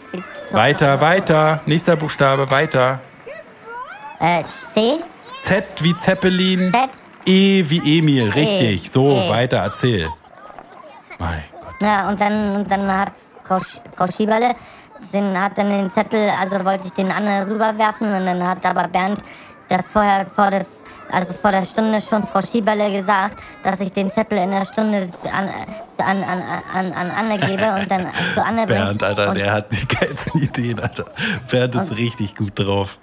Weiter, 0.52 1.00
weiter. 1.00 1.60
Nächster 1.66 1.96
Buchstabe, 1.96 2.50
weiter. 2.50 3.00
Äh, 4.20 4.44
C, 4.72 4.98
Z 5.42 5.64
wie 5.82 5.96
Zeppelin. 5.98 6.70
Z. 6.72 6.88
E 7.26 7.64
wie 7.68 7.98
Emil, 7.98 8.30
richtig. 8.30 8.90
So, 8.90 9.10
E. 9.10 9.30
weiter, 9.30 9.58
erzähl. 9.58 10.08
Mein 11.18 11.42
Gott. 11.52 11.74
Ja, 11.80 12.08
und 12.08 12.20
dann, 12.20 12.56
und 12.56 12.70
dann 12.70 12.86
hat 12.86 13.12
Frau, 13.44 13.60
Sch 13.60 13.80
Frau 13.96 14.06
Schieberle 14.06 14.54
den, 15.12 15.40
hat 15.40 15.56
dann 15.56 15.70
den 15.70 15.90
Zettel, 15.90 16.30
also 16.40 16.64
wollte 16.64 16.86
ich 16.86 16.92
den 16.92 17.10
Anne 17.10 17.46
rüberwerfen 17.46 18.12
und 18.12 18.26
dann 18.26 18.46
hat 18.46 18.64
aber 18.64 18.88
Bernd 18.88 19.18
das 19.68 19.84
vorher 19.92 20.26
vor 20.34 20.50
der, 20.50 20.66
also 21.10 21.32
vor 21.34 21.52
der 21.52 21.64
Stunde 21.64 22.00
schon 22.00 22.26
Frau 22.26 22.40
Schieberle 22.42 22.90
gesagt, 22.90 23.38
dass 23.62 23.80
ich 23.80 23.92
den 23.92 24.10
Zettel 24.10 24.38
in 24.38 24.50
der 24.50 24.64
Stunde 24.64 25.08
an, 25.32 25.48
an, 25.98 26.22
an, 26.22 26.42
an, 26.74 26.92
an 26.92 27.10
Anne 27.10 27.38
gebe 27.38 27.74
und 27.74 27.90
dann 27.90 28.06
zu 28.34 28.44
Anne 28.44 28.66
bringe. 28.66 28.80
Bernd, 28.80 29.02
Alter, 29.02 29.34
der 29.34 29.52
hat 29.52 29.72
die 29.72 29.86
geilsten 29.86 30.40
Ideen, 30.40 30.80
Alter. 30.80 31.04
Bernd 31.50 31.74
ist 31.74 31.96
richtig 31.96 32.34
gut 32.34 32.52
drauf. 32.58 32.98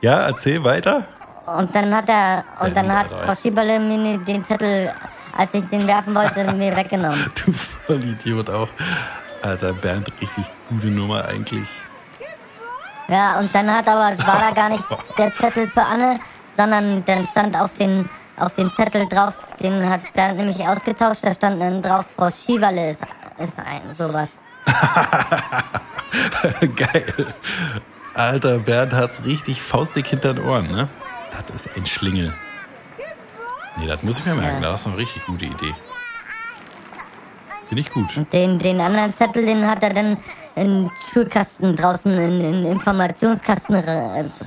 Ja, 0.00 0.26
erzähl 0.26 0.62
weiter. 0.64 1.04
Und 1.46 1.74
dann 1.74 1.94
hat 1.94 2.08
er, 2.08 2.44
und 2.60 2.76
dann 2.76 2.90
hat. 2.90 3.06
Frau 3.24 3.34
Schieberle 3.34 3.78
mir 3.78 4.18
den 4.18 4.44
Zettel, 4.44 4.92
als 5.36 5.52
ich 5.52 5.64
den 5.66 5.86
werfen 5.86 6.14
wollte, 6.14 6.52
mir 6.54 6.74
weggenommen. 6.76 7.30
Du 7.34 7.52
Vollidiot 7.86 8.48
auch. 8.50 8.68
Alter, 9.42 9.74
Bernd, 9.74 10.10
richtig 10.20 10.46
gute 10.70 10.86
Nummer 10.86 11.26
eigentlich. 11.26 11.68
Ja, 13.08 13.38
und 13.38 13.54
dann 13.54 13.70
hat 13.70 13.86
aber, 13.86 14.16
war 14.26 14.40
da 14.40 14.50
gar 14.54 14.70
nicht 14.70 14.84
der 15.18 15.30
Zettel 15.34 15.68
für 15.68 15.82
Anne, 15.82 16.18
sondern 16.56 17.04
dann 17.04 17.26
stand 17.26 17.54
auf 17.56 17.70
den, 17.74 18.08
auf 18.38 18.54
den 18.54 18.70
Zettel 18.70 19.06
drauf, 19.06 19.34
den 19.60 19.86
hat 19.88 20.00
Bernd 20.14 20.38
nämlich 20.38 20.66
ausgetauscht, 20.66 21.22
da 21.22 21.34
stand 21.34 21.60
dann 21.60 21.82
drauf, 21.82 22.06
Frau 22.16 22.30
Schieberle 22.30 22.92
ist, 22.92 23.02
ist 23.38 23.58
ein, 23.58 23.92
sowas. 23.92 24.30
Geil. 26.76 27.34
Alter, 28.14 28.60
Bernd 28.60 28.94
hat's 28.94 29.22
richtig 29.24 29.60
faustdick 29.60 30.06
hinter 30.06 30.32
den 30.32 30.44
Ohren, 30.44 30.70
ne? 30.70 30.88
Das 31.46 31.66
ist 31.66 31.76
ein 31.76 31.86
Schlingel. 31.86 32.32
Nee, 33.76 33.86
das 33.86 34.02
muss 34.02 34.18
ich 34.18 34.24
mir 34.26 34.34
merken. 34.34 34.62
Ja. 34.62 34.70
Das 34.70 34.80
ist 34.82 34.86
eine 34.86 34.96
richtig 34.98 35.24
gute 35.26 35.46
Idee. 35.46 35.74
Finde 37.68 37.80
ich 37.80 37.90
gut. 37.90 38.06
Den, 38.32 38.58
den 38.58 38.80
anderen 38.80 39.14
Zettel, 39.16 39.44
den 39.46 39.66
hat 39.68 39.82
er 39.82 39.92
dann 39.92 40.16
in 40.54 40.90
Schulkasten 41.12 41.74
draußen, 41.74 42.12
in 42.12 42.40
den 42.40 42.64
Informationskasten, 42.66 43.82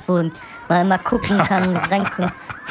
wo 0.06 0.30
man 0.70 0.88
mal 0.88 1.00
gucken 1.00 1.38
kann, 1.40 1.76
rein, 1.92 2.08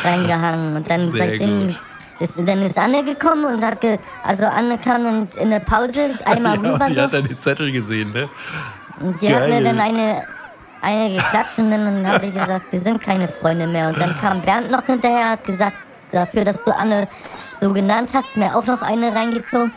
reingehangen. 0.03 0.77
Und 0.77 0.91
dann 0.91 1.13
Sehr 1.13 1.29
seitdem 1.29 1.67
gut. 1.69 1.81
ist, 2.21 2.33
dann 2.39 2.63
ist 2.63 2.79
Anne 2.79 3.05
gekommen 3.05 3.45
und 3.45 3.65
hat, 3.65 3.81
ge, 3.81 3.99
also 4.25 4.47
Anne 4.47 4.79
kam 4.79 5.05
in, 5.05 5.29
in 5.41 5.51
der 5.51 5.61
Pause 5.61 6.19
einmal 6.25 6.55
Ja, 6.63 6.73
rüber 6.73 6.87
die 6.87 6.95
so, 6.95 7.03
hat 7.03 7.13
dann 7.13 7.27
den 7.29 7.41
Zettel 7.41 7.71
gesehen, 7.73 8.13
ne? 8.13 8.29
und 9.01 9.21
die 9.21 9.29
hat 9.29 9.41
geil. 9.41 9.51
mir 9.51 9.63
dann 9.63 9.79
eine, 9.79 10.27
eine 10.87 11.17
geklatscht 11.17 11.59
und 11.59 11.71
dann 11.71 12.07
habe 12.07 12.27
ich 12.27 12.35
gesagt, 12.35 12.71
wir 12.71 12.81
sind 12.81 13.03
keine 13.03 13.27
Freunde 13.27 13.67
mehr. 13.67 13.89
Und 13.89 13.99
dann 13.99 14.17
kam 14.21 14.41
Bernd 14.41 14.71
noch 14.71 14.85
hinterher, 14.87 15.31
hat 15.31 15.45
gesagt, 15.45 15.77
dafür, 16.13 16.45
dass 16.45 16.63
du 16.63 16.71
Anne 16.75 17.09
so 17.61 17.73
genannt 17.73 18.11
hast, 18.15 18.37
mir 18.37 18.55
auch 18.55 18.65
noch 18.67 18.83
eine 18.83 19.15
reingezogen. 19.15 19.73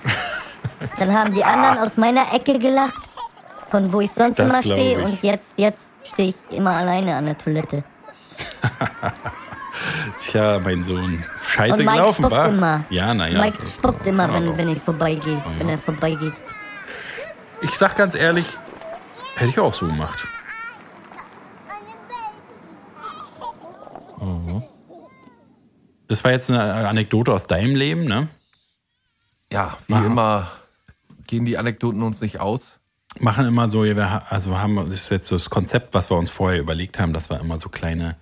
Dann 0.99 1.17
haben 1.17 1.33
die 1.33 1.43
anderen 1.43 1.79
aus 1.79 1.97
meiner 1.97 2.31
Ecke 2.33 2.59
gelacht, 2.59 2.99
von 3.71 3.91
wo 3.91 4.01
ich 4.01 4.11
sonst 4.11 4.37
Das 4.37 4.49
immer 4.49 4.61
stehe. 4.61 4.99
Und 5.03 5.21
jetzt, 5.23 5.55
jetzt 5.57 5.81
stehe 6.13 6.29
ich 6.29 6.57
immer 6.57 6.71
alleine 6.71 7.15
an 7.15 7.25
der 7.25 7.37
Toilette. 7.37 7.83
Tja, 10.19 10.59
mein 10.59 10.83
Sohn. 10.83 11.23
Scheiße 11.47 11.73
und 11.73 11.85
Mike 11.85 11.91
gelaufen, 11.91 12.25
spuckt 12.25 12.31
war? 12.31 12.49
immer. 12.49 12.83
Ja, 12.89 13.13
naja. 13.13 13.41
Mike 13.41 13.57
spuckt 13.65 14.05
immer, 14.05 14.27
Ja, 14.27 14.33
wenn, 14.33 14.57
wenn 14.57 14.69
ich 14.69 14.81
vorbeigehe, 14.81 15.41
wenn 15.57 15.69
er 15.69 15.77
vorbeigeht. 15.77 16.33
Ich 17.61 17.77
sag 17.77 17.95
ganz 17.95 18.15
ehrlich, 18.15 18.45
hätte 19.35 19.49
ich 19.51 19.59
auch 19.59 19.73
so 19.73 19.85
gemacht. 19.87 20.19
Das 26.19 26.25
war 26.25 26.31
jetzt 26.33 26.51
eine 26.51 26.89
Anekdote 26.89 27.31
aus 27.31 27.47
deinem 27.47 27.77
Leben, 27.77 28.03
ne? 28.03 28.27
Ja, 29.53 29.77
wie 29.87 29.93
Aha. 29.93 30.05
immer 30.05 30.51
gehen 31.27 31.45
die 31.45 31.57
Anekdoten 31.57 32.03
uns 32.03 32.19
nicht 32.19 32.41
aus. 32.41 32.77
Machen 33.21 33.45
immer 33.45 33.69
so, 33.69 33.83
also 33.83 34.57
haben 34.57 34.75
das 34.75 34.89
ist 34.89 35.11
jetzt 35.11 35.29
so 35.29 35.37
das 35.37 35.49
Konzept, 35.49 35.93
was 35.93 36.11
wir 36.11 36.17
uns 36.17 36.29
vorher 36.29 36.59
überlegt 36.59 36.99
haben, 36.99 37.13
dass 37.13 37.29
wir 37.29 37.39
immer 37.39 37.57
so 37.61 37.69
kleine 37.69 38.17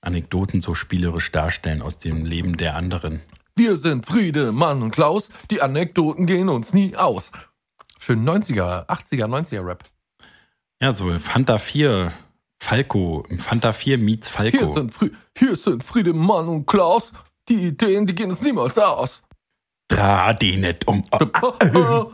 Anekdoten 0.00 0.62
so 0.62 0.74
spielerisch 0.74 1.30
darstellen 1.30 1.82
aus 1.82 1.98
dem 1.98 2.24
Leben 2.24 2.56
der 2.56 2.74
anderen. 2.74 3.20
Wir 3.54 3.76
sind 3.76 4.06
Friedemann 4.06 4.82
und 4.82 4.92
Klaus, 4.92 5.28
die 5.50 5.60
Anekdoten 5.60 6.24
gehen 6.24 6.48
uns 6.48 6.72
nie 6.72 6.96
aus. 6.96 7.32
Schön 7.98 8.26
90er, 8.26 8.86
80er, 8.86 9.26
90er 9.26 9.62
Rap. 9.62 9.84
Ja, 10.80 10.94
so 10.94 11.10
Fanta 11.18 11.58
4, 11.58 12.14
Falco, 12.58 13.26
Fanta 13.36 13.74
4 13.74 13.98
meets 13.98 14.34
Hier 14.38 14.52
Falco. 14.52 14.72
sind, 14.72 14.94
Fri 14.94 15.10
hier 15.36 15.54
sind 15.56 15.84
Friedemann 15.84 16.48
und 16.48 16.66
Klaus, 16.66 17.12
die 17.56 17.66
Ideen, 17.68 18.06
die 18.06 18.14
gehen 18.14 18.30
uns 18.30 18.40
niemals 18.40 18.78
aus. 18.78 19.22
Dreh 19.88 20.32
die 20.40 20.56
nicht 20.56 20.86
um. 20.88 21.04
Oh, 21.12 21.18
ah, 21.60 22.06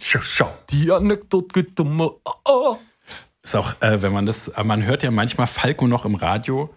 schau, 0.00 0.20
schau. 0.20 0.52
Die 0.70 0.90
Anekdote 0.90 1.48
geht 1.62 1.78
um. 1.80 2.00
oh, 2.00 2.20
oh. 2.44 2.76
Ist 3.42 3.54
auch, 3.54 3.80
äh, 3.80 4.02
wenn 4.02 4.12
man 4.12 4.26
das, 4.26 4.50
man 4.64 4.82
hört 4.84 5.02
ja 5.04 5.10
manchmal 5.10 5.46
Falco 5.46 5.86
noch 5.86 6.04
im 6.04 6.16
Radio. 6.16 6.74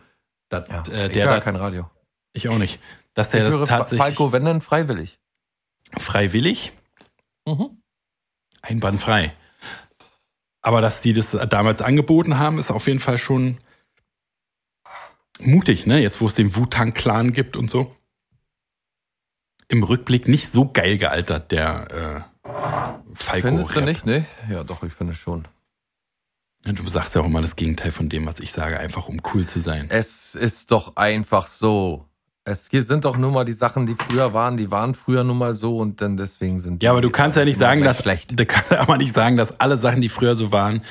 Dat, 0.50 0.70
Ja, 0.70 0.84
äh, 0.94 1.08
ich 1.08 1.14
der 1.14 1.26
höre 1.26 1.36
da- 1.36 1.42
kein 1.42 1.56
Radio. 1.56 1.90
ich 2.34 2.48
auch 2.50 2.58
nicht. 2.58 2.80
Dass 3.16 3.28
Ich 3.28 3.32
der 3.40 3.50
höre 3.50 3.60
das 3.62 3.70
Fa- 3.70 3.78
tatsächlich 3.80 4.04
Falco, 4.16 4.32
wenn 4.32 4.46
denn 4.46 4.62
freiwillig. 4.62 5.20
freiwillig, 5.98 6.72
Mhm. 7.48 7.82
einwandfrei. 8.62 9.34
Aber 10.62 10.82
dass 10.82 11.02
die 11.02 11.14
das 11.14 11.32
damals 11.32 11.82
angeboten 11.82 12.38
haben, 12.38 12.60
ist 12.60 12.70
auf 12.70 12.86
jeden 12.88 13.00
Fall 13.00 13.18
schon 13.18 13.58
mutig, 15.40 15.86
ne? 15.86 16.00
Jetzt, 16.00 16.22
wo 16.22 16.28
es 16.28 16.36
den 16.36 16.56
Wu-Tang-Clan 16.56 17.32
gibt 17.32 17.58
und 17.58 17.70
so. 17.70 17.96
Im 19.68 19.84
Rückblick 19.84 20.28
nicht 20.28 20.52
so 20.52 20.70
geil 20.72 20.98
gealtert, 20.98 21.52
der 21.52 22.26
äh, 22.46 22.50
Falco. 23.14 23.48
Findest 23.48 23.76
du 23.76 23.82
nicht, 23.82 24.06
ne? 24.06 24.26
Ja, 24.50 24.64
doch, 24.64 24.84
ich 24.84 24.94
finde 24.94 25.14
schon. 25.14 25.48
Du 26.64 26.88
sagst 26.88 27.16
ja 27.16 27.22
auch 27.22 27.26
immer 27.26 27.42
das 27.42 27.56
Gegenteil 27.56 27.92
von 27.92 28.10
dem, 28.10 28.26
was 28.26 28.40
ich 28.40 28.52
sage, 28.52 28.80
einfach 28.80 29.08
um 29.08 29.22
cool 29.34 29.46
zu 29.46 29.62
sein. 29.62 29.88
Es 29.90 30.36
ist 30.36 30.72
doch 30.72 30.98
einfach 30.98 31.48
so. 31.48 32.06
Es 32.44 32.68
hier 32.70 32.84
sind 32.84 33.06
doch 33.06 33.16
nur 33.18 33.32
mal 33.32 33.46
die 33.46 33.54
Sachen, 33.54 33.86
die 33.86 33.96
früher 33.96 34.34
waren, 34.34 34.58
die 34.58 34.72
waren 34.72 34.96
früher 34.96 35.24
nun 35.24 35.38
mal 35.38 35.56
so 35.56 35.78
und 35.78 36.02
dann 36.02 36.18
deswegen 36.18 36.60
sind 36.60 36.82
die 36.82 36.86
Ja, 36.86 36.92
aber 36.92 37.02
du 37.02 37.12
kannst 37.12 37.38
ja 37.38 37.46
nicht 37.46 37.60
sagen, 37.60 37.84
dass 37.84 38.02
schlecht. 38.02 38.38
Du 38.38 38.46
kannst 38.46 38.72
aber 38.74 38.98
nicht 38.98 39.14
sagen, 39.14 39.38
dass 39.38 39.60
alle 39.60 39.78
Sachen, 39.78 40.02
die 40.02 40.10
früher 40.10 40.36
so 40.36 40.52
waren, 40.52 40.82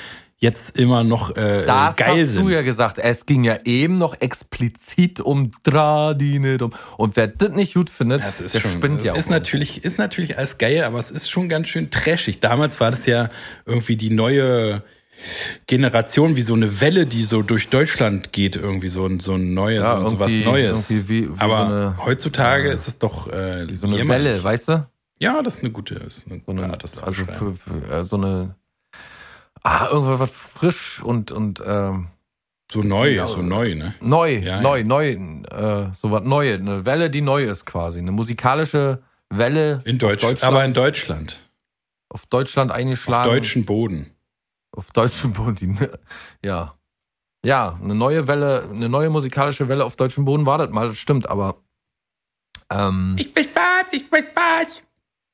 jetzt 0.40 0.78
immer 0.78 1.02
noch 1.02 1.36
äh, 1.36 1.64
Das 1.66 1.96
geil 1.96 2.20
hast 2.22 2.30
sind. 2.30 2.44
du 2.44 2.48
ja 2.48 2.62
gesagt. 2.62 2.98
Es 2.98 3.26
ging 3.26 3.42
ja 3.44 3.58
eben 3.64 3.96
noch 3.96 4.20
explizit 4.20 5.18
um 5.20 5.50
Tradine. 5.64 6.58
Und 6.96 7.16
wer 7.16 7.26
das 7.26 7.50
nicht 7.50 7.74
gut 7.74 7.90
findet, 7.90 8.22
Das 8.22 8.40
ist 8.40 8.54
der 8.54 8.60
schon, 8.60 8.70
spinnt 8.72 9.02
ja 9.02 9.14
ist 9.16 9.26
auch. 9.26 9.30
natürlich, 9.30 9.84
ist 9.84 9.98
natürlich 9.98 10.38
alles 10.38 10.56
geil, 10.58 10.84
aber 10.84 10.98
es 11.00 11.10
ist 11.10 11.28
schon 11.28 11.48
ganz 11.48 11.68
schön 11.68 11.90
trashig. 11.90 12.38
Damals 12.40 12.78
war 12.80 12.90
das 12.92 13.04
ja 13.06 13.28
irgendwie 13.66 13.96
die 13.96 14.10
neue 14.10 14.82
Generation, 15.66 16.36
wie 16.36 16.42
so 16.42 16.54
eine 16.54 16.80
Welle, 16.80 17.04
die 17.06 17.24
so 17.24 17.42
durch 17.42 17.68
Deutschland 17.68 18.32
geht, 18.32 18.54
irgendwie 18.56 18.88
so 18.88 19.04
ein, 19.06 19.18
so 19.20 19.34
ein 19.34 19.54
neues, 19.54 19.82
Ja, 19.82 20.00
so, 20.02 20.08
so 20.10 20.18
was 20.20 20.30
irgendwie- 20.30 20.48
Neues. 20.48 20.88
wie- 20.90 21.08
wie 21.08 21.28
aber 21.38 21.56
so 21.56 21.62
eine- 21.74 21.96
heutzutage 22.04 22.70
äh, 22.70 22.74
ist 22.74 22.86
es 22.86 22.98
doch 22.98 23.26
äh, 23.32 23.66
so 23.74 23.86
eine 23.88 23.96
jämmerlich. 23.96 24.08
Welle, 24.34 24.44
weißt 24.44 24.68
du? 24.68 24.86
Ja, 25.18 25.42
das 25.42 25.54
ist 25.54 25.60
eine 25.64 25.72
gute, 25.72 25.94
ist 25.96 26.26
eine 26.30 26.40
So 26.46 26.52
eine, 26.52 26.60
gute 26.60 26.72
Art, 26.72 26.84
das 26.84 27.02
also 27.02 27.24
für, 27.24 27.54
für 27.56 27.92
äh, 27.92 28.04
so 28.04 28.16
eine 28.16 28.54
ah, 29.68 29.88
irgendwas 29.90 30.20
was 30.20 30.30
frisch 30.32 31.02
und 31.02 31.30
und 31.30 31.62
ähm, 31.64 32.08
so 32.70 32.82
neu, 32.82 33.10
ja, 33.14 33.26
so 33.26 33.40
neu, 33.42 33.74
ne? 33.74 33.94
neu, 34.00 34.32
Ja, 34.38 34.60
neu, 34.60 34.84
neu, 34.84 35.12
äh, 35.12 35.92
so 35.94 36.10
was 36.10 36.22
Neue, 36.24 36.54
eine 36.54 36.84
Welle, 36.84 37.08
die 37.10 37.22
neu 37.22 37.44
ist 37.44 37.64
quasi, 37.64 37.98
eine 37.98 38.12
musikalische 38.12 39.02
Welle 39.30 39.80
In 39.86 39.98
Deutsch, 39.98 40.22
auf 40.24 40.30
Deutschland, 40.32 40.54
aber 40.54 40.64
in 40.64 40.74
Deutschland. 40.74 41.40
auf 42.10 42.26
Deutschland 42.26 42.70
Auf 42.70 42.76
eingeschlagen, 42.76 43.30
deutschen 43.30 43.64
Boden. 43.64 44.10
auf 44.76 44.90
deutschem 44.92 45.32
Boden, 45.32 45.54
die, 45.56 45.74
ja, 46.44 46.74
ja, 47.44 47.78
eine 47.82 47.94
neue 47.94 48.26
Welle, 48.26 48.68
eine 48.70 48.88
neue 48.90 49.08
musikalische 49.10 49.68
Welle 49.68 49.84
auf 49.84 49.96
deutschem 49.96 50.24
Boden 50.26 50.44
wartet 50.44 50.70
mal, 50.70 50.88
das 50.88 50.98
stimmt, 50.98 51.28
aber 51.28 51.56
ähm, 52.70 53.16
Ich 53.18 53.34
will 53.34 53.44
Spaß, 53.48 53.86
ich 53.92 54.12
will 54.12 54.26
Spaß. 54.30 54.82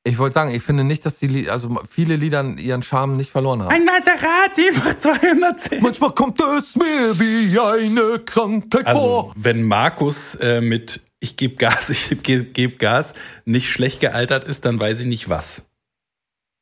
Ich 0.07 0.17
wollte 0.19 0.35
sagen, 0.35 0.51
ich 0.53 0.61
finde 0.63 0.83
nicht, 0.83 1.05
dass 1.05 1.17
die, 1.17 1.27
Lied- 1.27 1.49
also 1.49 1.81
viele 1.89 2.15
Lieder 2.15 2.43
ihren 2.57 2.83
Charme 2.83 3.17
nicht 3.17 3.31
verloren 3.31 3.63
haben. 3.63 3.69
Ein 3.71 3.85
Maserati 3.85 4.71
macht 4.77 5.01
210. 5.01 5.81
Manchmal 5.81 6.11
kommt 6.11 6.39
es 6.39 6.75
mir 6.75 7.19
wie 7.19 7.59
eine 7.59 8.19
Krankheit 8.19 8.85
Also, 8.85 8.99
vor. 9.01 9.33
wenn 9.35 9.63
Markus 9.63 10.35
äh, 10.35 10.61
mit 10.61 11.01
Ich 11.19 11.37
gebe 11.37 11.55
Gas, 11.55 11.89
ich 12.09 12.21
gebe 12.23 12.45
geb 12.45 12.77
Gas 12.79 13.13
nicht 13.45 13.69
schlecht 13.71 13.99
gealtert 13.99 14.43
ist, 14.47 14.63
dann 14.65 14.79
weiß 14.79 14.99
ich 14.99 15.07
nicht 15.07 15.27
was. 15.27 15.63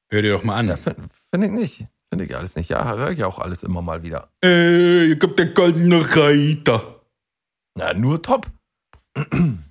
Hör 0.10 0.22
dir 0.22 0.32
doch 0.34 0.44
mal 0.44 0.56
an. 0.56 0.68
Ja, 0.70 0.78
Finde 0.78 1.10
find 1.32 1.44
ich 1.44 1.52
nicht. 1.52 1.86
Finde 2.10 2.26
ich 2.26 2.36
alles 2.38 2.56
nicht. 2.56 2.70
Ja, 2.70 2.96
höre 2.96 3.12
ich 3.12 3.24
auch 3.24 3.39
alles 3.39 3.64
immer 3.64 3.82
mal 3.82 4.04
wieder. 4.04 4.30
Äh, 4.44 5.08
ihr 5.10 5.16
gibt 5.18 5.38
der 5.39 5.48
goldene 5.48 6.16
Reiter. 6.16 7.02
Na, 7.76 7.94
nur 7.94 8.22
top. 8.22 8.46
Hm. 9.18 9.64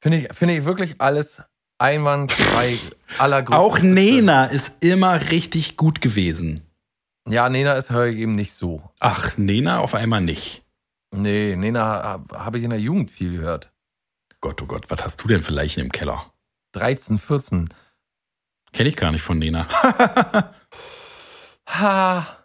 Finde 0.00 0.18
ich, 0.18 0.28
finde 0.32 0.56
ich 0.56 0.64
wirklich 0.64 1.00
alles 1.00 1.42
einwandfrei, 1.78 2.78
allergrößte. 3.18 3.60
Auch. 3.60 3.78
Nena 3.78 4.46
ist 4.46 4.72
immer 4.80 5.30
richtig 5.30 5.76
gut 5.76 6.00
gewesen. 6.00 6.62
Ja, 7.28 7.48
Nena 7.48 7.74
ist 7.74 7.90
höre 7.90 8.06
ich 8.06 8.18
eben 8.18 8.32
nicht 8.32 8.54
so. 8.54 8.82
Ach, 8.98 9.36
Nena 9.36 9.80
auf 9.80 9.94
einmal 9.94 10.20
nicht. 10.20 10.64
Nee, 11.14 11.56
Nena 11.56 12.02
habe 12.02 12.44
hab 12.44 12.54
ich 12.56 12.62
in 12.62 12.70
der 12.70 12.80
Jugend 12.80 13.10
viel 13.10 13.32
gehört. 13.32 13.70
Gott, 14.40 14.62
oh 14.62 14.66
Gott, 14.66 14.86
was 14.88 15.02
hast 15.02 15.22
du 15.22 15.28
denn 15.28 15.42
für 15.42 15.52
Leichen 15.52 15.80
im 15.80 15.92
Keller? 15.92 16.32
13, 16.72 17.18
14. 17.18 17.68
Kenne 18.72 18.88
ich 18.88 18.96
gar 18.96 19.12
nicht 19.12 19.22
von 19.22 19.38
Nena. 19.38 19.66
Ha. 21.70 22.39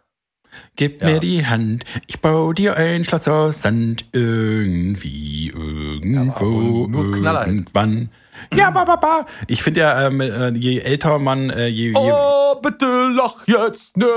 Gib 0.75 1.01
Ja. 1.01 1.07
mir 1.09 1.19
die 1.19 1.45
Hand, 1.45 1.85
ich 2.07 2.19
baue 2.19 2.53
dir 2.53 2.75
ein 2.75 3.03
Schloss 3.05 3.27
aus 3.27 3.61
Sand 3.61 4.05
irgendwie, 4.11 5.47
irgendwo, 5.47 6.87
Knaller. 7.11 7.47
irgendwann. 7.47 8.09
Ja, 8.53 8.69
ba, 8.69 8.83
ba, 8.83 8.97
ba. 8.97 9.25
Ich 9.47 9.63
finde 9.63 9.79
ja, 9.79 10.07
ähm, 10.07 10.19
äh, 10.19 10.49
je 10.49 10.79
älter 10.79 11.17
man, 11.19 11.49
äh, 11.49 11.67
je, 11.67 11.89
je 11.91 11.95
Oh, 11.95 12.55
bitte 12.61 12.85
lach 13.15 13.47
jetzt 13.47 13.95
nicht. 13.95 14.09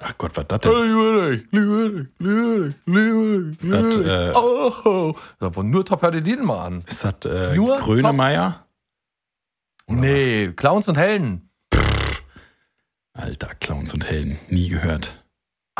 ach 0.00 0.18
Gott, 0.18 0.32
was 0.36 0.46
das 0.48 0.60
denn? 0.60 0.72
Liebe 0.72 1.30
dich, 1.30 1.46
liebe 1.52 1.90
dich, 1.90 2.08
liebe 2.18 2.74
dich, 2.86 2.86
liebe 2.86 3.56
dich. 3.62 3.70
Das, 3.70 3.96
äh, 3.98 4.32
oh, 4.36 4.72
oh. 4.84 5.14
Ja, 5.40 5.50
von 5.52 5.70
nur 5.70 5.84
top 5.84 6.02
hör 6.02 6.10
dir 6.10 6.20
den 6.22 6.44
mal 6.44 6.66
an. 6.66 6.84
Ist 6.88 7.04
das 7.04 7.14
äh, 7.24 7.54
Nur 7.54 7.78
Grönemeyer? 7.78 8.66
Nee, 9.86 10.52
Clowns 10.56 10.88
und 10.88 10.98
Helden. 10.98 11.48
Alter, 13.12 13.50
Clowns 13.60 13.94
und 13.94 14.04
Helden. 14.08 14.38
Nie 14.48 14.68
gehört. 14.68 15.19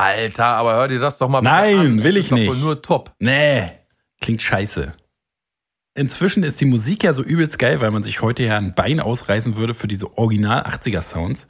Alter, 0.00 0.44
aber 0.46 0.74
hör 0.74 0.88
dir 0.88 0.98
das 0.98 1.18
doch 1.18 1.28
mal 1.28 1.40
Nein, 1.42 1.78
an. 1.78 2.04
will 2.04 2.14
Das 2.14 2.24
ich 2.24 2.30
nicht. 2.30 2.48
wohl 2.48 2.56
nur 2.56 2.80
top. 2.82 3.12
Nee, 3.18 3.70
klingt 4.20 4.42
scheiße. 4.42 4.94
Inzwischen 5.94 6.42
ist 6.44 6.60
die 6.60 6.64
Musik 6.66 7.04
ja 7.04 7.14
so 7.14 7.22
übelst 7.22 7.58
geil, 7.58 7.80
weil 7.80 7.90
man 7.90 8.02
sich 8.02 8.22
heute 8.22 8.44
ja 8.44 8.56
ein 8.56 8.74
Bein 8.74 9.00
ausreißen 9.00 9.56
würde 9.56 9.74
für 9.74 9.88
diese 9.88 10.16
Original 10.16 10.62
80er 10.62 11.02
Sounds. 11.02 11.46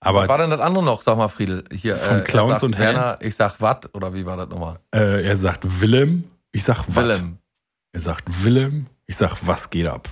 Aber 0.00 0.22
Was 0.22 0.28
war 0.28 0.38
denn 0.38 0.50
das 0.50 0.60
andere 0.60 0.84
noch, 0.84 1.02
sag 1.02 1.16
mal, 1.16 1.28
Friedel? 1.28 1.64
Hier, 1.72 1.96
Von 1.96 2.18
äh, 2.20 2.22
Clowns 2.22 2.50
sagt 2.60 2.62
und 2.64 2.78
Werner, 2.78 3.18
ich 3.20 3.34
sag 3.36 3.60
wat, 3.60 3.94
oder 3.94 4.14
wie 4.14 4.26
war 4.26 4.36
das 4.36 4.48
nochmal? 4.48 4.78
äh, 4.94 5.24
er 5.24 5.36
sagt 5.36 5.80
Willem, 5.80 6.24
ich 6.52 6.64
sag 6.64 6.84
was. 6.88 6.96
Willem. 7.04 7.38
Er 7.92 8.00
sagt 8.00 8.44
Willem, 8.44 8.86
ich 9.06 9.16
sag 9.16 9.36
was 9.42 9.70
geht 9.70 9.86
ab. 9.86 10.08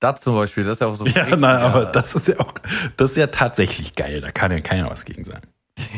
Das 0.00 0.20
zum 0.20 0.34
Beispiel, 0.34 0.64
das 0.64 0.74
ist 0.74 0.80
ja 0.80 0.88
auch 0.88 0.94
so. 0.94 1.06
Ja, 1.06 1.24
nein, 1.36 1.44
aber 1.44 1.84
das 1.86 2.14
ist 2.14 2.26
ja 2.28 2.40
auch, 2.40 2.52
das 2.96 3.12
ist 3.12 3.16
ja 3.16 3.28
tatsächlich 3.28 3.94
geil. 3.94 4.20
Da 4.20 4.30
kann 4.32 4.50
ja 4.50 4.60
keiner 4.60 4.90
was 4.90 5.04
gegen 5.04 5.24
sagen. 5.24 5.46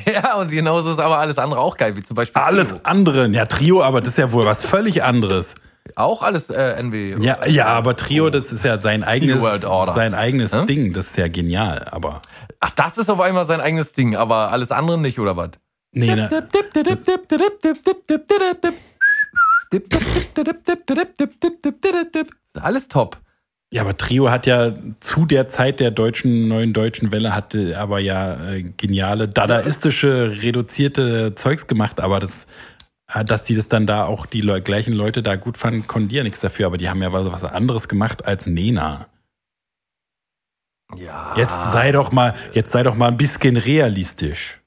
Ja, 0.07 0.35
und 0.37 0.51
genauso 0.51 0.91
ist 0.91 0.99
aber 1.01 1.19
alles 1.19 1.39
andere 1.39 1.61
auch 1.61 1.77
geil, 1.77 1.97
wie 1.97 2.03
zum 2.03 2.15
Beispiel. 2.17 2.41
Alles 2.41 2.69
Trio. 2.69 2.81
andere, 2.83 3.29
ja 3.29 3.47
Trio, 3.47 3.83
aber 3.83 4.01
das 4.01 4.11
ist 4.13 4.19
ja 4.19 4.31
wohl 4.33 4.45
was 4.45 4.65
völlig 4.65 5.03
anderes. 5.03 5.55
Auch 5.97 6.23
alles 6.23 6.49
äh, 6.51 6.81
NW. 6.83 7.17
Ja, 7.21 7.47
ja, 7.47 7.67
aber 7.67 7.95
Trio, 7.97 8.31
das 8.31 8.53
ist 8.53 8.65
ja 8.65 8.81
sein 8.81 9.05
eigenes, 9.05 9.41
World 9.43 9.65
Order. 9.65 9.93
sein 9.95 10.15
eigenes 10.15 10.53
Hm? 10.53 10.67
Ding. 10.67 10.93
Das 10.93 11.07
ist 11.09 11.17
ja 11.19 11.29
genial. 11.29 11.87
Aber 11.91 12.23
Ach, 12.61 12.71
das 12.71 12.97
ist 12.99 13.11
auf 13.11 13.21
einmal 13.21 13.45
sein 13.45 13.61
eigenes 13.61 13.93
Ding, 13.93 14.17
aber 14.17 14.51
alles 14.51 14.71
andere 14.71 14.99
nicht, 14.99 15.19
oder 15.21 15.37
was? 15.37 15.51
nee, 15.93 16.15
ne, 16.15 16.29
Alles 22.61 22.89
top. 22.89 23.19
Ja, 23.75 23.81
aber 23.81 23.97
Trio 23.97 24.31
hat 24.31 24.47
ja 24.47 24.73
zu 25.01 25.27
der 25.27 25.49
Zeit 25.49 25.81
der 25.81 25.91
deutschen, 25.91 26.47
neuen 26.47 26.73
deutschen 26.73 27.11
Welle 27.11 27.35
hatte 27.35 27.77
aber 27.77 27.99
ja 27.99 28.53
äh, 28.53 28.63
geniale, 28.63 29.27
dadaistische, 29.27 30.43
reduzierte 30.43 31.35
Zeugs 31.35 31.67
gemacht, 31.67 31.99
aber 31.99 32.21
das, 32.21 32.47
äh, 33.13 33.25
dass 33.25 33.43
die 33.43 33.57
das 33.57 33.67
dann 33.67 33.85
da 33.85 34.05
auch 34.05 34.27
die 34.27 34.43
Leu 34.43 34.61
gleichen 34.61 34.93
Leute 34.93 35.25
da 35.25 35.35
gut 35.35 35.59
fanden, 35.59 35.89
konnten 35.89 36.09
die 36.09 36.15
ja 36.15 36.23
nichts 36.23 36.39
dafür, 36.39 36.67
aber 36.67 36.77
die 36.77 36.89
haben 36.89 37.03
ja 37.03 37.13
was, 37.13 37.27
was 37.27 37.43
anderes 37.43 37.89
gemacht 37.89 38.25
als 38.25 38.47
Nena. 38.47 39.09
Ja. 40.95 41.35
Jetzt 41.37 41.73
sei 41.73 41.91
doch 41.91 42.13
mal, 42.13 42.37
jetzt 42.53 42.71
sei 42.71 42.85
doch 42.85 42.95
mal 42.95 43.09
ein 43.09 43.17
bisschen 43.17 43.57
realistisch. 43.57 44.61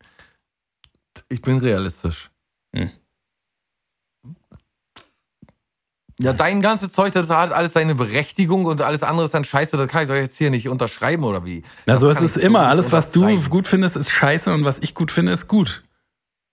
Ich 1.29 1.41
bin 1.41 1.59
realistisch. 1.59 2.29
Ja, 6.19 6.33
dein 6.33 6.61
ganzes 6.61 6.91
Zeug, 6.91 7.13
das 7.13 7.29
hat 7.29 7.51
alles 7.51 7.73
seine 7.73 7.93
Berechtigung 7.93 8.65
und 8.65 8.81
alles 8.81 9.03
andere 9.03 9.25
ist 9.25 9.33
dann 9.33 9.43
scheiße, 9.43 9.77
das 9.77 9.87
kann 9.87 10.01
ich 10.01 10.07
doch 10.07 10.15
jetzt 10.15 10.37
hier 10.37 10.49
nicht 10.49 10.67
unterschreiben 10.67 11.23
oder 11.23 11.45
wie? 11.45 11.63
Na, 11.85 11.97
so 11.97 12.09
ist 12.09 12.21
es 12.21 12.37
immer. 12.37 12.61
Alles, 12.61 12.91
was 12.91 13.11
du 13.11 13.39
gut 13.49 13.67
findest, 13.67 13.95
ist 13.95 14.09
scheiße 14.09 14.51
und 14.51 14.65
was 14.65 14.79
ich 14.79 14.95
gut 14.95 15.11
finde, 15.11 15.31
ist 15.31 15.47
gut. 15.47 15.83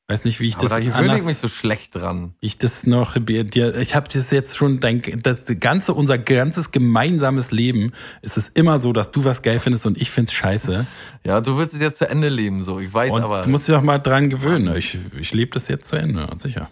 Weiß 0.06 0.26
nicht, 0.26 0.38
wie 0.38 0.48
ich 0.48 0.56
Aber 0.56 0.68
das 0.68 0.84
da 0.84 0.98
anders, 0.98 1.18
ich 1.18 1.24
mich 1.24 1.38
so 1.38 1.48
schlecht 1.48 1.94
dran. 1.94 2.34
ich 2.40 2.58
das 2.58 2.86
noch 2.86 3.16
dir 3.18 3.74
ich 3.78 3.94
habe 3.94 4.06
das 4.12 4.30
jetzt 4.30 4.54
schon 4.54 4.78
dein 4.78 5.00
das 5.22 5.38
ganze 5.60 5.94
unser 5.94 6.18
ganzes 6.18 6.72
gemeinsames 6.72 7.50
Leben 7.52 7.92
ist 8.20 8.36
es 8.36 8.50
immer 8.50 8.80
so, 8.80 8.92
dass 8.92 9.12
du 9.12 9.24
was 9.24 9.40
geil 9.40 9.60
findest 9.60 9.86
und 9.86 9.96
ich 9.96 10.10
find's 10.10 10.34
scheiße 10.34 10.86
Ja, 11.24 11.40
du 11.40 11.56
willst 11.56 11.72
es 11.72 11.80
jetzt 11.80 11.96
zu 11.96 12.06
Ende 12.06 12.28
leben, 12.28 12.62
so. 12.62 12.80
Ich 12.80 12.92
weiß 12.92 13.12
und 13.12 13.22
aber. 13.22 13.40
du 13.40 13.48
musst 13.48 13.66
dich 13.66 13.74
doch 13.74 13.80
mal 13.80 13.96
dran 13.96 14.28
gewöhnen. 14.28 14.76
Ich 14.76 14.98
ich 15.18 15.32
lebe 15.32 15.52
das 15.54 15.68
jetzt 15.68 15.88
zu 15.88 15.96
Ende, 15.96 16.28
sicher. 16.36 16.68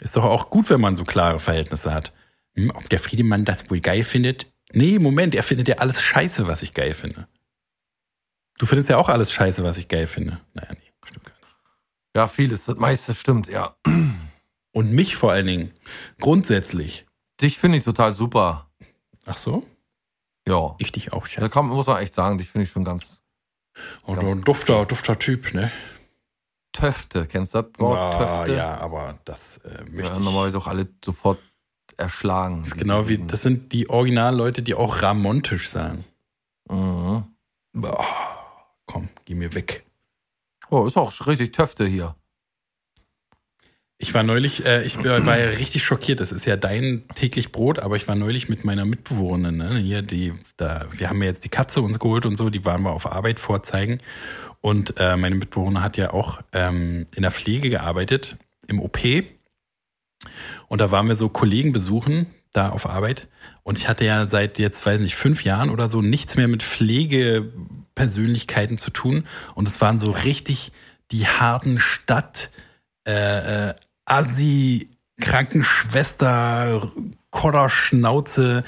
Ist 0.00 0.16
doch 0.16 0.24
auch 0.24 0.50
gut, 0.50 0.70
wenn 0.70 0.80
man 0.80 0.96
so 0.96 1.04
klare 1.04 1.40
Verhältnisse 1.40 1.92
hat. 1.92 2.12
Hm, 2.54 2.70
ob 2.74 2.88
der 2.88 3.00
Friedemann 3.00 3.44
das 3.44 3.70
wohl 3.70 3.80
geil 3.80 4.04
findet? 4.04 4.52
Nee, 4.72 4.98
Moment, 4.98 5.34
er 5.34 5.42
findet 5.42 5.68
ja 5.68 5.76
alles 5.78 6.00
scheiße, 6.00 6.46
was 6.46 6.62
ich 6.62 6.74
geil 6.74 6.94
finde. 6.94 7.28
Du 8.58 8.66
findest 8.66 8.88
ja 8.90 8.96
auch 8.96 9.08
alles 9.08 9.32
scheiße, 9.32 9.62
was 9.62 9.78
ich 9.78 9.88
geil 9.88 10.06
finde. 10.06 10.40
Naja, 10.54 10.70
nee, 10.72 10.92
stimmt 11.04 11.24
gar 11.24 11.32
nicht. 11.34 11.44
ja, 12.16 12.28
vieles, 12.28 12.64
das 12.66 12.76
meiste 12.76 13.14
stimmt, 13.14 13.48
ja. 13.48 13.76
Und 14.72 14.92
mich 14.92 15.16
vor 15.16 15.32
allen 15.32 15.46
Dingen. 15.46 15.70
Grundsätzlich. 16.20 17.06
Dich 17.40 17.58
finde 17.58 17.78
ich 17.78 17.84
total 17.84 18.12
super. 18.12 18.70
Ach 19.26 19.38
so? 19.38 19.66
Ja. 20.46 20.74
Ich 20.78 20.92
dich 20.92 21.12
auch, 21.12 21.24
Da 21.26 21.30
Schatz. 21.42 21.52
kann, 21.52 21.66
muss 21.66 21.86
man 21.86 22.02
echt 22.02 22.14
sagen, 22.14 22.38
dich 22.38 22.48
finde 22.48 22.64
ich 22.64 22.70
schon 22.70 22.84
ganz 22.84 23.22
Und 24.02 24.18
ein 24.18 24.42
dufter, 24.42 24.84
dufter 24.86 25.18
Typ, 25.18 25.54
ne? 25.54 25.70
Töfte. 26.74 27.24
Kennst 27.26 27.54
du 27.54 27.62
das 27.62 27.70
Wort? 27.78 27.98
Ah, 27.98 28.18
Töfte? 28.44 28.56
ja, 28.56 28.76
aber 28.78 29.18
das 29.24 29.56
äh, 29.58 29.84
möchte 29.90 30.10
Ja, 30.12 30.18
ich. 30.18 30.24
normalerweise 30.24 30.58
auch 30.58 30.66
alle 30.66 30.86
sofort 31.02 31.38
erschlagen. 31.96 32.58
Das 32.64 32.72
ist 32.72 32.78
genau 32.78 33.08
wie, 33.08 33.18
das 33.18 33.40
sind 33.42 33.72
die 33.72 33.88
Originalleute, 33.88 34.60
die 34.62 34.74
auch 34.74 35.00
Ramontisch 35.00 35.70
sagen. 35.70 36.04
Mhm. 36.68 37.24
Boah, 37.72 38.04
komm, 38.86 39.08
geh 39.24 39.34
mir 39.34 39.54
weg. 39.54 39.84
Oh, 40.70 40.86
ist 40.86 40.96
auch 40.96 41.26
richtig 41.26 41.52
Töfte 41.52 41.86
hier. 41.86 42.16
Ich 43.96 44.12
war 44.12 44.24
neulich, 44.24 44.66
äh, 44.66 44.82
ich 44.82 44.98
war 45.02 45.38
ja 45.38 45.50
richtig 45.50 45.84
schockiert. 45.84 46.18
Das 46.20 46.32
ist 46.32 46.46
ja 46.46 46.56
dein 46.56 47.04
täglich 47.14 47.52
Brot, 47.52 47.78
aber 47.78 47.94
ich 47.96 48.08
war 48.08 48.16
neulich 48.16 48.48
mit 48.48 48.64
meiner 48.64 48.84
Mitbewohnerin, 48.84 49.56
ne? 49.56 49.78
Hier, 49.78 50.02
die, 50.02 50.32
da, 50.56 50.86
wir 50.90 51.08
haben 51.08 51.22
ja 51.22 51.28
jetzt 51.28 51.44
die 51.44 51.48
Katze 51.48 51.80
uns 51.80 52.00
geholt 52.00 52.26
und 52.26 52.34
so, 52.36 52.50
die 52.50 52.64
waren 52.64 52.82
wir 52.82 52.90
auf 52.90 53.06
Arbeit 53.06 53.38
vorzeigen. 53.38 54.00
Und 54.60 54.94
äh, 54.98 55.16
meine 55.16 55.36
Mitbewohnerin 55.36 55.82
hat 55.82 55.96
ja 55.96 56.12
auch 56.12 56.40
ähm, 56.52 57.06
in 57.14 57.22
der 57.22 57.30
Pflege 57.30 57.70
gearbeitet, 57.70 58.36
im 58.66 58.80
OP. 58.80 58.98
Und 60.68 60.80
da 60.80 60.90
waren 60.90 61.06
wir 61.06 61.16
so 61.16 61.28
Kollegen 61.28 61.72
besuchen, 61.72 62.26
da 62.52 62.70
auf 62.70 62.86
Arbeit. 62.86 63.28
Und 63.62 63.76
ich 63.78 63.88
hatte 63.88 64.04
ja 64.04 64.26
seit 64.26 64.58
jetzt, 64.58 64.84
weiß 64.84 65.00
nicht, 65.00 65.16
fünf 65.16 65.44
Jahren 65.44 65.70
oder 65.70 65.88
so 65.88 66.02
nichts 66.02 66.36
mehr 66.36 66.48
mit 66.48 66.62
Pflegepersönlichkeiten 66.62 68.76
zu 68.78 68.90
tun. 68.90 69.24
Und 69.54 69.68
es 69.68 69.80
waren 69.80 70.00
so 70.00 70.10
richtig 70.10 70.72
die 71.10 71.26
harten 71.26 71.78
Stadt, 71.78 72.50
äh, 73.06 73.68
äh, 73.68 73.74
Assi, 74.04 74.90
Krankenschwester, 75.20 76.90
Kodderschnauze, 77.30 78.64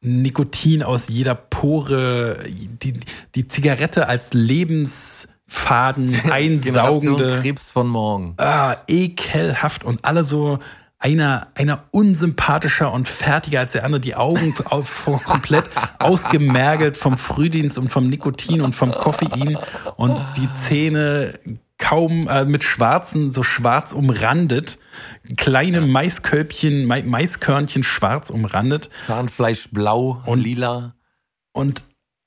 Nikotin 0.00 0.82
aus 0.82 1.08
jeder 1.08 1.34
Pore, 1.34 2.38
die, 2.46 3.00
die 3.34 3.48
Zigarette 3.48 4.06
als 4.06 4.34
Lebensfaden 4.34 6.12
Generation 6.22 6.32
einsaugende. 6.32 7.40
Krebs 7.40 7.70
von 7.70 7.88
morgen. 7.88 8.34
ah, 8.38 8.76
ekelhaft. 8.86 9.84
Und 9.84 10.04
alle 10.04 10.24
so 10.24 10.58
einer, 10.98 11.48
einer 11.54 11.84
unsympathischer 11.90 12.92
und 12.92 13.08
fertiger 13.08 13.60
als 13.60 13.72
der 13.72 13.84
andere, 13.84 14.00
die 14.00 14.14
Augen 14.14 14.54
auf, 14.64 15.04
komplett 15.24 15.70
ausgemergelt 15.98 16.96
vom 16.96 17.18
Frühdienst 17.18 17.78
und 17.78 17.90
vom 17.90 18.08
Nikotin 18.08 18.60
und 18.60 18.74
vom 18.74 18.90
Koffein. 18.92 19.58
Und 19.96 20.18
die 20.36 20.48
Zähne 20.58 21.38
kaum 21.88 22.26
äh, 22.28 22.44
mit 22.44 22.64
schwarzen, 22.64 23.32
so 23.32 23.42
schwarz 23.42 23.92
umrandet, 23.92 24.78
kleine 25.36 25.80
Maiskölbchen, 25.82 26.86
Ma 26.86 26.96
Maiskörnchen 27.04 27.82
schwarz 27.82 28.30
umrandet 28.30 28.88
Zahnfleisch 29.06 29.68
blau 29.70 30.22
Und- 30.26 30.40
lila. 30.42 30.94
und 31.52 31.84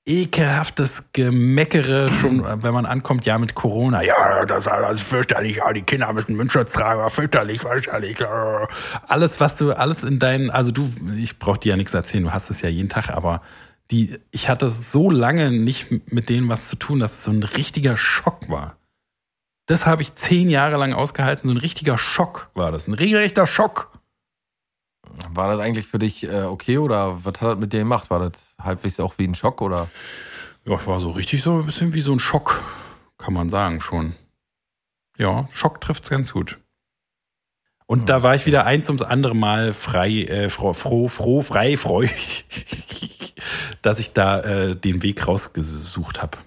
ekelhaftes 0.09 1.03
Gemeckere 1.11 2.09
schon, 2.21 2.41
wenn 2.63 2.73
man 2.73 2.85
ankommt, 2.85 3.25
ja, 3.25 3.37
mit 3.37 3.55
Corona. 3.55 4.01
Ja, 4.03 4.45
das 4.45 4.59
ist 4.65 4.71
alles 4.71 5.01
fürchterlich. 5.01 5.57
Ja, 5.57 5.73
die 5.73 5.81
Kinder 5.81 6.13
müssen 6.13 6.37
Mundschutz 6.37 6.71
tragen. 6.71 7.01
ja, 7.01 7.09
Fürchterlich, 7.09 7.59
fürchterlich. 7.59 8.17
ja. 8.19 8.67
Alles, 9.09 9.39
was 9.41 9.57
du, 9.57 9.73
alles 9.73 10.03
in 10.05 10.17
deinen, 10.17 10.49
also 10.49 10.71
du, 10.71 10.89
ich 11.17 11.39
brauch 11.39 11.57
dir 11.57 11.71
ja 11.71 11.75
nichts 11.77 11.93
erzählen, 11.93 12.23
du 12.23 12.31
hast 12.31 12.49
es 12.49 12.61
ja 12.61 12.69
jeden 12.69 12.87
Tag, 12.87 13.09
aber 13.09 13.41
die, 13.91 14.17
ich 14.31 14.47
hatte 14.47 14.69
so 14.69 15.09
lange 15.11 15.51
nicht 15.51 15.87
mit 16.11 16.29
denen 16.29 16.47
was 16.47 16.69
zu 16.69 16.77
tun, 16.77 16.99
dass 16.99 17.11
es 17.17 17.23
so 17.25 17.31
ein 17.31 17.43
richtiger 17.43 17.97
Schock 17.97 18.47
war. 18.49 18.76
Das 19.67 19.85
habe 19.85 20.01
ich 20.01 20.15
zehn 20.15 20.49
Jahre 20.49 20.77
lang 20.77 20.93
ausgehalten. 20.93 21.49
So 21.49 21.53
ein 21.53 21.59
richtiger 21.59 21.97
Schock 21.97 22.49
war 22.53 22.71
das. 22.71 22.87
Ein 22.87 22.93
regelrechter 22.93 23.45
Schock. 23.45 23.91
War 25.29 25.49
das 25.49 25.59
eigentlich 25.59 25.85
für 25.85 25.99
dich 25.99 26.23
äh, 26.23 26.43
okay 26.43 26.77
oder 26.77 27.23
was 27.25 27.41
hat 27.41 27.49
das 27.49 27.59
mit 27.59 27.73
dir 27.73 27.79
gemacht? 27.79 28.09
War 28.09 28.19
das 28.19 28.55
halbwegs 28.61 28.99
auch 28.99 29.17
wie 29.17 29.27
ein 29.27 29.35
Schock 29.35 29.61
oder? 29.61 29.89
Ja, 30.65 30.85
war 30.85 30.99
so 30.99 31.11
richtig 31.11 31.43
so 31.43 31.59
ein 31.59 31.65
bisschen 31.65 31.93
wie 31.93 32.01
so 32.01 32.13
ein 32.13 32.19
Schock, 32.19 32.63
kann 33.17 33.33
man 33.33 33.49
sagen 33.49 33.81
schon. 33.81 34.15
Ja, 35.17 35.47
Schock 35.53 35.81
trifft's 35.81 36.09
ganz 36.09 36.33
gut. 36.33 36.57
Und 37.87 38.09
da 38.09 38.21
war 38.21 38.35
ich 38.35 38.45
wieder 38.45 38.65
eins 38.65 38.89
ums 38.89 39.01
andere 39.01 39.33
Mal 39.33 39.73
frei, 39.73 40.23
äh, 40.23 40.49
froh, 40.49 40.73
froh, 40.73 41.07
froh, 41.07 41.41
frei, 41.41 41.77
freu, 41.77 42.09
dass 43.81 43.99
ich 43.99 44.11
da 44.11 44.41
äh, 44.41 44.75
den 44.75 45.03
Weg 45.03 45.25
rausgesucht 45.25 46.21
habe. 46.21 46.37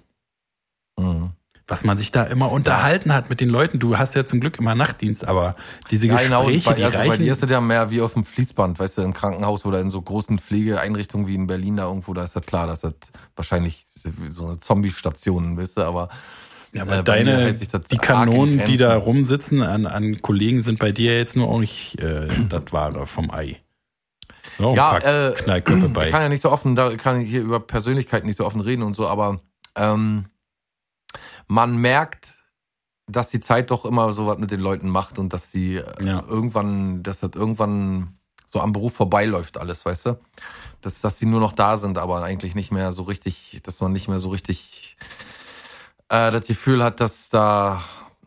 Mhm. 0.98 1.32
Was 1.70 1.84
man 1.84 1.96
sich 1.98 2.10
da 2.10 2.24
immer 2.24 2.50
unterhalten 2.50 3.14
hat 3.14 3.30
mit 3.30 3.40
den 3.40 3.48
Leuten. 3.48 3.78
Du 3.78 3.96
hast 3.96 4.14
ja 4.16 4.26
zum 4.26 4.40
Glück 4.40 4.58
immer 4.58 4.74
Nachtdienst, 4.74 5.24
aber 5.26 5.54
diese 5.90 6.08
Ja, 6.08 6.16
genau. 6.16 6.40
Gespräche, 6.44 6.68
bei, 6.70 6.74
die 6.74 6.84
also 6.84 6.98
bei 6.98 7.08
reichen. 7.08 7.22
dir 7.22 7.32
ist 7.32 7.42
das 7.44 7.50
ja 7.50 7.60
mehr 7.60 7.90
wie 7.92 8.00
auf 8.00 8.14
dem 8.14 8.24
Fließband, 8.24 8.78
weißt 8.78 8.98
du, 8.98 9.02
im 9.02 9.14
Krankenhaus 9.14 9.64
oder 9.64 9.80
in 9.80 9.88
so 9.88 10.02
großen 10.02 10.38
Pflegeeinrichtungen 10.40 11.28
wie 11.28 11.36
in 11.36 11.46
Berlin 11.46 11.76
da 11.76 11.84
irgendwo, 11.86 12.12
da 12.12 12.24
ist 12.24 12.34
das 12.34 12.44
klar, 12.44 12.66
dass 12.66 12.80
das 12.80 12.94
wahrscheinlich 13.36 13.86
so 14.30 14.46
eine 14.48 14.58
Zombie-Station, 14.60 15.56
weißt 15.56 15.76
du, 15.78 15.82
aber 15.82 16.08
Ja, 16.72 16.82
aber 16.82 16.92
Äh, 16.94 16.96
bei 16.98 17.02
deine, 17.22 17.52
die 17.52 17.98
Kanonen, 17.98 18.64
die 18.64 18.76
da 18.76 18.96
rumsitzen 18.96 19.62
an, 19.62 19.86
an 19.86 20.20
Kollegen, 20.22 20.62
sind 20.62 20.78
bei 20.80 20.90
dir 20.90 21.16
jetzt 21.16 21.36
nur 21.36 21.48
auch 21.48 21.60
nicht 21.60 22.00
äh, 22.00 22.26
das 22.48 22.72
Wahre 22.72 23.06
vom 23.06 23.30
Ei. 23.30 23.58
Ein 24.58 24.74
Ja, 24.74 24.98
äh, 24.98 25.32
Knallköpfe 25.34 25.86
Ich 25.86 25.92
bei. 25.92 26.10
kann 26.10 26.22
ja 26.22 26.28
nicht 26.28 26.42
so 26.42 26.50
offen, 26.50 26.74
da 26.74 26.96
kann 26.96 27.20
ich 27.20 27.30
hier 27.30 27.42
über 27.42 27.60
Persönlichkeiten 27.60 28.26
nicht 28.26 28.36
so 28.38 28.44
offen 28.44 28.60
reden 28.60 28.82
und 28.82 28.94
so, 28.94 29.06
aber 29.06 29.40
ähm, 29.76 30.24
man 31.50 31.76
merkt, 31.76 32.36
dass 33.08 33.28
die 33.28 33.40
Zeit 33.40 33.72
doch 33.72 33.84
immer 33.84 34.12
so 34.12 34.26
was 34.28 34.38
mit 34.38 34.52
den 34.52 34.60
Leuten 34.60 34.88
macht 34.88 35.18
und 35.18 35.32
dass 35.32 35.50
sie 35.50 35.76
äh, 35.78 36.04
Ja. 36.04 36.22
irgendwann, 36.28 37.02
dass 37.02 37.20
das 37.20 37.30
irgendwann 37.34 38.14
so 38.46 38.60
am 38.60 38.72
Beruf 38.72 38.94
vorbeiläuft 38.94 39.58
alles, 39.58 39.84
weißt 39.84 40.06
du? 40.06 40.20
Dass, 40.80 41.00
dass 41.00 41.18
sie 41.18 41.26
nur 41.26 41.40
noch 41.40 41.52
da 41.52 41.76
sind, 41.76 41.98
aber 41.98 42.22
eigentlich 42.22 42.54
nicht 42.54 42.70
mehr 42.70 42.92
so 42.92 43.02
richtig, 43.02 43.60
dass 43.64 43.80
man 43.80 43.92
nicht 43.92 44.08
mehr 44.08 44.20
so 44.20 44.28
richtig 44.28 44.96
äh, 46.08 46.30
das 46.30 46.46
Gefühl 46.46 46.82
hat, 46.84 47.00
dass 47.00 47.28
da 47.28 47.82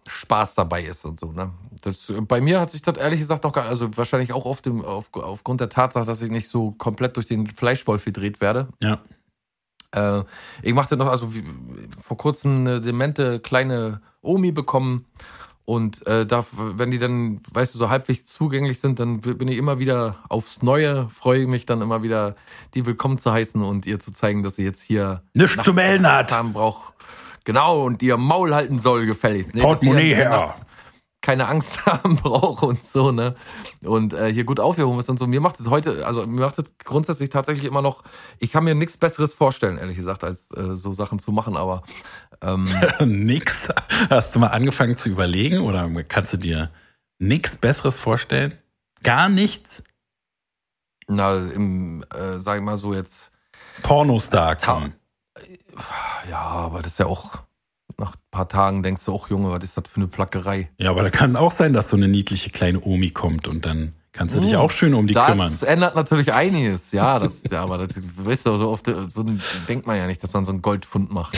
Spaß 0.05 0.55
dabei 0.55 0.83
ist 0.83 1.05
und 1.05 1.19
so, 1.19 1.31
ne? 1.31 1.51
Das, 1.81 2.11
bei 2.27 2.39
mir 2.41 2.59
hat 2.61 2.71
sich 2.71 2.81
das 2.81 2.97
ehrlich 2.97 3.19
gesagt 3.21 3.43
noch 3.45 3.51
gar, 3.53 3.65
also 3.65 3.95
wahrscheinlich 3.97 4.31
auch 4.33 4.45
auf 4.45 4.61
dem, 4.61 4.83
auf, 4.83 5.09
aufgrund 5.13 5.59
der 5.61 5.69
Tatsache, 5.69 6.05
dass 6.05 6.21
ich 6.21 6.29
nicht 6.31 6.49
so 6.49 6.71
komplett 6.71 7.15
durch 7.17 7.25
den 7.25 7.47
Fleischwolf 7.47 8.03
gedreht 8.05 8.39
werde. 8.41 8.67
Ja. 8.81 8.99
Äh, 9.93 10.23
ich 10.61 10.73
machte 10.73 10.97
noch, 10.97 11.07
also 11.07 11.33
wie, 11.33 11.43
vor 12.01 12.17
kurzem 12.17 12.59
eine 12.59 12.81
demente 12.81 13.39
kleine 13.39 14.01
Omi 14.21 14.51
bekommen. 14.51 15.05
Und 15.65 16.05
äh, 16.07 16.25
da, 16.25 16.45
wenn 16.51 16.91
die 16.91 16.97
dann, 16.97 17.41
weißt 17.53 17.73
du, 17.73 17.79
so 17.79 17.89
halbwegs 17.89 18.25
zugänglich 18.25 18.79
sind, 18.79 18.99
dann 18.99 19.21
bin 19.21 19.47
ich 19.47 19.57
immer 19.57 19.79
wieder 19.79 20.17
aufs 20.27 20.61
Neue, 20.61 21.07
freue 21.09 21.47
mich 21.47 21.65
dann 21.65 21.81
immer 21.81 22.03
wieder, 22.03 22.35
die 22.73 22.85
willkommen 22.85 23.17
zu 23.17 23.31
heißen 23.31 23.61
und 23.61 23.85
ihr 23.85 23.99
zu 23.99 24.11
zeigen, 24.11 24.43
dass 24.43 24.57
sie 24.57 24.65
jetzt 24.65 24.81
hier 24.81 25.23
Nichts 25.33 25.63
zu 25.63 25.73
melden 25.73 26.05
hat. 26.05 26.33
Braucht. 26.51 26.93
Genau, 27.45 27.83
und 27.83 28.03
ihr 28.03 28.17
Maul 28.17 28.53
halten 28.53 28.79
soll 28.79 29.05
gefälligst. 29.05 29.53
Ne? 29.53 29.61
dass 29.61 29.69
Portemonnaie 29.69 30.13
her. 30.13 30.29
nachts 30.29 30.65
Keine 31.23 31.47
Angst 31.47 31.83
haben 31.87 32.17
braucht 32.17 32.61
und 32.61 32.85
so, 32.85 33.11
ne? 33.11 33.35
Und 33.81 34.13
äh, 34.13 34.31
hier 34.31 34.43
gut 34.43 34.59
aufgehoben 34.59 34.99
ist 34.99 35.09
und 35.09 35.17
so. 35.17 35.25
Mir 35.25 35.41
macht 35.41 35.59
es 35.59 35.67
heute, 35.67 36.05
also 36.05 36.27
mir 36.27 36.41
macht 36.41 36.59
es 36.59 36.65
grundsätzlich 36.83 37.31
tatsächlich 37.31 37.65
immer 37.65 37.81
noch, 37.81 38.03
ich 38.37 38.51
kann 38.51 38.63
mir 38.63 38.75
nichts 38.75 38.97
Besseres 38.97 39.33
vorstellen, 39.33 39.79
ehrlich 39.79 39.97
gesagt, 39.97 40.23
als 40.23 40.51
äh, 40.51 40.75
so 40.75 40.93
Sachen 40.93 41.17
zu 41.17 41.31
machen, 41.31 41.57
aber 41.57 41.81
ähm, 42.41 42.69
nix. 42.99 43.69
Hast 44.11 44.35
du 44.35 44.39
mal 44.39 44.49
angefangen 44.49 44.97
zu 44.97 45.09
überlegen 45.09 45.61
oder 45.61 45.89
kannst 46.03 46.33
du 46.33 46.37
dir 46.37 46.69
nichts 47.17 47.55
Besseres 47.55 47.97
vorstellen? 47.97 48.59
Gar 49.01 49.29
nichts? 49.29 49.81
na, 51.07 51.35
im, 51.35 52.03
äh, 52.13 52.39
sag 52.39 52.57
ich 52.57 52.63
mal 52.63 52.77
so 52.77 52.93
jetzt, 52.93 53.31
Pornostar 53.81 54.55
kommen. 54.55 54.93
ja, 56.29 56.39
aber 56.39 56.81
das 56.81 56.93
ist 56.93 56.97
ja 56.99 57.05
auch, 57.07 57.43
nach 57.99 58.15
ein 58.15 58.19
paar 58.31 58.47
Tagen 58.47 58.83
denkst 58.83 59.03
du 59.05 59.13
auch, 59.13 59.29
Junge, 59.29 59.51
was 59.51 59.63
ist 59.63 59.77
das 59.77 59.83
für 59.89 59.97
eine 59.97 60.07
Plackerei? 60.07 60.69
Ja, 60.77 60.89
aber 60.91 61.03
da 61.03 61.09
kann 61.09 61.35
auch 61.35 61.51
sein, 61.53 61.73
dass 61.73 61.89
so 61.89 61.95
eine 61.97 62.07
niedliche 62.07 62.49
kleine 62.49 62.81
Omi 62.81 63.11
kommt 63.11 63.47
und 63.47 63.65
dann 63.65 63.93
kannst 64.11 64.35
du 64.35 64.39
dich 64.41 64.53
Mm. 64.53 64.57
auch 64.57 64.71
schön 64.71 64.93
um 64.93 65.07
die 65.07 65.13
das 65.13 65.31
kümmern. 65.31 65.57
ändert 65.65 65.95
natürlich 65.95 66.31
einiges, 66.33 66.91
ja, 66.91 67.17
das, 67.19 67.43
ja, 67.49 67.63
aber 67.63 67.79
das, 67.87 67.97
weißt 68.17 68.45
du, 68.45 68.57
so 68.57 68.69
oft, 68.69 68.85
so 69.09 69.25
denkt 69.67 69.87
man 69.87 69.97
ja 69.97 70.05
nicht, 70.07 70.21
dass 70.23 70.33
man 70.33 70.45
so 70.45 70.51
einen 70.51 70.61
Goldfund 70.61 71.11
macht. 71.11 71.37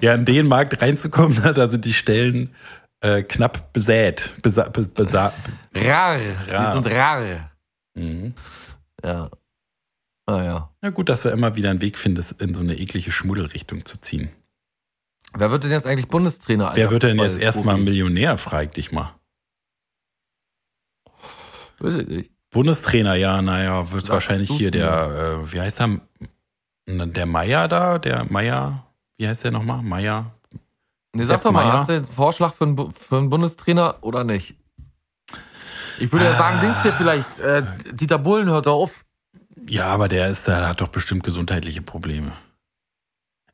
Ja, 0.00 0.14
in 0.14 0.24
den 0.24 0.46
Markt 0.46 0.80
reinzukommen, 0.80 1.40
da 1.54 1.68
sind 1.68 1.84
die 1.84 1.92
Stellen 1.92 2.54
äh, 3.00 3.22
knapp 3.22 3.72
besät. 3.72 4.34
Besa 4.42 4.68
be 4.68 4.82
besa 4.82 5.32
Rar, 5.74 6.16
Rar. 6.48 6.66
die 6.76 6.82
sind 6.82 6.94
rar. 6.96 7.20
mhm. 7.94 8.34
Ja. 9.04 9.28
Ah 10.26 10.42
ja. 10.42 10.70
Ja 10.82 10.90
gut, 10.90 11.08
dass 11.08 11.22
du 11.22 11.28
immer 11.28 11.54
wieder 11.56 11.70
einen 11.70 11.80
Weg 11.80 11.96
findest, 11.98 12.40
in 12.42 12.54
so 12.54 12.60
eine 12.60 12.76
eklige 12.78 13.12
Schmuddelrichtung 13.12 13.84
zu 13.84 14.00
ziehen. 14.00 14.30
Wer 15.34 15.50
wird 15.50 15.64
denn 15.64 15.70
jetzt 15.70 15.86
eigentlich 15.86 16.08
Bundestrainer? 16.08 16.72
Wer 16.74 16.90
wird 16.90 17.02
denn 17.04 17.18
jetzt 17.18 17.38
erstmal? 17.38 17.76
Millionär, 17.78 18.36
frag 18.38 18.72
dich 18.74 18.90
mal. 18.90 19.14
Weiß 21.78 21.96
ich 21.96 22.08
nicht. 22.08 22.30
Bundestrainer, 22.50 23.14
ja, 23.14 23.42
naja, 23.42 23.90
wird 23.92 24.06
Sagst 24.06 24.12
wahrscheinlich 24.12 24.50
hier 24.50 24.70
der, 24.70 25.42
äh, 25.44 25.52
wie 25.52 25.60
heißt 25.60 25.80
er? 25.80 26.00
Der 26.88 27.26
Meier 27.26 27.68
da, 27.68 27.98
der 27.98 28.24
Meier, 28.24 28.86
wie 29.18 29.28
heißt 29.28 29.44
der 29.44 29.50
nochmal? 29.50 29.82
Meier? 29.82 30.32
Nee, 31.12 31.24
sag 31.24 31.42
doch 31.42 31.50
mal, 31.52 31.64
Meier? 31.64 31.72
hast 31.80 31.88
du 31.88 31.92
jetzt 31.94 32.08
einen 32.08 32.14
Vorschlag 32.16 32.54
für 32.54 32.64
einen, 32.64 32.92
für 32.92 33.18
einen 33.18 33.28
Bundestrainer 33.28 33.96
oder 34.02 34.24
nicht? 34.24 34.54
Ich 35.98 36.12
würde 36.12 36.26
ja 36.26 36.32
Ah. 36.32 36.38
sagen, 36.38 36.60
Dings 36.60 36.82
hier 36.82 36.92
vielleicht, 36.92 37.40
äh, 37.40 37.62
Dieter 37.92 38.18
Bullen 38.18 38.48
hört 38.48 38.66
auf. 38.68 39.04
Ja, 39.68 39.86
aber 39.86 40.08
der 40.08 40.28
ist, 40.28 40.46
der 40.46 40.68
hat 40.68 40.80
doch 40.80 40.88
bestimmt 40.88 41.22
gesundheitliche 41.24 41.82
Probleme. 41.82 42.32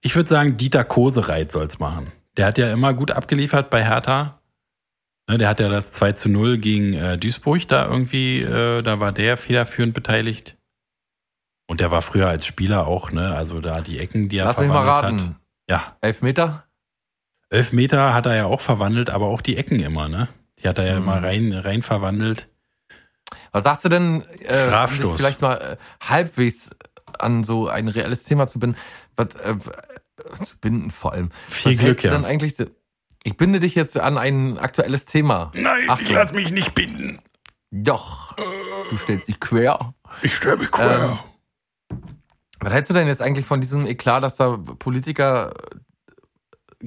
Ich 0.01 0.17
würde 0.17 0.29
sagen, 0.29 0.57
Dieter 0.57 0.85
Kosereit 0.85 1.53
soll's 1.53 1.79
machen. 1.79 2.11
Der 2.37 2.47
hat 2.47 2.59
ja 2.59 2.73
immer 2.73 2.93
gut 2.95 3.11
abgeliefert 3.13 3.71
bei 3.71 3.85
Hertha. 3.85 4.41
Ne, 5.29 5.39
der 5.39 5.49
hat 5.49 5.61
ja 5.61 5.69
das 5.69 5.93
2 5.93 6.13
zu 6.13 6.29
0 6.29 6.59
gegen 6.59 6.95
äh, 6.95 7.17
Duisburg 7.19 7.69
da 7.69 7.87
irgendwie, 7.89 8.41
äh, 8.41 8.83
da 8.83 8.99
war 8.99 9.13
der 9.13 9.37
federführend 9.37 9.95
beteiligt. 9.95 10.57
Und 11.69 11.79
der 11.81 11.93
war 11.93 12.03
früher 12.03 12.29
als 12.29 12.45
Spieler 12.45 12.87
auch, 12.89 13.13
ne? 13.13 13.35
Also 13.35 13.61
da 13.61 13.81
die 13.81 13.99
Ecken, 14.01 14.29
die 14.29 14.39
er 14.39 14.47
Lass 14.47 14.59
mich 14.59 14.69
mal 14.69 14.83
verwandelt 14.85 15.21
raten. 15.23 15.35
hat. 15.35 15.41
Ja, 15.71 15.97
Elf 16.01 16.23
Meter? 16.23 16.67
elf 17.51 17.73
Meter 17.73 18.15
hat 18.15 18.25
er 18.27 18.35
ja 18.35 18.47
auch 18.47 18.63
verwandelt, 18.63 19.11
aber 19.11 19.27
auch 19.27 19.43
die 19.43 19.57
Ecken 19.59 19.79
immer, 19.79 20.09
ne? 20.09 20.29
Die 20.59 20.69
hat 20.69 20.79
er 20.79 20.87
ja 20.87 20.95
Mhm. 20.99 21.03
immer 21.03 21.23
rein, 21.23 21.53
rein 21.53 21.83
verwandelt. 21.83 22.49
Was 23.53 23.65
sagst 23.65 23.85
du 23.85 23.89
denn, 23.89 24.23
äh, 24.41 24.67
Strafstoß. 24.67 25.05
um 25.05 25.17
vielleicht 25.17 25.41
mal 25.41 25.55
äh, 25.57 25.77
halbwegs 26.07 26.71
an 27.19 27.45
so 27.45 27.69
ein 27.69 27.89
reelles 27.89 28.25
Thema 28.25 28.47
zu 28.47 28.59
binden, 28.59 28.77
was, 29.17 29.35
äh, 29.35 29.57
zu 30.43 30.59
binden 30.59 30.91
vor 30.91 31.13
allem. 31.13 31.31
Viel 31.49 31.73
was 31.73 31.79
Glück, 31.79 31.81
hältst 31.81 32.05
du 32.05 32.09
ja. 32.09 32.15
Denn 32.15 32.25
eigentlich, 32.25 32.55
ich 33.25 33.37
binde 33.37 33.61
dich 33.61 33.75
jetzt 33.75 33.99
an 33.99 34.19
ein 34.19 34.59
aktuelles 34.59 35.05
Thema. 35.05 35.53
Nein, 35.55 35.89
Achtung. 35.89 36.17
mich 36.35 36.53
nicht 36.53 36.75
binden. 36.75 37.21
Doch. 37.71 38.37
Du 38.91 38.99
stellst 38.99 39.29
dich 39.29 39.41
quer. 39.41 39.95
Ich 40.23 40.37
stelle 40.37 40.59
mich 40.59 40.69
Ähm, 40.79 41.19
Was 42.61 42.73
hältst 42.73 42.91
du 42.91 42.95
denn 42.95 43.07
jetzt 43.07 43.23
eigentlich 43.23 43.47
von 43.47 43.61
diesem 43.61 43.87
Eklat, 43.87 44.23
dass 44.23 44.37
da 44.37 44.57
Politiker 44.57 45.55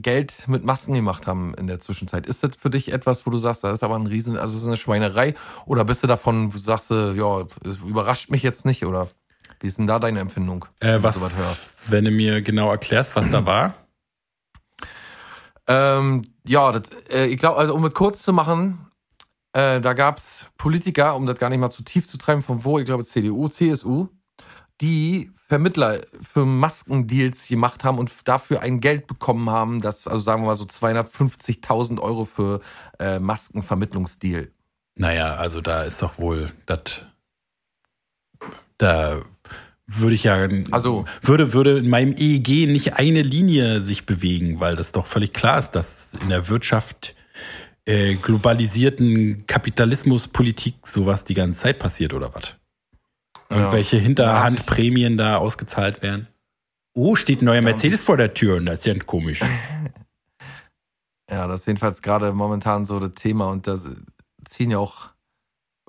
Geld 0.01 0.47
mit 0.47 0.63
Masken 0.63 0.93
gemacht 0.93 1.27
haben 1.27 1.53
in 1.55 1.67
der 1.67 1.79
Zwischenzeit? 1.79 2.25
Ist 2.27 2.43
das 2.43 2.51
für 2.59 2.69
dich 2.69 2.91
etwas, 2.91 3.25
wo 3.25 3.29
du 3.31 3.37
sagst, 3.37 3.63
das 3.63 3.75
ist 3.75 3.83
aber 3.83 3.95
ein 3.95 4.07
Riesen, 4.07 4.37
also 4.37 4.53
das 4.53 4.61
ist 4.63 4.67
eine 4.67 4.77
Schweinerei? 4.77 5.35
Oder 5.65 5.85
bist 5.85 6.03
du 6.03 6.07
davon, 6.07 6.49
wo 6.53 6.57
du 6.57 6.63
sagst, 6.63 6.91
du, 6.91 7.13
ja, 7.13 7.45
es 7.69 7.77
überrascht 7.77 8.29
mich 8.29 8.43
jetzt 8.43 8.65
nicht? 8.65 8.85
Oder 8.85 9.09
wie 9.59 9.67
ist 9.67 9.77
denn 9.77 9.87
da 9.87 9.99
deine 9.99 10.19
Empfindung, 10.19 10.65
Äh, 10.79 10.93
wenn 10.95 11.03
was, 11.03 11.13
du 11.15 11.19
sowas 11.21 11.35
hörst? 11.35 11.73
wenn 11.87 12.05
du 12.05 12.11
mir 12.11 12.41
genau 12.41 12.69
erklärst, 12.71 13.15
was 13.15 13.29
da 13.31 13.45
war? 13.45 13.73
Ähm, 15.67 16.23
ja, 16.45 16.71
das, 16.71 16.89
äh, 17.09 17.25
ich 17.25 17.37
glaube, 17.39 17.57
also 17.57 17.73
um 17.73 17.83
es 17.85 17.93
kurz 17.93 18.21
zu 18.21 18.33
machen, 18.33 18.91
äh, 19.53 19.81
da 19.81 19.93
gab's 19.93 20.47
Politiker, 20.57 21.15
um 21.15 21.25
das 21.25 21.39
gar 21.39 21.49
nicht 21.49 21.59
mal 21.59 21.71
zu 21.71 21.83
tief 21.83 22.07
zu 22.07 22.17
treiben, 22.17 22.41
von 22.41 22.63
wo, 22.63 22.77
ich 22.77 22.85
glaube 22.85 23.05
CDU, 23.05 23.47
CSU, 23.47 24.09
die 24.81 25.31
Vermittler 25.47 26.01
für 26.21 26.45
Maskendeals 26.45 27.47
gemacht 27.47 27.83
haben 27.83 27.97
und 27.99 28.11
dafür 28.25 28.61
ein 28.61 28.79
Geld 28.81 29.07
bekommen 29.07 29.49
haben, 29.49 29.81
das, 29.81 30.07
also 30.07 30.19
sagen 30.19 30.41
wir 30.43 30.47
mal 30.47 30.55
so 30.55 30.65
250.000 30.65 31.99
Euro 31.99 32.25
für 32.25 32.61
äh, 32.99 33.19
Maskenvermittlungsdeal. 33.19 34.49
Naja, 34.97 35.35
also 35.35 35.61
da 35.61 35.83
ist 35.83 36.01
doch 36.01 36.17
wohl 36.17 36.51
das. 36.65 37.03
Da 38.77 39.21
würde 39.87 40.15
ich 40.15 40.23
ja. 40.23 40.47
Also- 40.71 41.05
Würde, 41.21 41.53
würde 41.53 41.77
in 41.77 41.89
meinem 41.89 42.15
EEG 42.17 42.67
nicht 42.67 42.93
eine 42.93 43.21
Linie 43.21 43.81
sich 43.81 44.05
bewegen, 44.05 44.59
weil 44.59 44.75
das 44.75 44.91
doch 44.91 45.05
völlig 45.05 45.33
klar 45.33 45.59
ist, 45.59 45.71
dass 45.71 46.13
in 46.21 46.29
der 46.29 46.47
Wirtschaft 46.47 47.15
äh, 47.85 48.15
globalisierten 48.15 49.45
Kapitalismuspolitik 49.45 50.87
sowas 50.87 51.23
die 51.23 51.35
ganze 51.35 51.59
Zeit 51.59 51.79
passiert 51.79 52.13
oder 52.13 52.33
was? 52.33 52.55
Irgendwelche 53.49 53.97
Hinterhandprämien 53.97 55.17
da 55.17 55.37
ausgezahlt 55.37 56.01
werden. 56.01 56.27
Oh, 56.93 57.15
steht 57.15 57.41
ein 57.41 57.45
neuer 57.45 57.61
Mercedes 57.61 58.01
vor 58.01 58.17
der 58.17 58.33
Tür 58.33 58.57
und 58.57 58.65
das 58.65 58.79
ist 58.79 58.85
ja 58.85 58.97
komisch. 58.99 59.41
Ja, 61.29 61.47
das 61.47 61.61
ist 61.61 61.65
jedenfalls 61.65 62.03
gerade 62.03 62.33
momentan 62.33 62.85
so 62.85 62.99
das 62.99 63.15
Thema 63.15 63.49
und 63.49 63.65
da 63.65 63.79
ziehen 64.45 64.69
ja 64.69 64.77
auch 64.77 65.09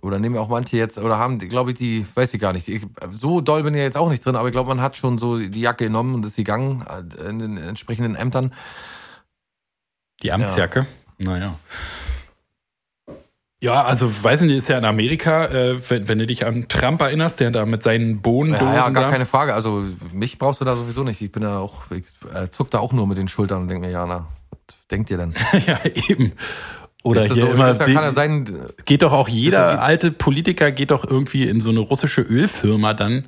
oder 0.02 0.18
nehmen 0.18 0.34
ja 0.34 0.40
auch 0.40 0.48
manche 0.48 0.76
jetzt 0.76 0.98
oder 0.98 1.18
haben, 1.18 1.38
glaube 1.38 1.72
ich, 1.72 1.78
die, 1.78 2.06
weiß 2.14 2.32
ich 2.34 2.40
gar 2.40 2.52
nicht. 2.52 2.68
Ich, 2.68 2.86
so 3.12 3.40
doll 3.40 3.62
bin 3.62 3.74
ich 3.74 3.80
jetzt 3.80 3.96
auch 3.96 4.08
nicht 4.08 4.24
drin, 4.24 4.36
aber 4.36 4.48
ich 4.48 4.52
glaube, 4.52 4.68
man 4.68 4.80
hat 4.80 4.96
schon 4.96 5.18
so 5.18 5.38
die 5.38 5.60
Jacke 5.60 5.84
genommen 5.84 6.14
und 6.14 6.26
ist 6.26 6.36
gegangen 6.36 6.84
äh, 6.88 7.28
in 7.28 7.38
den 7.38 7.56
entsprechenden 7.56 8.14
Ämtern. 8.14 8.54
Die 10.22 10.32
Amtsjacke? 10.32 10.86
Naja. 11.18 11.58
Ja, 13.60 13.84
also 13.84 14.12
weiß 14.22 14.42
nicht, 14.42 14.56
ist 14.56 14.68
ja 14.68 14.76
in 14.76 14.84
Amerika, 14.84 15.46
äh, 15.46 15.80
wenn, 15.88 16.08
wenn 16.08 16.18
du 16.18 16.26
dich 16.26 16.44
an 16.44 16.68
Trump 16.68 17.00
erinnerst, 17.00 17.40
der 17.40 17.50
da 17.50 17.64
mit 17.64 17.82
seinen 17.82 18.20
Bohnendosen 18.20 18.74
Ja, 18.74 18.74
ja, 18.74 18.88
gar 18.90 19.04
da, 19.04 19.10
keine 19.10 19.24
Frage. 19.24 19.54
Also 19.54 19.84
mich 20.12 20.38
brauchst 20.38 20.60
du 20.60 20.64
da 20.66 20.76
sowieso 20.76 21.04
nicht. 21.04 21.22
Ich 21.22 21.32
bin 21.32 21.42
da 21.42 21.58
auch, 21.58 21.90
ich 21.90 22.04
äh, 22.34 22.48
zuck 22.50 22.70
da 22.70 22.80
auch 22.80 22.92
nur 22.92 23.06
mit 23.06 23.16
den 23.16 23.28
Schultern 23.28 23.62
und 23.62 23.68
denke 23.68 23.86
mir, 23.86 23.92
ja, 23.92 24.06
na, 24.06 24.26
was 24.50 24.76
denkt 24.90 25.10
ihr 25.10 25.16
denn? 25.16 25.34
ja, 25.66 25.80
eben. 26.08 26.32
Oder 27.06 27.22
hier 27.22 27.46
so, 27.46 27.52
immer, 27.52 27.72
kann 27.72 27.92
ja 27.92 28.10
sein, 28.10 28.46
geht 28.84 29.02
doch 29.02 29.12
auch 29.12 29.28
jeder 29.28 29.80
alte 29.80 30.10
Politiker 30.10 30.72
geht 30.72 30.90
doch 30.90 31.08
irgendwie 31.08 31.44
in 31.44 31.60
so 31.60 31.70
eine 31.70 31.78
russische 31.78 32.20
Ölfirma 32.20 32.94
dann. 32.94 33.26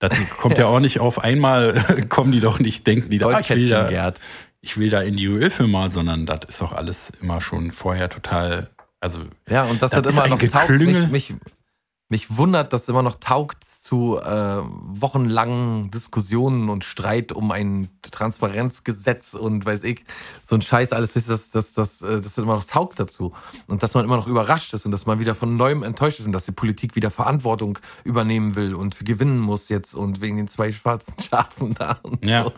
Das 0.00 0.12
kommt 0.36 0.58
ja 0.58 0.66
auch 0.66 0.80
nicht 0.80 0.98
auf 0.98 1.22
einmal, 1.22 2.06
kommen 2.08 2.32
die 2.32 2.40
doch 2.40 2.58
nicht, 2.58 2.86
denken 2.88 3.08
die 3.08 3.18
da, 3.18 3.28
ah, 3.28 3.40
ich 3.40 3.50
will 3.50 3.68
da, 3.68 4.12
ich 4.62 4.76
will 4.78 4.90
da 4.90 5.00
in 5.00 5.14
die 5.14 5.26
Ölfirma, 5.26 5.90
sondern 5.90 6.26
das 6.26 6.40
ist 6.48 6.60
doch 6.60 6.72
alles 6.72 7.12
immer 7.22 7.40
schon 7.40 7.70
vorher 7.70 8.08
total, 8.08 8.68
also 9.00 9.24
Ja, 9.48 9.64
und 9.64 9.82
das, 9.82 9.92
hat 9.92 10.06
immer 10.06 10.28
noch 10.28 10.38
taugt. 10.38 10.70
Mich, 10.70 11.08
mich 11.08 11.34
mich 12.10 12.36
wundert, 12.36 12.72
dass 12.72 12.88
immer 12.88 13.02
noch 13.02 13.16
taugt 13.16 13.64
zu 13.90 14.20
äh, 14.20 14.62
wochenlangen 14.62 15.90
Diskussionen 15.90 16.68
und 16.68 16.84
Streit 16.84 17.32
um 17.32 17.50
ein 17.50 17.88
Transparenzgesetz 18.02 19.34
und 19.34 19.66
weiß 19.66 19.82
ich, 19.82 20.04
so 20.42 20.54
ein 20.54 20.62
Scheiß 20.62 20.92
alles, 20.92 21.14
dass 21.14 21.50
das, 21.50 21.72
das, 21.72 22.00
äh, 22.00 22.20
das 22.20 22.38
immer 22.38 22.54
noch 22.54 22.66
taugt 22.66 23.00
dazu. 23.00 23.32
Und 23.66 23.82
dass 23.82 23.94
man 23.94 24.04
immer 24.04 24.16
noch 24.16 24.28
überrascht 24.28 24.72
ist 24.74 24.86
und 24.86 24.92
dass 24.92 25.06
man 25.06 25.18
wieder 25.18 25.34
von 25.34 25.56
neuem 25.56 25.82
enttäuscht 25.82 26.20
ist 26.20 26.26
und 26.26 26.30
dass 26.30 26.46
die 26.46 26.52
Politik 26.52 26.94
wieder 26.94 27.10
Verantwortung 27.10 27.80
übernehmen 28.04 28.54
will 28.54 28.76
und 28.76 29.04
gewinnen 29.04 29.40
muss 29.40 29.68
jetzt 29.68 29.94
und 29.94 30.20
wegen 30.20 30.36
den 30.36 30.46
zwei 30.46 30.70
schwarzen 30.70 31.14
Schafen 31.28 31.74
da 31.74 31.98
und 32.04 32.24
Ja. 32.24 32.44
so. 32.44 32.52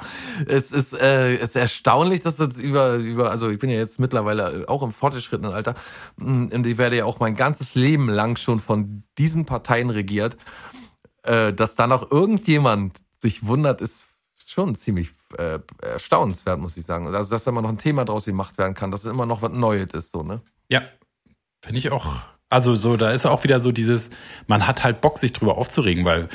Es 0.47 0.71
ist, 0.71 0.93
äh, 0.93 1.37
es 1.37 1.51
ist 1.51 1.57
erstaunlich, 1.57 2.21
dass 2.21 2.37
das 2.37 2.59
über, 2.59 2.97
über, 2.97 3.31
also 3.31 3.49
ich 3.49 3.59
bin 3.59 3.71
ja 3.71 3.77
jetzt 3.77 3.99
mittlerweile 3.99 4.67
auch 4.69 4.83
im 4.83 4.93
fortgeschrittenen 4.93 5.55
Alter 5.55 5.77
mm, 6.19 6.49
und 6.53 6.67
ich 6.67 6.77
werde 6.77 6.99
ja 6.99 7.07
auch 7.07 7.21
mein 7.21 7.37
ganzes 7.37 7.75
Leben 7.75 8.11
lang 8.11 8.37
schon 8.37 8.61
von 8.61 9.05
diesen 9.17 9.47
Parteien 9.47 9.89
regiert. 9.89 10.37
Äh, 11.25 11.53
dass 11.53 11.77
da 11.77 11.87
noch 11.87 12.11
irgendjemand 12.11 12.97
sich 13.21 13.47
wundert, 13.47 13.81
ist 13.81 14.03
schon 14.49 14.75
ziemlich 14.75 15.13
äh, 15.39 15.61
erstaunenswert, 15.81 16.59
muss 16.59 16.77
ich 16.77 16.85
sagen. 16.85 17.07
Also, 17.07 17.31
dass 17.31 17.45
da 17.45 17.51
immer 17.51 17.63
noch 17.63 17.71
ein 17.71 17.79
Thema 17.79 18.05
draus 18.05 18.25
gemacht 18.25 18.59
werden 18.59 18.75
kann, 18.75 18.91
dass 18.91 19.05
es 19.05 19.11
immer 19.11 19.27
noch 19.27 19.43
was 19.43 19.53
Neues 19.53 19.93
ist, 19.93 20.11
so, 20.11 20.23
ne? 20.23 20.43
Ja, 20.69 20.83
finde 21.63 21.79
ich 21.79 21.91
auch. 21.93 22.07
Also 22.49 22.75
so, 22.75 22.97
da 22.99 23.13
ist 23.13 23.25
auch 23.25 23.45
wieder 23.45 23.61
so 23.61 23.73
dieses, 23.73 24.11
man 24.47 24.67
hat 24.67 24.85
halt 24.85 25.01
Bock, 25.01 25.19
sich 25.19 25.33
drüber 25.33 25.57
aufzuregen, 25.57 26.05
weil 26.05 26.29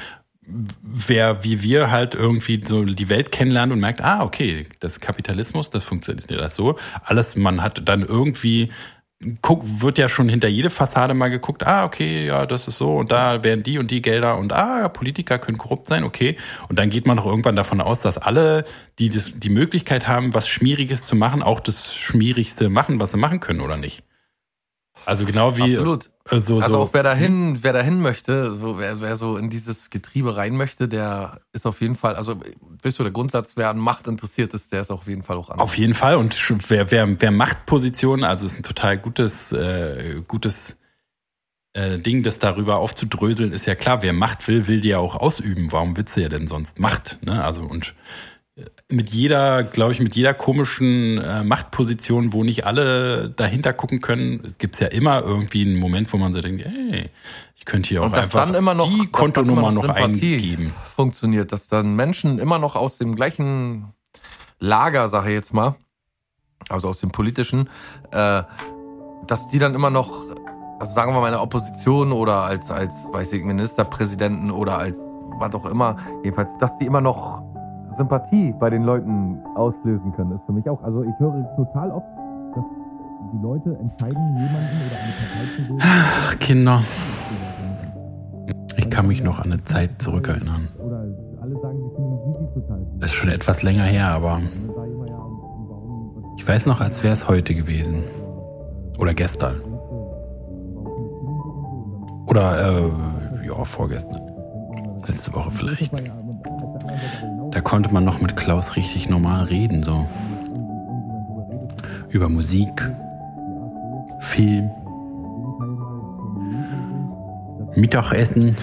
wer 0.47 1.43
wie 1.43 1.61
wir 1.61 1.91
halt 1.91 2.15
irgendwie 2.15 2.63
so 2.65 2.85
die 2.85 3.09
Welt 3.09 3.31
kennenlernt 3.31 3.71
und 3.73 3.79
merkt, 3.79 4.01
ah, 4.01 4.23
okay, 4.23 4.67
das 4.79 4.99
Kapitalismus, 4.99 5.69
das 5.69 5.83
funktioniert 5.83 6.31
das 6.31 6.55
so. 6.55 6.77
Alles, 7.03 7.35
man 7.35 7.61
hat 7.61 7.87
dann 7.87 8.01
irgendwie 8.01 8.71
guck, 9.41 9.63
wird 9.81 9.97
ja 9.97 10.09
schon 10.09 10.29
hinter 10.29 10.47
jede 10.47 10.69
Fassade 10.69 11.13
mal 11.13 11.29
geguckt, 11.29 11.65
ah, 11.65 11.85
okay, 11.85 12.27
ja, 12.27 12.45
das 12.45 12.67
ist 12.67 12.77
so 12.77 12.97
und 12.97 13.11
da 13.11 13.43
werden 13.43 13.63
die 13.63 13.79
und 13.79 13.89
die 13.89 14.01
Gelder 14.01 14.37
und 14.37 14.53
ah, 14.53 14.89
Politiker 14.89 15.39
können 15.39 15.57
korrupt 15.57 15.87
sein, 15.87 16.03
okay. 16.03 16.37
Und 16.69 16.77
dann 16.77 16.89
geht 16.89 17.07
man 17.07 17.17
doch 17.17 17.25
irgendwann 17.25 17.55
davon 17.55 17.81
aus, 17.81 17.99
dass 17.99 18.17
alle, 18.17 18.65
die 18.99 19.09
das, 19.09 19.31
die 19.35 19.49
Möglichkeit 19.49 20.07
haben, 20.07 20.33
was 20.33 20.47
Schmieriges 20.47 21.03
zu 21.05 21.15
machen, 21.15 21.41
auch 21.41 21.59
das 21.59 21.95
Schmierigste 21.95 22.69
machen, 22.69 22.99
was 22.99 23.11
sie 23.11 23.17
machen 23.17 23.39
können, 23.39 23.61
oder 23.61 23.77
nicht? 23.77 24.03
Also 25.05 25.25
genau 25.25 25.57
wie 25.57 25.63
Absolut. 25.63 26.09
Äh, 26.29 26.41
so, 26.41 26.59
Also 26.59 26.71
so 26.71 26.77
auch 26.79 26.93
wer 26.93 27.03
dahin, 27.03 27.63
wer 27.63 27.73
dahin 27.73 28.01
möchte, 28.01 28.55
so, 28.55 28.79
wer, 28.79 29.01
wer 29.01 29.15
so 29.15 29.37
in 29.37 29.49
dieses 29.49 29.89
Getriebe 29.89 30.35
rein 30.35 30.55
möchte, 30.55 30.87
der 30.87 31.41
ist 31.53 31.65
auf 31.65 31.81
jeden 31.81 31.95
Fall, 31.95 32.15
also 32.15 32.39
weißt 32.83 32.99
du, 32.99 33.03
der 33.03 33.11
Grundsatz, 33.11 33.57
wer 33.57 33.69
an 33.69 33.77
Macht 33.77 34.07
interessiert 34.07 34.53
ist, 34.53 34.71
der 34.71 34.81
ist 34.81 34.91
auf 34.91 35.07
jeden 35.07 35.23
Fall 35.23 35.37
auch 35.37 35.49
an. 35.49 35.59
Auf 35.59 35.77
jeden 35.77 35.93
Fall. 35.93 36.15
Und 36.15 36.35
wer, 36.69 36.91
wer, 36.91 37.21
wer 37.21 37.31
Machtpositionen, 37.31 38.23
also 38.23 38.45
ist 38.45 38.59
ein 38.59 38.63
total 38.63 38.97
gutes, 38.97 39.51
äh, 39.51 40.21
gutes 40.27 40.77
äh, 41.73 41.99
Ding, 41.99 42.23
das 42.23 42.39
darüber 42.39 42.77
aufzudröseln, 42.77 43.51
ist 43.51 43.65
ja 43.65 43.75
klar, 43.75 44.01
wer 44.01 44.13
Macht 44.13 44.47
will, 44.47 44.67
will 44.67 44.81
die 44.81 44.89
ja 44.89 44.97
auch 44.97 45.15
ausüben. 45.15 45.71
Warum 45.71 45.95
willst 45.95 46.17
du 46.17 46.21
ja 46.21 46.29
denn 46.29 46.47
sonst 46.47 46.79
Macht? 46.79 47.19
Ne? 47.23 47.43
Also 47.43 47.61
und 47.61 47.93
mit 48.89 49.09
jeder, 49.09 49.63
glaube 49.63 49.91
ich, 49.91 49.99
mit 49.99 50.15
jeder 50.15 50.33
komischen 50.33 51.17
äh, 51.17 51.43
Machtposition, 51.43 52.31
wo 52.31 52.43
nicht 52.43 52.65
alle 52.65 53.29
dahinter 53.29 53.73
gucken 53.73 53.99
können, 53.99 54.41
es 54.45 54.57
gibt 54.57 54.79
ja 54.79 54.87
immer 54.87 55.21
irgendwie 55.21 55.61
einen 55.63 55.75
Moment, 55.75 56.11
wo 56.13 56.17
man 56.17 56.33
so 56.33 56.41
denkt, 56.41 56.63
hey, 56.65 57.09
ich 57.55 57.65
könnte 57.65 57.89
hier 57.89 58.01
auch 58.01 58.11
einfach 58.11 58.45
dann 58.45 58.55
immer 58.55 58.73
noch 58.73 58.89
die 58.89 59.07
Kontonummer 59.07 59.71
noch 59.73 59.83
Sympathie 59.83 60.35
eingeben. 60.35 60.73
funktioniert, 60.95 61.51
dass 61.51 61.67
dann 61.67 61.95
Menschen 61.95 62.39
immer 62.39 62.59
noch 62.59 62.75
aus 62.75 62.97
dem 62.97 63.15
gleichen 63.15 63.93
Lager, 64.59 65.09
sage 65.09 65.29
ich 65.29 65.35
jetzt 65.35 65.53
mal, 65.53 65.75
also 66.69 66.87
aus 66.87 66.99
dem 66.99 67.11
politischen, 67.11 67.69
äh, 68.11 68.43
dass 69.27 69.49
die 69.49 69.59
dann 69.59 69.75
immer 69.75 69.89
noch, 69.89 70.27
also 70.79 70.93
sagen 70.93 71.13
wir 71.13 71.19
mal 71.19 71.27
in 71.27 71.33
der 71.33 71.41
Opposition 71.41 72.13
oder 72.13 72.43
als, 72.43 72.71
als, 72.71 72.95
weiß 73.11 73.33
ich, 73.33 73.43
Ministerpräsidenten 73.43 74.49
oder 74.49 74.77
als 74.77 74.97
was 75.39 75.53
auch 75.53 75.65
immer, 75.65 75.97
jedenfalls, 76.23 76.49
dass 76.59 76.71
die 76.79 76.85
immer 76.85 77.01
noch 77.01 77.43
Sympathie 77.97 78.53
bei 78.59 78.69
den 78.69 78.83
Leuten 78.83 79.39
auslösen 79.55 80.13
können, 80.15 80.31
ist 80.33 80.45
für 80.45 80.53
mich 80.53 80.69
auch. 80.69 80.81
Also 80.83 81.03
ich 81.03 81.19
höre 81.19 81.33
total 81.55 81.91
oft, 81.91 82.05
dass 82.55 82.63
die 83.33 83.41
Leute 83.41 83.77
entscheiden, 83.79 84.35
jemanden 84.35 84.77
oder 84.85 84.97
eine 85.01 85.13
Partei 85.13 85.63
zu 85.63 85.69
wählen. 85.69 85.79
Ach, 85.81 86.39
Kinder. 86.39 86.81
Ich 88.77 88.89
kann 88.89 89.07
mich 89.07 89.23
noch 89.23 89.39
an 89.39 89.51
eine 89.51 89.63
Zeit 89.63 90.01
zurückerinnern. 90.01 90.67
Das 92.99 93.11
ist 93.11 93.15
schon 93.15 93.29
etwas 93.29 93.63
länger 93.63 93.83
her, 93.83 94.07
aber 94.07 94.39
ich 96.37 96.47
weiß 96.47 96.65
noch, 96.67 96.81
als 96.81 97.03
wäre 97.03 97.13
es 97.13 97.27
heute 97.27 97.55
gewesen. 97.55 98.03
Oder 98.99 99.13
gestern. 99.13 99.61
Oder, 102.27 102.69
äh, 102.69 103.47
ja, 103.47 103.63
vorgestern. 103.63 104.21
Letzte 105.07 105.33
Woche 105.33 105.51
vielleicht. 105.51 105.91
Da 107.57 107.61
konnte 107.61 107.91
man 107.91 108.05
noch 108.05 108.21
mit 108.21 108.37
Klaus 108.37 108.75
richtig 108.75 109.09
normal 109.09 109.45
reden, 109.45 109.81
so. 109.81 110.05
Über 112.07 112.29
Musik, 112.29 112.87
Film, 114.19 114.69
Mittagessen, 117.73 118.55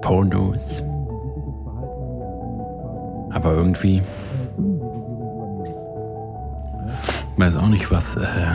Pornos. 0.00 0.82
Aber 3.32 3.52
irgendwie 3.52 4.00
weiß 7.36 7.54
auch 7.56 7.68
nicht, 7.68 7.90
was, 7.90 8.16
äh, 8.16 8.46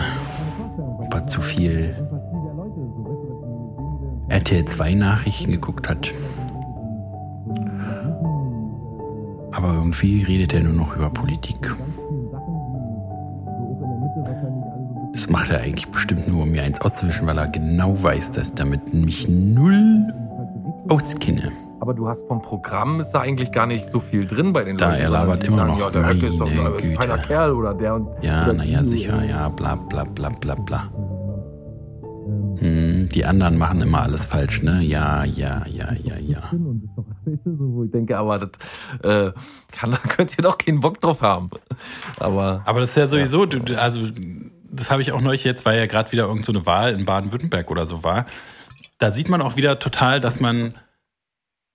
ob 0.98 1.14
er 1.14 1.28
zu 1.28 1.40
viel 1.40 1.96
RTL 4.30 4.66
2 4.66 4.96
Nachrichten 4.96 5.52
geguckt 5.52 5.88
hat. 5.88 6.12
Aber 9.64 9.76
irgendwie 9.76 10.24
redet 10.24 10.54
er 10.54 10.62
nur 10.62 10.74
noch 10.74 10.94
über 10.98 11.10
Politik. 11.10 11.56
Das 15.14 15.30
macht 15.30 15.52
er 15.52 15.62
eigentlich 15.62 15.88
bestimmt 15.88 16.28
nur, 16.28 16.44
um 16.44 16.52
mir 16.52 16.64
eins 16.64 16.82
auszuwischen, 16.82 17.26
weil 17.28 17.38
er 17.38 17.48
genau 17.48 17.96
weiß, 18.02 18.32
dass 18.34 18.50
ich 18.50 18.54
damit 18.56 18.94
mich 18.94 19.30
null 19.30 20.14
auskenne. 20.90 21.52
Aber 21.80 21.94
du 21.94 22.08
hast 22.10 22.20
vom 22.28 22.42
Programm 22.42 23.00
ist 23.00 23.12
da 23.12 23.22
eigentlich 23.22 23.52
gar 23.52 23.66
nicht 23.66 23.86
so 23.90 24.00
viel 24.00 24.26
drin 24.26 24.52
bei 24.54 24.64
den 24.64 24.78
Da, 24.78 24.90
Leuten. 24.92 25.02
er 25.02 25.08
sondern 25.08 25.28
labert 25.28 25.44
immer 25.46 25.58
sagen, 25.58 25.72
noch, 25.72 25.80
Ja, 25.80 25.90
der 25.92 26.10
Höcke 26.10 26.26
ist 26.28 26.40
doch 26.40 26.50
meine 26.50 26.72
Güte. 26.78 27.22
Kerl 27.28 27.52
oder 27.54 27.74
der 27.74 27.96
und 27.96 28.08
Ja, 28.22 28.52
naja, 28.54 28.84
sicher, 28.84 29.14
oder- 29.18 29.26
ja, 29.26 29.50
bla 29.50 29.76
bla 29.76 30.04
bla 30.04 30.30
bla 30.30 30.56
bla 30.56 30.84
die 32.64 33.26
anderen 33.26 33.58
machen 33.58 33.82
immer 33.82 34.02
alles 34.04 34.26
falsch, 34.26 34.62
ne? 34.62 34.82
Ja, 34.82 35.24
ja, 35.26 35.66
ja, 35.68 35.94
ja, 36.04 36.18
ja. 36.18 36.52
Ich 37.26 37.92
denke, 37.92 38.18
aber 38.18 38.40
das 38.40 38.50
äh, 39.04 39.32
kann, 39.72 39.92
da 39.92 39.98
könnt 39.98 40.38
ihr 40.38 40.42
doch 40.44 40.58
keinen 40.58 40.80
Bock 40.80 41.00
drauf 41.00 41.22
haben. 41.22 41.50
Aber 42.20 42.62
Aber 42.66 42.80
das 42.82 42.92
ist 42.92 42.96
ja 42.98 43.08
sowieso, 43.08 43.46
du, 43.46 43.60
du- 43.60 43.80
also 43.80 44.08
das 44.72 44.90
habe 44.90 45.02
ich 45.02 45.12
auch 45.12 45.22
neulich 45.22 45.44
jetzt, 45.44 45.66
weil 45.66 45.78
ja 45.78 45.86
gerade 45.86 46.12
wieder 46.12 46.26
irgend 46.26 46.46
so 46.46 46.52
eine 46.52 46.66
Wahl 46.66 46.94
in 46.94 47.06
Baden-Württemberg 47.06 47.70
oder 47.70 47.86
so 47.86 48.04
war. 48.04 48.26
Da 48.98 49.12
sieht 49.12 49.30
man 49.30 49.42
auch 49.42 49.56
wieder 49.56 49.80
total, 49.80 50.20
dass 50.22 50.40
man 50.40 50.74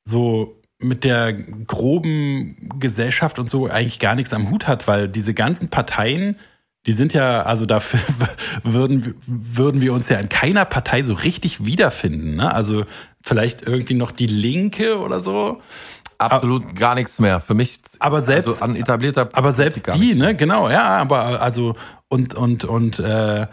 so 0.05 0.61
mit 0.81 1.05
der 1.05 1.33
groben 1.33 2.71
Gesellschaft 2.79 3.39
und 3.39 3.51
so 3.51 3.67
eigentlich 3.67 3.99
gar 3.99 4.15
nichts 4.15 4.33
am 4.33 4.51
Hut 4.51 4.67
hat, 4.69 4.87
weil 4.89 5.09
diese 5.09 5.35
ganzen 5.35 5.69
Parteien, 5.69 6.37
die 6.89 6.93
sind 6.95 7.13
ja, 7.13 7.43
also 7.43 7.67
dafür 7.67 8.01
würden, 8.65 9.15
würden 9.27 9.81
wir 9.81 9.93
uns 9.93 10.09
ja 10.09 10.19
in 10.19 10.29
keiner 10.29 10.65
Partei 10.65 11.05
so 11.05 11.15
richtig 11.15 11.65
wiederfinden. 11.65 12.35
Ne? 12.37 12.53
Also 12.53 12.85
vielleicht 13.23 13.63
irgendwie 13.67 13.95
noch 13.95 14.11
die 14.11 14.27
Linke 14.27 14.99
oder 14.99 15.21
so. 15.21 15.61
absolut 16.17 16.75
gar 16.75 16.95
nichts 16.97 17.21
mehr. 17.21 17.41
Für 17.41 17.55
mich, 17.55 17.79
Aber 18.01 18.23
selbst- 18.23 18.49
also 18.49 18.61
an 18.61 18.75
etablierter 18.75 19.29
Aber 19.35 19.53
selbst 19.53 19.83
die, 19.95 20.15
ne, 20.15 20.35
genau, 20.35 20.69
ja, 20.69 20.97
aber 20.97 21.41
also 21.41 21.77
und 22.09 22.35
und 22.35 22.65
und 22.65 22.99
äh, 22.99 23.47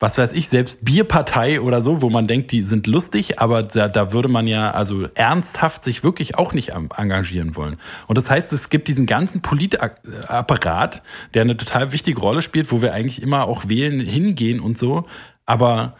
was 0.00 0.16
weiß 0.16 0.32
ich, 0.32 0.48
selbst 0.48 0.84
Bierpartei 0.84 1.60
oder 1.60 1.82
so, 1.82 2.02
wo 2.02 2.10
man 2.10 2.28
denkt, 2.28 2.52
die 2.52 2.62
sind 2.62 2.86
lustig, 2.86 3.40
aber 3.40 3.64
da, 3.64 3.88
da 3.88 4.12
würde 4.12 4.28
man 4.28 4.46
ja 4.46 4.70
also 4.70 5.08
ernsthaft 5.14 5.84
sich 5.84 6.04
wirklich 6.04 6.36
auch 6.36 6.52
nicht 6.52 6.70
engagieren 6.70 7.56
wollen. 7.56 7.78
Und 8.06 8.16
das 8.16 8.30
heißt, 8.30 8.52
es 8.52 8.68
gibt 8.68 8.86
diesen 8.86 9.06
ganzen 9.06 9.42
Politapparat, 9.42 11.02
der 11.34 11.42
eine 11.42 11.56
total 11.56 11.92
wichtige 11.92 12.20
Rolle 12.20 12.42
spielt, 12.42 12.70
wo 12.70 12.80
wir 12.80 12.94
eigentlich 12.94 13.22
immer 13.22 13.46
auch 13.46 13.68
wählen 13.68 14.00
hingehen 14.00 14.60
und 14.60 14.78
so, 14.78 15.06
aber 15.46 15.96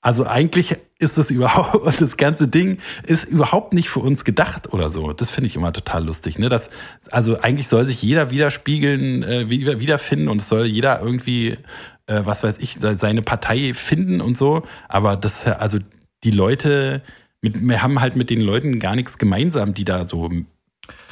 also 0.00 0.24
eigentlich 0.24 0.76
ist 0.98 1.18
das 1.18 1.30
überhaupt, 1.30 2.00
das 2.00 2.16
ganze 2.16 2.48
Ding 2.48 2.78
ist 3.04 3.24
überhaupt 3.24 3.72
nicht 3.72 3.88
für 3.88 4.00
uns 4.00 4.24
gedacht 4.24 4.72
oder 4.72 4.90
so. 4.90 5.12
Das 5.12 5.30
finde 5.30 5.48
ich 5.48 5.56
immer 5.56 5.72
total 5.72 6.04
lustig. 6.04 6.38
Ne? 6.38 6.48
Das, 6.48 6.70
also 7.10 7.40
eigentlich 7.40 7.68
soll 7.68 7.86
sich 7.86 8.02
jeder 8.02 8.30
widerspiegeln, 8.30 9.22
äh, 9.22 9.50
wieder- 9.50 9.80
wiederfinden 9.80 10.28
und 10.28 10.40
es 10.40 10.48
soll 10.48 10.66
jeder 10.66 11.00
irgendwie, 11.00 11.58
äh, 12.06 12.22
was 12.24 12.42
weiß 12.42 12.58
ich, 12.58 12.78
seine 12.80 13.22
Partei 13.22 13.74
finden 13.74 14.20
und 14.20 14.38
so. 14.38 14.62
Aber 14.88 15.16
das, 15.16 15.46
also 15.46 15.78
die 16.24 16.30
Leute, 16.30 17.02
mit, 17.40 17.60
wir 17.60 17.82
haben 17.82 18.00
halt 18.00 18.16
mit 18.16 18.30
den 18.30 18.40
Leuten 18.40 18.78
gar 18.78 18.96
nichts 18.96 19.18
gemeinsam, 19.18 19.74
die 19.74 19.84
da 19.84 20.06
so 20.06 20.30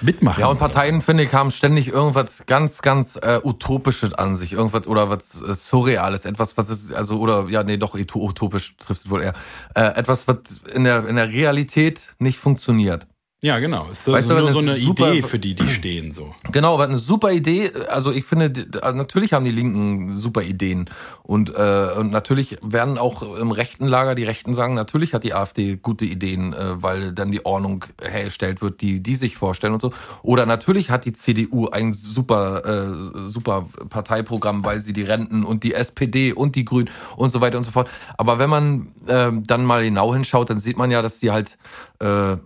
mitmachen. 0.01 0.41
Ja, 0.41 0.47
und 0.47 0.59
Parteien, 0.59 1.01
finde 1.01 1.25
ich, 1.25 1.33
haben 1.33 1.51
ständig 1.51 1.89
irgendwas 1.89 2.45
ganz, 2.47 2.83
ganz 2.83 3.17
äh, 3.17 3.41
Utopisches 3.43 4.15
an 4.15 4.37
sich. 4.37 4.53
Irgendwas 4.53 4.87
oder 4.87 5.11
was 5.11 5.41
äh, 5.43 5.55
Surreales. 5.55 6.25
Etwas, 6.25 6.57
was 6.57 6.71
ist, 6.71 6.93
also, 6.93 7.19
oder, 7.19 7.49
ja, 7.49 7.63
nee, 7.63 7.77
doch, 7.77 7.95
utopisch 7.95 8.77
trifft 8.79 9.05
es 9.05 9.11
wohl 9.11 9.23
eher. 9.23 9.35
Äh, 9.75 9.97
etwas, 9.97 10.29
was 10.29 10.39
in 10.73 10.85
der, 10.85 11.07
in 11.07 11.17
der 11.17 11.29
Realität 11.29 12.09
nicht 12.19 12.39
funktioniert. 12.39 13.07
Ja, 13.45 13.59
genau. 13.59 13.89
Es 13.91 13.99
ist 13.99 14.07
Weißt 14.09 14.31
also 14.31 14.37
du, 14.37 14.41
nur 14.41 14.53
so 14.55 14.61
das 14.63 14.71
eine 14.71 14.79
super- 14.79 15.13
Idee, 15.13 15.23
für 15.23 15.39
die 15.39 15.55
die 15.55 15.69
stehen, 15.69 16.13
so. 16.13 16.35
Genau, 16.51 16.73
aber 16.73 16.85
eine 16.85 16.97
super 16.97 17.31
Idee. 17.31 17.71
Also 17.91 18.11
ich 18.11 18.25
finde, 18.25 18.51
also 18.81 18.97
natürlich 18.97 19.35
haben 19.35 19.45
die 19.45 19.51
Linken 19.51 20.17
super 20.17 20.41
Ideen 20.41 20.87
und, 21.25 21.55
äh, 21.55 21.89
und 21.99 22.11
natürlich 22.11 22.57
werden 22.63 22.97
auch 22.97 23.37
im 23.37 23.51
rechten 23.51 23.87
Lager 23.87 24.15
die 24.15 24.25
Rechten 24.25 24.55
sagen, 24.55 24.73
natürlich 24.73 25.13
hat 25.13 25.25
die 25.25 25.35
AfD 25.35 25.77
gute 25.77 26.07
Ideen, 26.07 26.55
äh, 26.55 26.83
weil 26.83 27.13
dann 27.13 27.33
die 27.33 27.45
Ordnung 27.45 27.85
hergestellt 28.01 28.63
wird, 28.63 28.81
die 28.81 29.03
die 29.03 29.15
sich 29.15 29.37
vorstellen 29.37 29.75
und 29.75 29.83
so. 29.83 29.93
Oder 30.23 30.47
natürlich 30.47 30.89
hat 30.89 31.05
die 31.05 31.13
CDU 31.13 31.69
ein 31.69 31.93
super 31.93 32.65
äh, 32.65 33.29
super 33.29 33.69
Parteiprogramm, 33.91 34.65
weil 34.65 34.81
sie 34.81 34.95
die 34.95 35.03
Renten 35.03 35.45
und 35.45 35.65
die 35.65 35.75
SPD 35.75 36.33
und 36.33 36.57
die 36.57 36.65
Grünen 36.65 36.89
und 37.19 37.29
so 37.29 37.43
weiter 37.43 37.59
und 37.59 37.65
so 37.65 37.73
fort. 37.73 37.91
Aber 38.17 38.39
wenn 38.39 38.49
man 38.49 38.89
äh, 39.07 39.31
dann 39.47 39.67
mal 39.67 39.85
genau 39.85 40.15
hinschaut, 40.15 40.49
dann 40.49 40.61
sieht 40.61 40.79
man 40.79 40.91
ja, 40.91 41.03
dass 41.03 41.21
die 41.21 41.31
halt 41.31 41.59
äh, 42.01 42.39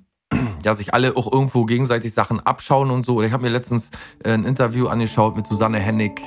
ja, 0.65 0.75
sich 0.75 0.95
alle 0.95 1.17
auch 1.17 1.33
irgendwo 1.33 1.65
gegenseitig 1.65 2.13
Sachen 2.15 2.41
abschauen 2.41 2.91
und 2.91 3.05
so. 3.05 3.23
Ich 3.23 3.33
habe 3.33 3.45
mir 3.45 3.51
letztens 3.51 3.91
äh, 4.25 4.33
ein 4.33 4.45
Interview 4.45 4.89
angeschaut 4.89 5.37
mit 5.37 5.47
Susanne 5.47 5.79
Hennig 5.79 6.21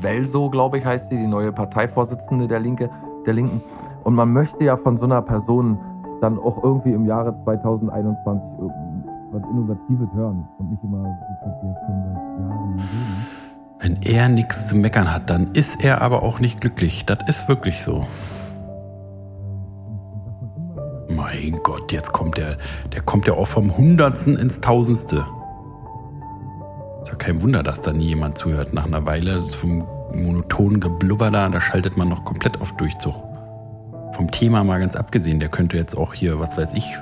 Welso, 0.00 0.48
glaube 0.50 0.78
ich, 0.78 0.84
heißt 0.84 1.10
sie, 1.10 1.16
die 1.16 1.26
neue 1.26 1.52
Parteivorsitzende 1.52 2.48
der 2.48 2.60
Linke, 2.60 2.90
der 3.26 3.34
Linken. 3.34 3.62
Und 4.04 4.14
man 4.14 4.32
möchte 4.32 4.64
ja 4.64 4.76
von 4.76 4.98
so 4.98 5.04
einer 5.04 5.22
Person 5.22 5.78
dann 6.20 6.38
auch 6.38 6.62
irgendwie 6.62 6.92
im 6.92 7.06
Jahre 7.06 7.34
2021 7.44 8.42
was 9.32 9.42
Innovatives 9.50 10.08
hören 10.14 10.48
und 10.58 10.70
nicht 10.70 10.82
immer, 10.82 11.02
das 11.02 11.62
wir 11.62 11.68
jetzt 11.68 11.80
schon 11.86 12.02
seit 12.04 12.40
Jahren 12.40 12.72
reden. 12.72 13.26
Wenn 13.78 14.02
er 14.02 14.28
nichts 14.28 14.68
zu 14.68 14.76
meckern 14.76 15.12
hat, 15.12 15.28
dann 15.28 15.52
ist 15.52 15.84
er 15.84 16.00
aber 16.00 16.22
auch 16.22 16.38
nicht 16.40 16.60
glücklich. 16.60 17.04
Das 17.04 17.18
ist 17.28 17.48
wirklich 17.48 17.82
so. 17.82 18.06
Mein 21.16 21.60
Gott, 21.62 21.92
jetzt 21.92 22.12
kommt 22.12 22.36
der, 22.36 22.58
der 22.92 23.00
kommt 23.00 23.26
ja 23.26 23.32
auch 23.32 23.48
vom 23.48 23.74
Hundertsten 23.74 24.36
ins 24.36 24.60
Tausendste. 24.60 25.26
Ist 27.02 27.08
ja 27.08 27.14
kein 27.14 27.40
Wunder, 27.40 27.62
dass 27.62 27.80
da 27.80 27.92
nie 27.92 28.08
jemand 28.08 28.36
zuhört. 28.36 28.74
Nach 28.74 28.84
einer 28.84 29.06
Weile 29.06 29.38
ist 29.38 29.54
vom 29.54 29.86
monotonen 30.14 30.78
Geblubber 30.78 31.30
da, 31.30 31.48
da 31.48 31.60
schaltet 31.60 31.96
man 31.96 32.10
noch 32.10 32.26
komplett 32.26 32.60
auf 32.60 32.76
Durchzug. 32.76 33.14
Vom 34.12 34.30
Thema 34.30 34.62
mal 34.62 34.78
ganz 34.78 34.94
abgesehen, 34.94 35.40
der 35.40 35.48
könnte 35.48 35.78
jetzt 35.78 35.96
auch 35.96 36.12
hier, 36.12 36.38
was 36.38 36.56
weiß 36.58 36.74
ich, 36.74 36.98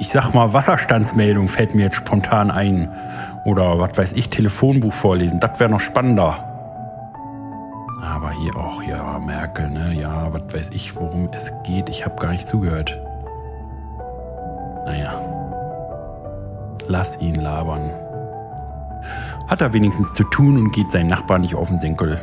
ich 0.00 0.10
sag 0.10 0.34
mal 0.34 0.52
Wasserstandsmeldung 0.52 1.48
fällt 1.48 1.74
mir 1.74 1.84
jetzt 1.84 1.96
spontan 1.96 2.50
ein. 2.50 2.90
Oder 3.44 3.78
was 3.78 3.96
weiß 3.96 4.12
ich, 4.14 4.28
Telefonbuch 4.28 4.92
vorlesen, 4.92 5.38
das 5.38 5.60
wäre 5.60 5.70
noch 5.70 5.80
spannender. 5.80 6.42
Aber 8.02 8.32
hier 8.32 8.56
auch, 8.56 8.82
ja, 8.82 9.18
Merkel, 9.18 9.70
ne? 9.70 9.94
Ja, 9.94 10.32
was 10.32 10.42
weiß 10.52 10.70
ich, 10.74 10.96
worum 10.96 11.28
es 11.32 11.50
geht. 11.64 11.88
Ich 11.88 12.04
habe 12.04 12.20
gar 12.20 12.32
nicht 12.32 12.48
zugehört. 12.48 12.98
Naja. 14.86 15.20
Lass 16.86 17.18
ihn 17.20 17.34
labern. 17.34 17.90
Hat 19.48 19.60
er 19.60 19.72
wenigstens 19.72 20.14
zu 20.14 20.24
tun 20.24 20.56
und 20.56 20.72
geht 20.72 20.90
seinen 20.92 21.08
Nachbarn 21.08 21.42
nicht 21.42 21.54
auf 21.54 21.68
den 21.68 21.78
Senkel. 21.78 22.20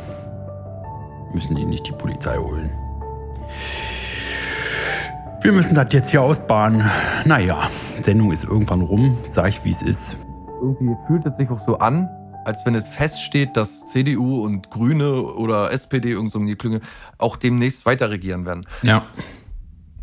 Müssen 1.32 1.54
die 1.54 1.66
nicht 1.66 1.86
die 1.86 1.92
Polizei 1.92 2.36
holen. 2.36 2.70
Wir 5.42 5.52
müssen 5.52 5.74
das 5.74 5.92
jetzt 5.92 6.10
hier 6.10 6.22
ausbaden. 6.22 6.82
Naja, 7.26 7.68
Sendung 8.00 8.32
ist 8.32 8.44
irgendwann 8.44 8.80
rum, 8.80 9.18
sag 9.24 9.48
ich 9.48 9.64
wie 9.64 9.70
es 9.70 9.82
ist. 9.82 10.16
Irgendwie 10.62 10.96
fühlt 11.06 11.26
es 11.26 11.36
sich 11.36 11.50
auch 11.50 11.60
so 11.66 11.78
an, 11.78 12.08
als 12.46 12.64
wenn 12.64 12.74
es 12.74 12.86
feststeht, 12.88 13.56
dass 13.56 13.86
CDU 13.86 14.42
und 14.42 14.70
Grüne 14.70 15.20
oder 15.22 15.70
SPD, 15.70 16.12
irgend 16.12 16.30
so 16.30 16.38
eine 16.38 16.56
Klünge, 16.56 16.80
auch 17.18 17.36
demnächst 17.36 17.84
weiter 17.84 18.08
regieren 18.08 18.46
werden. 18.46 18.66
Ja. 18.80 19.04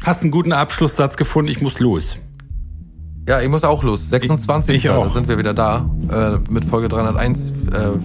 Hast 0.04 0.22
einen 0.22 0.32
guten 0.32 0.54
Abschlusssatz 0.54 1.18
gefunden, 1.18 1.52
ich 1.52 1.62
muss 1.62 1.80
los. 1.80 2.18
Ja, 3.28 3.40
ich 3.40 3.48
muss 3.50 3.64
auch 3.64 3.84
los. 3.84 4.10
26. 4.10 4.76
Ich- 4.76 4.86
ich 4.86 4.90
auch. 4.90 5.04
Da 5.04 5.10
sind 5.10 5.28
wir 5.28 5.38
wieder 5.38 5.54
da 5.54 5.86
äh, 6.12 6.52
mit 6.52 6.66
Folge 6.66 6.88
301. 6.90 7.50
Äh, 7.50 7.54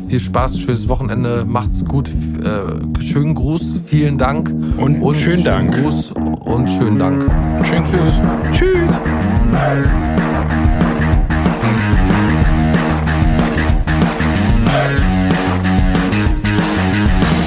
viel 0.09 0.21
Spaß, 0.21 0.59
schönes 0.59 0.89
Wochenende, 0.89 1.45
macht's 1.47 1.85
gut. 1.85 2.09
Äh, 2.09 3.01
schönen 3.03 3.35
Gruß, 3.35 3.81
vielen 3.87 4.19
Dank. 4.19 4.51
Und 4.79 5.17
schönen 5.17 5.43
Dank. 5.43 5.75
Gruß 5.83 6.13
und 6.13 6.69
schönen 6.71 6.99
Dank. 6.99 7.23
Schönen 7.65 7.85
Tschüss. 7.87 8.23
Tschüss. 8.53 8.97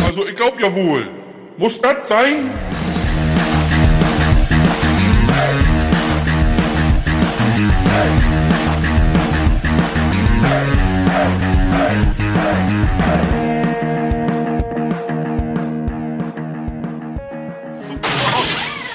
Also 0.05 0.25
ich 0.27 0.35
glaube 0.35 0.61
ja 0.61 0.73
wohl. 0.73 1.07
Muss 1.57 1.79
das 1.81 2.07
sein? 2.07 2.49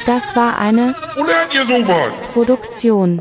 Das 0.06 0.36
war 0.36 0.58
eine? 0.58 0.94
Produktion 2.32 3.20